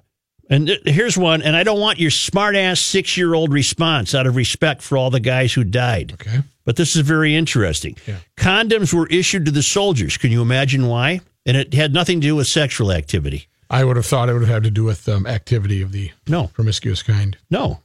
and 0.51 0.67
th- 0.67 0.81
here's 0.85 1.17
one, 1.19 1.43
and 1.43 1.55
I 1.55 1.63
don't 1.63 1.81
want 1.81 1.99
your 1.99 2.11
smart 2.11 2.57
ass 2.57 2.81
six 2.81 3.17
year 3.17 3.35
old 3.35 3.53
response 3.53 4.15
out 4.15 4.27
of 4.27 4.37
respect 4.37 4.83
for 4.83 4.97
all 4.97 5.11
the 5.11 5.21
guys 5.21 5.53
who 5.53 5.65
died. 5.65 6.13
Okay. 6.15 6.41
But 6.65 6.77
this 6.77 6.97
is 6.97 7.03
very 7.03 7.35
interesting. 7.35 7.97
Yeah. 8.07 8.17
Condoms 8.37 8.93
were 8.93 9.07
issued 9.09 9.45
to 9.47 9.51
the 9.51 9.62
soldiers. 9.62 10.16
Can 10.16 10.31
you 10.31 10.43
imagine 10.43 10.87
why? 10.87 11.20
And 11.47 11.57
it 11.57 11.72
had 11.72 11.95
nothing 11.95 12.20
to 12.20 12.27
do 12.27 12.37
with 12.37 12.47
sexual 12.47 12.93
activity. 12.93 13.49
I 13.71 13.85
would 13.85 13.97
have 13.97 14.07
thought 14.07 14.29
it 14.29 14.33
would 14.33 14.43
have 14.43 14.51
had 14.51 14.62
to 14.64 14.71
do 14.71 14.85
with 14.85 15.09
um, 15.09 15.27
activity 15.27 15.83
of 15.83 15.93
the 15.93 16.11
No, 16.27 16.47
promiscuous 16.49 17.03
kind. 17.03 17.37
no. 17.51 17.81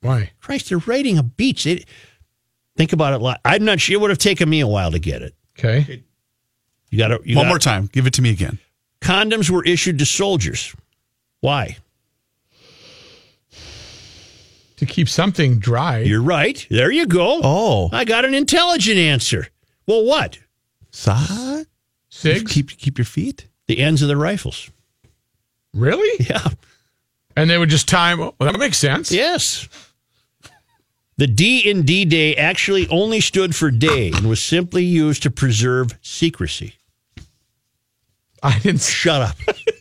Why? 0.00 0.30
Christ, 0.40 0.68
they're 0.68 0.78
raiding 0.78 1.18
a 1.18 1.22
beach. 1.24 1.64
They, 1.64 1.84
think 2.76 2.92
about 2.92 3.14
it. 3.14 3.18
Like, 3.18 3.38
I'm 3.44 3.64
not 3.64 3.80
sure. 3.80 3.94
It 3.94 4.00
would 4.00 4.10
have 4.10 4.18
taken 4.18 4.48
me 4.48 4.60
a 4.60 4.66
while 4.68 4.92
to 4.92 4.98
get 5.00 5.22
it. 5.22 5.34
Okay. 5.58 6.04
You 6.90 6.98
got 6.98 7.08
to. 7.08 7.16
One 7.16 7.34
gotta- 7.34 7.48
more 7.48 7.58
time. 7.58 7.88
Give 7.92 8.06
it 8.06 8.12
to 8.14 8.22
me 8.22 8.30
again. 8.30 8.58
Condoms 9.00 9.50
were 9.50 9.64
issued 9.64 9.98
to 9.98 10.06
soldiers. 10.06 10.74
Why? 11.40 11.78
To 14.76 14.86
keep 14.86 15.08
something 15.08 15.58
dry. 15.58 16.00
You're 16.00 16.22
right. 16.22 16.64
There 16.70 16.90
you 16.92 17.06
go. 17.06 17.40
Oh, 17.42 17.88
I 17.92 18.04
got 18.04 18.24
an 18.26 18.34
intelligent 18.34 18.98
answer. 18.98 19.48
Well, 19.86 20.04
what? 20.04 20.38
Sa- 20.92 21.62
Sigs? 22.10 22.48
keep 22.48 22.68
keep 22.76 22.98
your 22.98 23.04
feet. 23.06 23.46
The 23.66 23.78
ends 23.78 24.02
of 24.02 24.08
the 24.08 24.16
rifles. 24.16 24.70
Really? 25.74 26.24
Yeah. 26.28 26.46
And 27.38 27.50
they 27.50 27.58
would 27.58 27.68
just 27.68 27.86
time. 27.86 28.18
Well, 28.18 28.34
that 28.40 28.58
makes 28.58 28.78
sense. 28.78 29.12
Yes. 29.12 29.68
The 31.18 31.26
D 31.26 31.68
in 31.70 31.82
D 31.82 32.04
Day 32.06 32.34
actually 32.34 32.88
only 32.88 33.20
stood 33.20 33.54
for 33.54 33.70
day 33.70 34.10
and 34.10 34.26
was 34.28 34.42
simply 34.42 34.84
used 34.84 35.22
to 35.24 35.30
preserve 35.30 35.98
secrecy. 36.00 36.74
I 38.42 38.58
didn't. 38.58 38.80
Shut 38.82 39.20
up. 39.22 39.36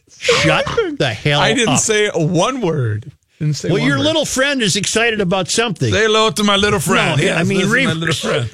Shut 0.10 0.66
the 0.98 1.14
hell 1.14 1.40
up. 1.40 1.46
I 1.46 1.54
didn't 1.54 1.78
say 1.78 2.10
one 2.14 2.60
word. 2.62 3.12
Didn't 3.40 3.56
say 3.56 3.70
Well, 3.70 3.80
your 3.80 3.98
word. 3.98 4.04
little 4.06 4.26
friend 4.26 4.62
is 4.62 4.76
excited 4.76 5.22
about 5.22 5.50
something. 5.50 5.92
Say 5.94 6.04
hello 6.04 6.32
to 6.32 6.44
my 6.44 6.56
little 6.58 6.80
friend. 6.80 7.22
No, 7.22 7.34
I 7.34 7.44
mean, 7.44 7.62
is 7.62 7.68
my 7.70 7.94
little 7.94 8.14
friend. 8.16 8.50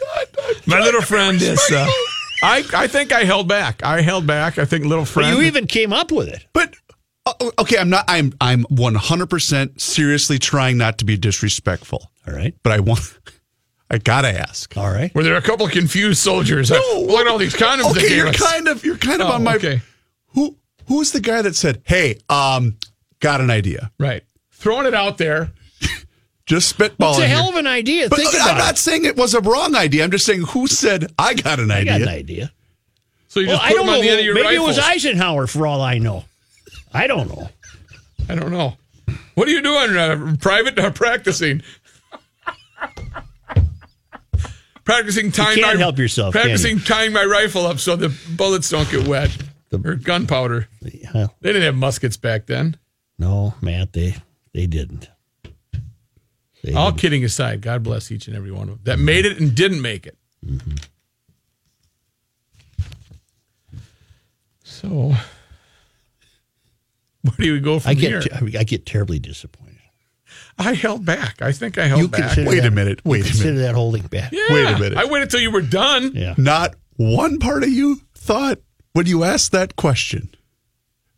My 0.68 0.80
little 0.80 1.02
friend 1.02 1.42
is. 1.42 1.60
Uh, 1.72 1.88
I 2.44 2.64
I 2.74 2.88
think 2.88 3.12
I 3.14 3.24
held 3.24 3.48
back. 3.48 3.84
I 3.84 4.02
held 4.02 4.26
back. 4.28 4.58
I 4.58 4.66
think 4.66 4.86
little 4.86 5.06
friend. 5.06 5.36
you 5.36 5.44
even 5.44 5.68
came 5.68 5.94
up 5.94 6.12
with 6.12 6.28
it. 6.28 6.46
But 6.54 6.74
uh, 7.26 7.34
okay, 7.59 7.78
I'm 7.78 7.89
not. 7.89 8.05
I'm 8.07 8.34
I'm 8.41 8.63
100 8.69 9.28
percent 9.28 9.80
seriously 9.82 10.39
trying 10.39 10.78
not 10.78 10.97
to 10.99 11.05
be 11.05 11.17
disrespectful. 11.17 12.11
All 12.28 12.34
right. 12.34 12.53
But 12.63 12.74
I 12.74 12.80
want. 12.80 13.01
I 13.89 13.97
gotta 13.97 14.30
ask. 14.30 14.76
All 14.78 14.89
right. 14.89 15.13
Were 15.13 15.24
there 15.24 15.36
a 15.36 15.41
couple 15.41 15.65
of 15.65 15.72
confused 15.74 16.19
soldiers? 16.19 16.72
No. 16.72 16.78
Look 17.07 17.19
at 17.19 17.28
all 17.28 17.38
these 17.38 17.53
condoms 17.53 17.93
they 17.93 17.99
Okay, 17.99 18.07
gave 18.09 18.17
you're 18.17 18.28
us. 18.30 18.38
kind 18.41 18.67
of 18.67 18.84
you're 18.86 18.97
kind 18.97 19.22
of 19.22 19.28
Oh, 19.28 19.34
on 19.34 19.43
my. 19.43 19.55
okay. 19.55 19.82
Who 20.28 20.55
who's 20.88 21.11
the 21.11 21.19
guy 21.19 21.41
that 21.41 21.55
said, 21.55 21.82
"Hey, 21.86 22.19
um, 22.30 22.78
got 23.19 23.41
an 23.41 23.49
idea"? 23.51 23.91
Right. 23.99 24.24
Throwing 24.51 24.86
it 24.86 24.93
out 24.93 25.17
there. 25.17 25.51
Just 26.47 26.76
spitballing. 26.78 27.11
It's 27.11 27.19
a 27.19 27.28
hell 27.28 27.49
of 27.49 27.55
an 27.55 27.67
idea. 27.67 28.09
But 28.09 28.17
Think 28.19 28.34
I'm 28.41 28.57
not 28.57 28.74
it. 28.74 28.78
saying 28.78 29.05
it 29.05 29.15
was 29.15 29.34
a 29.34 29.41
wrong 29.41 29.76
idea. 29.76 30.03
I'm 30.03 30.11
just 30.11 30.26
saying 30.26 30.41
who 30.41 30.67
said 30.67 31.11
I 31.17 31.34
got 31.34 31.59
an 31.59 31.69
I 31.72 31.78
idea. 31.80 31.93
got 31.93 32.01
an 32.01 32.07
idea. 32.09 32.51
So 33.28 33.39
you 33.39 33.47
Well, 33.47 33.57
just 33.57 33.65
I 33.65 33.69
don't 33.69 33.80
them 33.80 33.86
know. 33.88 33.93
on 33.93 34.01
the 34.01 34.09
end 34.09 34.19
of 34.19 34.26
your 34.26 34.36
Maybe 34.36 34.55
it 34.55 34.61
was 34.61 34.78
Eisenhower 34.80 35.47
for 35.47 35.65
all 35.67 35.82
I 35.82 35.97
know. 35.99 36.26
I 36.94 37.08
don't 37.08 37.30
know. 37.30 37.50
I 38.30 38.36
don't 38.36 38.52
know. 38.52 38.78
What 39.36 39.48
are 39.48 39.52
you 39.52 39.62
doing? 39.62 39.96
Uh, 39.98 40.36
private 40.39 40.78
uh, 40.78 40.92
practicing. 40.92 41.62
practicing 44.84 45.32
tying 45.32 45.60
can't 45.60 45.78
my 45.78 45.80
help 45.82 45.98
yourself, 45.98 46.34
can 46.34 46.42
you? 46.44 46.48
Practicing 46.50 46.80
tying 46.80 47.14
my 47.14 47.24
rifle 47.24 47.66
up 47.66 47.80
so 47.80 47.96
the 47.96 48.16
bullets 48.36 48.70
don't 48.70 48.89
get 48.89 49.08
wet. 49.08 49.36
or 49.72 49.96
gunpowder. 49.96 50.68
Yeah. 50.82 51.28
They 51.42 51.50
didn't 51.54 51.64
have 51.64 51.76
muskets 51.76 52.18
back 52.18 52.46
then. 52.48 52.78
No, 53.18 53.54
Matt, 53.62 53.94
they 53.94 54.16
they 54.54 54.68
didn't. 54.68 55.10
They 56.64 56.74
All 56.74 56.92
didn't. 56.92 57.02
kidding 57.02 57.24
aside, 57.24 57.62
God 57.62 57.84
bless 57.84 58.12
each 58.12 58.28
and 58.28 58.36
every 58.36 58.52
one 58.52 58.70
of 58.70 58.84
them 58.84 58.98
that 58.98 59.00
made 59.00 59.26
it 59.26 59.39
and 59.39 59.56
didn't 59.56 59.82
make 59.82 60.06
it. 60.06 60.18
Mm-hmm. 60.46 60.76
So, 64.64 65.14
where 67.36 67.36
do 67.39 67.53
we 67.53 67.59
go 67.59 67.80
from 67.80 67.91
I 67.91 67.93
here? 67.95 68.22
I 68.57 68.63
get 68.63 68.86
terribly 68.86 69.19
disappointed. 69.19 69.78
I 70.57 70.74
held 70.74 71.05
back. 71.05 71.41
I 71.41 71.51
think 71.51 71.78
I 71.78 71.88
held 71.88 72.01
You 72.01 72.07
back. 72.07 72.22
consider 72.22 72.49
Wait 72.49 72.59
a 72.59 72.61
that- 72.63 72.72
minute. 72.72 73.01
you 73.03 73.11
Wait 73.11 73.22
a 73.22 73.28
consider 73.30 73.51
minute. 73.53 73.61
that 73.67 73.76
holding 73.76 74.03
back. 74.03 74.32
Yeah, 74.32 74.43
Wait 74.49 74.65
a 74.65 74.80
minute. 74.80 74.97
I 74.97 75.05
waited 75.05 75.24
until 75.24 75.39
you 75.39 75.51
were 75.51 75.61
done. 75.61 76.11
Yeah. 76.15 76.36
Not 76.38 76.76
one 76.97 77.39
part 77.39 77.63
of 77.63 77.69
you 77.69 78.01
thought 78.15 78.59
when 78.93 79.05
you 79.07 79.24
asked 79.24 79.51
that 79.53 79.76
question, 79.76 80.30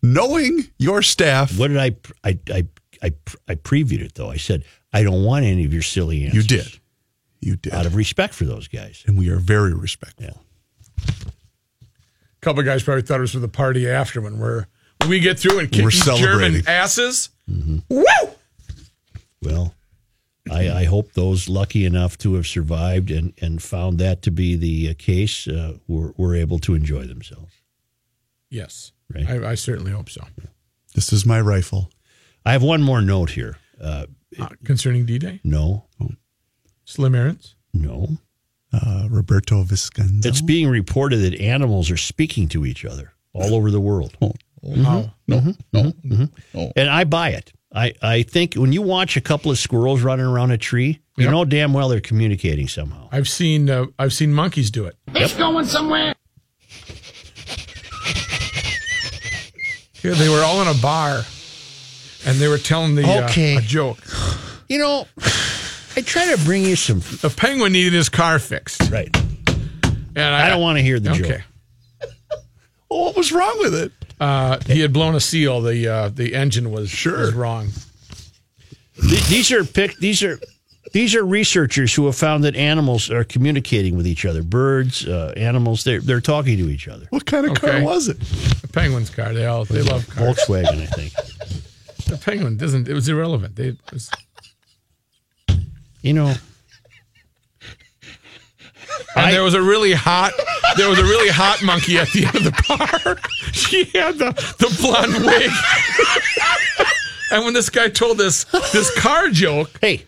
knowing 0.01 0.69
your 0.77 1.01
staff, 1.01 1.57
What 1.57 1.69
did 1.69 1.77
I 1.77 1.95
I 2.23 2.39
I 2.49 2.67
I, 3.01 3.11
I 3.49 3.55
previewed 3.55 4.01
it 4.01 4.15
though. 4.15 4.29
I 4.29 4.37
said 4.37 4.63
I 4.93 5.03
don't 5.03 5.23
want 5.25 5.45
any 5.45 5.65
of 5.65 5.73
your 5.73 5.81
silly 5.81 6.25
answers. 6.25 6.35
you 6.51 6.57
did. 6.57 6.79
You 7.41 7.55
did. 7.57 7.73
out 7.73 7.85
of 7.85 7.95
respect 7.95 8.33
for 8.33 8.45
those 8.45 8.67
guys. 8.69 9.03
and 9.07 9.17
we 9.17 9.27
are 9.29 9.37
very 9.39 9.73
respectful. 9.73 10.23
Yeah. 10.25 11.03
A 11.17 12.39
couple 12.41 12.59
of 12.61 12.65
guys 12.65 12.83
probably 12.83 13.01
thought 13.03 13.17
it 13.17 13.21
was 13.21 13.31
for 13.33 13.39
the 13.39 13.47
party 13.47 13.89
after 13.89 14.21
when 14.21 14.37
we're 14.39 14.59
when 14.59 14.67
we 15.07 15.19
get 15.19 15.39
through 15.39 15.59
and 15.59 15.71
kick 15.71 15.83
We're 15.83 15.91
these 15.91 16.03
celebrating. 16.03 16.61
German 16.63 16.67
asses. 16.67 17.29
Mm-hmm. 17.49 17.77
Woo! 17.89 18.03
Well, 19.41 19.75
I, 20.51 20.69
I 20.69 20.83
hope 20.85 21.13
those 21.13 21.49
lucky 21.49 21.85
enough 21.85 22.17
to 22.19 22.35
have 22.35 22.47
survived 22.47 23.11
and, 23.11 23.33
and 23.41 23.61
found 23.61 23.97
that 23.99 24.21
to 24.23 24.31
be 24.31 24.55
the 24.55 24.89
uh, 24.89 24.93
case 24.97 25.47
uh, 25.47 25.77
were, 25.87 26.13
were 26.17 26.35
able 26.35 26.59
to 26.59 26.73
enjoy 26.75 27.05
themselves. 27.05 27.53
Yes, 28.49 28.91
Right. 29.13 29.29
I, 29.29 29.51
I 29.51 29.55
certainly 29.55 29.91
hope 29.91 30.09
so. 30.09 30.23
This 30.95 31.11
is 31.13 31.25
my 31.25 31.39
rifle. 31.39 31.91
I 32.45 32.51
have 32.53 32.63
one 32.63 32.81
more 32.81 33.01
note 33.01 33.31
here. 33.31 33.57
Uh, 33.79 34.05
Uh, 34.39 34.47
concerning 34.63 35.05
D-Day, 35.05 35.39
no, 35.43 35.85
Slim 36.85 37.13
Aarons. 37.15 37.55
no. 37.73 38.17
Uh, 38.73 39.07
Roberto 39.11 39.57
De 39.63 39.65
Vicenzo. 39.75 40.27
It's 40.27 40.41
being 40.41 40.67
reported 40.67 41.17
that 41.17 41.39
animals 41.39 41.91
are 41.91 41.97
speaking 41.97 42.47
to 42.49 42.65
each 42.65 42.83
other 42.85 43.13
all 43.31 43.53
over 43.53 43.69
the 43.69 43.79
world. 43.79 44.17
How? 44.83 45.13
no, 45.27 45.41
no, 45.73 45.93
no. 46.03 46.71
And 46.75 46.89
I 46.89 47.03
buy 47.03 47.29
it. 47.29 47.51
I, 47.75 47.93
I 48.01 48.21
think 48.23 48.53
when 48.53 48.71
you 48.71 48.81
watch 48.81 49.17
a 49.17 49.21
couple 49.21 49.49
of 49.51 49.57
squirrels 49.57 50.01
running 50.03 50.25
around 50.25 50.51
a 50.51 50.57
tree, 50.57 50.99
you 51.17 51.23
Yep. 51.25 51.31
know 51.31 51.43
damn 51.45 51.73
well 51.73 51.89
they're 51.89 51.99
communicating 52.01 52.67
somehow. 52.67 53.09
I've 53.11 53.27
seen 53.27 53.69
uh, 53.69 53.85
I've 53.99 54.13
seen 54.13 54.31
monkeys 54.33 54.69
do 54.71 54.85
it. 54.85 54.95
It's 55.15 55.33
going 55.35 55.65
somewhere. 55.65 56.13
Yeah, 60.03 60.13
they 60.15 60.27
were 60.29 60.41
all 60.43 60.61
in 60.61 60.67
a 60.67 60.79
bar, 60.81 61.21
and 62.25 62.37
they 62.37 62.47
were 62.49 62.57
telling 62.57 62.95
the 62.95 63.03
uh, 63.05 63.25
Okay. 63.25 63.55
a 63.57 63.61
joke. 63.61 63.97
You 64.67 64.77
know, 64.79 65.07
I 65.95 66.01
try 66.01 66.25
to 66.35 66.43
bring 66.43 66.63
you 66.63 66.75
some. 66.75 66.99
The 66.99 67.33
penguin 67.35 67.71
needed 67.71 67.93
his 67.93 68.09
car 68.09 68.37
fixed, 68.39 68.89
Right. 68.91 69.15
and 70.15 70.19
I 70.19 70.49
don't 70.49 70.61
want 70.61 70.77
to 70.77 70.83
hear 70.83 70.99
the 70.99 71.13
joke. 71.13 71.41
Well, 72.89 73.05
what 73.05 73.15
was 73.15 73.31
wrong 73.31 73.55
with 73.59 73.73
it? 73.75 73.91
Uh, 74.23 74.59
he 74.67 74.79
had 74.79 74.93
blown 74.93 75.15
a 75.15 75.19
seal. 75.19 75.61
The 75.61 75.87
uh, 75.87 76.09
the 76.09 76.33
engine 76.35 76.71
was 76.71 76.89
Sure. 76.89 77.19
was 77.19 77.33
wrong. 77.33 77.69
These 79.29 79.51
are 79.51 79.63
pick. 79.63 79.97
These 79.97 80.23
are 80.23 80.39
these 80.93 81.15
are 81.15 81.25
researchers 81.25 81.93
who 81.95 82.05
have 82.05 82.15
found 82.15 82.43
that 82.43 82.55
animals 82.55 83.09
are 83.09 83.23
communicating 83.23 83.97
with 83.97 84.05
each 84.05 84.25
other. 84.25 84.43
Birds, 84.43 85.05
uh, 85.07 85.33
animals, 85.35 85.83
they're 85.83 85.99
they're 86.01 86.21
talking 86.21 86.57
to 86.57 86.69
each 86.69 86.87
other. 86.87 87.07
What 87.09 87.25
kind 87.25 87.45
of 87.47 87.59
car 87.59 87.81
was 87.83 88.07
it? 88.07 88.19
The 88.19 88.67
penguin's 88.71 89.09
car. 89.09 89.33
They 89.33 89.45
all 89.45 89.65
they 89.65 89.81
love 89.81 90.07
cars. 90.09 90.37
Volkswagen, 90.37 90.81
I 90.81 90.85
think. 90.85 91.13
The 92.05 92.17
penguin 92.17 92.57
doesn't. 92.57 92.87
It 92.87 92.93
was 92.93 93.09
irrelevant. 93.09 93.55
They, 93.55 93.69
it 93.69 93.77
was, 93.91 94.11
You 96.01 96.13
know, 96.13 96.33
and 99.15 99.25
I- 99.27 99.31
there 99.31 99.43
was 99.43 99.53
a 99.53 99.61
really 99.61 99.93
hot. 99.93 100.33
There 100.77 100.89
was 100.89 100.99
a 100.99 101.03
really 101.03 101.29
hot 101.29 101.61
monkey 101.63 101.97
at 101.97 102.09
the 102.11 102.25
end 102.25 102.35
of 102.35 102.43
the 102.43 102.63
bar. 102.67 103.17
she 103.51 103.85
had 103.97 104.17
the 104.17 104.31
the 104.59 104.75
blonde 104.81 105.25
wig. 105.25 105.51
and 107.31 107.45
when 107.45 107.53
this 107.53 107.69
guy 107.69 107.89
told 107.89 108.17
this 108.17 108.45
this 108.71 108.93
car 108.99 109.29
joke, 109.29 109.69
hey, 109.81 110.05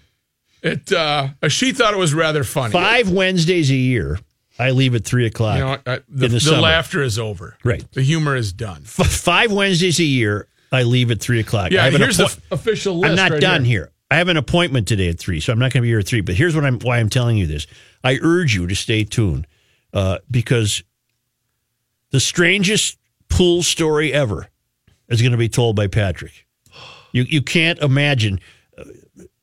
it 0.62 0.92
uh, 0.92 1.30
she 1.50 1.72
thought 1.72 1.94
it 1.94 1.98
was 1.98 2.14
rather 2.14 2.44
funny. 2.44 2.72
five 2.72 3.10
Wednesdays 3.10 3.70
a 3.72 3.76
year, 3.76 4.20
I 4.58 4.72
leave 4.72 4.96
at 4.96 5.06
three 5.06 5.26
o'clock. 5.26 5.58
You 5.60 5.66
know, 5.66 5.72
uh, 5.74 5.78
the, 5.86 5.94
in 5.98 6.20
the 6.20 6.28
the, 6.30 6.40
summer. 6.40 6.62
laughter 6.62 7.02
is 7.04 7.20
over. 7.20 7.58
Right. 7.64 7.86
The 7.94 8.02
humor 8.02 8.36
is 8.36 8.54
done. 8.54 8.82
F- 8.84 9.08
five 9.08 9.52
Wednesdays 9.52 10.00
a 10.00 10.04
year, 10.04 10.48
I 10.72 10.84
leave 10.84 11.12
at 11.12 11.20
three 11.20 11.40
o'clock. 11.40 11.72
I 11.72 11.76
Yeah. 11.76 11.90
Here's 11.92 12.18
the 12.18 12.26
appoint- 12.26 12.40
f- 12.52 12.60
official 12.60 12.98
list. 13.00 13.12
I'm 13.12 13.16
not 13.16 13.32
right 13.32 13.42
done 13.42 13.64
here. 13.66 13.92
I 14.12 14.18
have 14.18 14.28
an 14.28 14.38
appointment 14.38 14.88
today 14.88 15.10
at 15.10 15.20
three, 15.20 15.40
so 15.40 15.52
I'm 15.52 15.60
not 15.60 15.74
going 15.74 15.82
to 15.82 15.82
be 15.82 15.88
here 15.88 16.00
at 16.00 16.08
three. 16.08 16.22
But 16.22 16.36
here's 16.36 16.56
what 16.56 16.64
I'm 16.64 16.80
why 16.80 17.00
I'm 17.00 17.10
telling 17.10 17.38
you 17.38 17.48
this. 17.48 17.66
I 18.04 18.20
urge 18.22 18.54
you 18.54 18.68
to 18.68 18.76
stay 18.76 19.04
tuned 19.04 19.48
uh, 19.94 20.20
because 20.30 20.84
the 22.12 22.20
strangest 22.20 22.98
pool 23.30 23.64
story 23.64 24.14
ever 24.14 24.48
is 25.08 25.22
going 25.22 25.32
to 25.32 25.38
be 25.38 25.50
told 25.50 25.76
by 25.76 25.88
Patrick. 25.88 26.46
You 27.12 27.24
you 27.24 27.42
can't 27.42 27.80
imagine. 27.80 28.40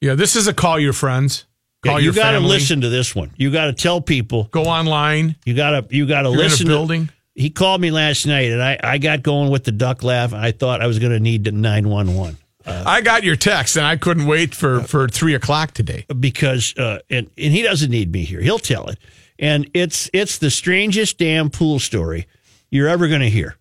Yeah. 0.00 0.14
This 0.14 0.36
is 0.36 0.46
a 0.46 0.54
call 0.54 0.78
your 0.78 0.92
friends. 0.92 1.46
Call 1.84 1.98
you 1.98 2.06
your 2.06 2.14
got 2.14 2.32
to 2.32 2.40
listen 2.40 2.82
to 2.82 2.88
this 2.88 3.14
one. 3.14 3.32
You 3.36 3.50
got 3.50 3.66
to 3.66 3.72
tell 3.72 4.00
people. 4.00 4.44
Go 4.52 4.64
online. 4.64 5.34
You 5.44 5.54
got 5.54 5.88
to 5.88 5.96
you 5.96 6.06
got 6.06 6.22
to 6.22 6.28
listen. 6.28 6.66
to- 6.66 6.72
building. 6.72 7.10
he 7.34 7.50
called 7.50 7.80
me 7.80 7.90
last 7.90 8.26
night, 8.26 8.52
and 8.52 8.62
I 8.62 8.78
I 8.82 8.98
got 8.98 9.22
going 9.22 9.50
with 9.50 9.64
the 9.64 9.72
duck 9.72 10.04
laugh. 10.04 10.32
And 10.32 10.40
I 10.40 10.52
thought 10.52 10.80
I 10.80 10.86
was 10.86 11.00
going 11.00 11.12
to 11.12 11.20
need 11.20 11.52
nine 11.52 11.88
one 11.88 12.14
one. 12.14 12.36
I 12.66 13.00
got 13.00 13.24
your 13.24 13.36
text, 13.36 13.76
and 13.76 13.84
I 13.86 13.96
couldn't 13.96 14.26
wait 14.26 14.54
for 14.54 14.82
for 14.82 15.08
three 15.08 15.34
o'clock 15.34 15.72
today. 15.72 16.04
because 16.18 16.74
uh, 16.76 16.98
and 17.10 17.28
and 17.38 17.52
he 17.52 17.62
doesn't 17.62 17.90
need 17.90 18.12
me 18.12 18.24
here. 18.24 18.40
He'll 18.40 18.58
tell 18.58 18.88
it, 18.88 18.98
and 19.38 19.68
it's 19.74 20.08
it's 20.12 20.38
the 20.38 20.50
strangest 20.50 21.18
damn 21.18 21.50
pool 21.50 21.78
story 21.78 22.26
you're 22.70 22.88
ever 22.88 23.08
going 23.08 23.20
to 23.20 23.30
hear, 23.30 23.56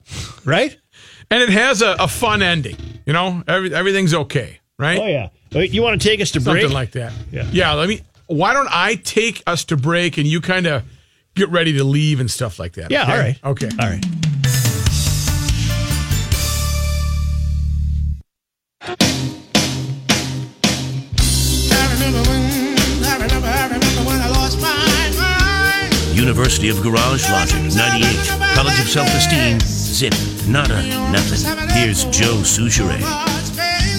right? 0.45 0.77
And 1.29 1.41
it 1.41 1.49
has 1.49 1.81
a, 1.81 1.95
a 1.99 2.07
fun 2.07 2.41
ending. 2.41 2.75
You 3.05 3.13
know, 3.13 3.43
Every, 3.47 3.73
everything's 3.73 4.13
okay, 4.13 4.59
right? 4.77 4.99
Oh 4.99 5.07
yeah. 5.07 5.29
Wait, 5.53 5.71
you 5.71 5.81
want 5.81 6.01
to 6.01 6.07
take 6.07 6.21
us 6.21 6.31
to 6.31 6.41
Something 6.41 6.63
break? 6.63 6.73
like 6.73 6.91
that. 6.91 7.11
Yeah. 7.31 7.47
Yeah. 7.51 7.73
Let 7.73 7.89
me. 7.89 8.01
Why 8.27 8.53
don't 8.53 8.69
I 8.71 8.95
take 8.95 9.43
us 9.47 9.65
to 9.65 9.77
break, 9.77 10.17
and 10.17 10.25
you 10.25 10.39
kind 10.39 10.65
of 10.65 10.83
get 11.35 11.49
ready 11.49 11.73
to 11.77 11.83
leave 11.83 12.19
and 12.21 12.29
stuff 12.31 12.59
like 12.59 12.73
that? 12.73 12.91
Yeah, 12.91 13.03
okay? 13.03 13.11
all 13.11 13.17
right. 13.19 13.39
Okay. 13.43 13.69
All 13.79 13.89
right. 13.89 14.05
University 26.13 26.69
of 26.69 26.81
Garage 26.83 27.27
Logic, 27.29 27.73
98. 27.73 28.27
College 28.53 28.79
of 28.79 28.87
Self 28.89 29.07
Esteem, 29.15 29.59
zip, 29.61 30.13
nada, 30.47 30.81
nothing. 31.11 31.69
Here's 31.69 32.03
Joe 32.05 32.37
Soucheray. 32.43 32.99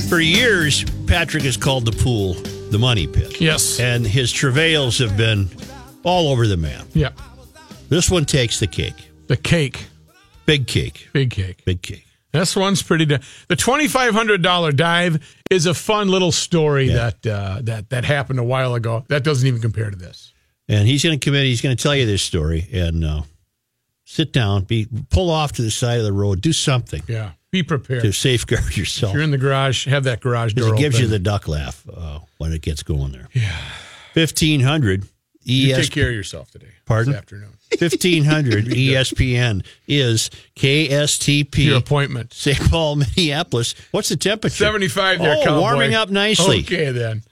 For 0.09 0.20
years, 0.20 0.85
Patrick 1.07 1.43
has 1.45 1.57
called 1.57 1.87
the 1.87 1.93
pool 1.93 2.35
the 2.70 2.78
money 2.78 3.07
pit. 3.07 3.41
Yes. 3.41 3.80
And 3.80 4.07
his 4.07 4.30
travails 4.30 4.99
have 4.99 5.16
been 5.16 5.49
all 6.05 6.28
over 6.30 6.47
the 6.47 6.57
map. 6.57 6.87
Yeah. 6.93 7.11
This 7.89 8.11
one 8.11 8.24
takes 8.24 8.61
the 8.61 8.66
cake. 8.66 9.11
The 9.26 9.37
cake, 9.37 9.87
Big 10.47 10.66
cake. 10.66 11.09
big 11.12 11.30
cake. 11.30 11.64
Big 11.64 11.83
cake. 11.83 12.07
This 12.33 12.57
one's 12.57 12.83
pretty. 12.83 13.05
Di- 13.07 13.20
the 13.49 13.57
twenty 13.57 13.89
five 13.89 14.14
hundred 14.14 14.43
dollar 14.43 14.72
dive 14.72 15.20
is 15.51 15.66
a 15.66 15.74
fun 15.74 16.09
little 16.09 16.33
story 16.33 16.87
Yeah. 16.89 17.11
that 17.22 17.26
uh, 17.26 17.59
that 17.64 17.91
that 17.91 18.05
happened 18.05 18.39
a 18.39 18.45
while 18.45 18.74
ago. 18.74 19.05
That 19.09 19.22
doesn't 19.22 19.47
even 19.47 19.61
compare 19.61 19.91
to 19.91 19.97
this. 19.97 20.33
And 20.68 20.87
he's 20.89 21.03
going 21.05 21.18
to 21.18 21.24
come 21.24 21.35
in. 21.35 21.45
He's 21.45 21.61
going 21.61 21.76
to 21.76 21.83
tell 21.83 21.95
you 21.95 22.07
this 22.07 22.22
story 22.22 22.66
and 22.72 23.05
uh, 23.05 23.22
sit 24.05 24.33
down, 24.33 24.64
be 24.64 24.87
pull 25.11 25.28
off 25.30 25.53
to 25.53 25.62
the 25.62 25.70
side 25.70 25.99
of 25.99 26.05
the 26.05 26.12
road, 26.12 26.41
do 26.41 26.53
something 26.53 27.03
Yeah. 27.07 27.33
Be 27.51 27.62
prepared. 27.62 28.03
to 28.03 28.12
safeguard 28.12 28.64
If 28.64 28.76
yourself. 28.78 29.12
you're 29.12 29.22
in 29.22 29.30
the 29.30 29.37
garage, 29.39 29.87
have 29.87 30.05
that 30.05 30.20
garage 30.20 30.55
door 30.55 30.74
it 30.74 30.78
gives 30.78 30.95
open. 30.97 31.05
you 31.05 31.11
the 31.11 31.18
duck 31.18 31.49
laugh 31.49 31.87
uh, 31.95 32.20
when 32.39 32.53
it 32.55 32.62
gets 32.62 32.83
going 32.83 33.12
there. 33.12 33.28
Yeah. 33.35 33.55
1500 34.14 35.07
You 35.45 35.74
take 35.76 35.90
care 35.90 36.09
of 36.09 36.14
yourself 36.14 36.51
today. 36.51 36.66
Pardon? 36.86 37.12
This 37.12 37.18
afternoon. 37.18 37.49
1500 37.78 38.64
ESPN 38.66 39.64
is 39.88 40.30
KSTP. 40.57 41.64
Your 41.64 41.78
appointment. 41.78 42.32
St. 42.34 42.59
Paul, 42.70 42.97
Minneapolis. 43.16 43.74
What's 43.93 44.09
the 44.11 44.16
temperature? 44.16 44.64
75 44.64 45.18
there, 45.20 45.36
Oh, 45.38 45.45
cowboy. 45.45 45.61
warming 45.61 45.95
up 45.95 46.11
nicely. 46.11 46.61
Okay, 46.61 46.90
then. 46.90 47.22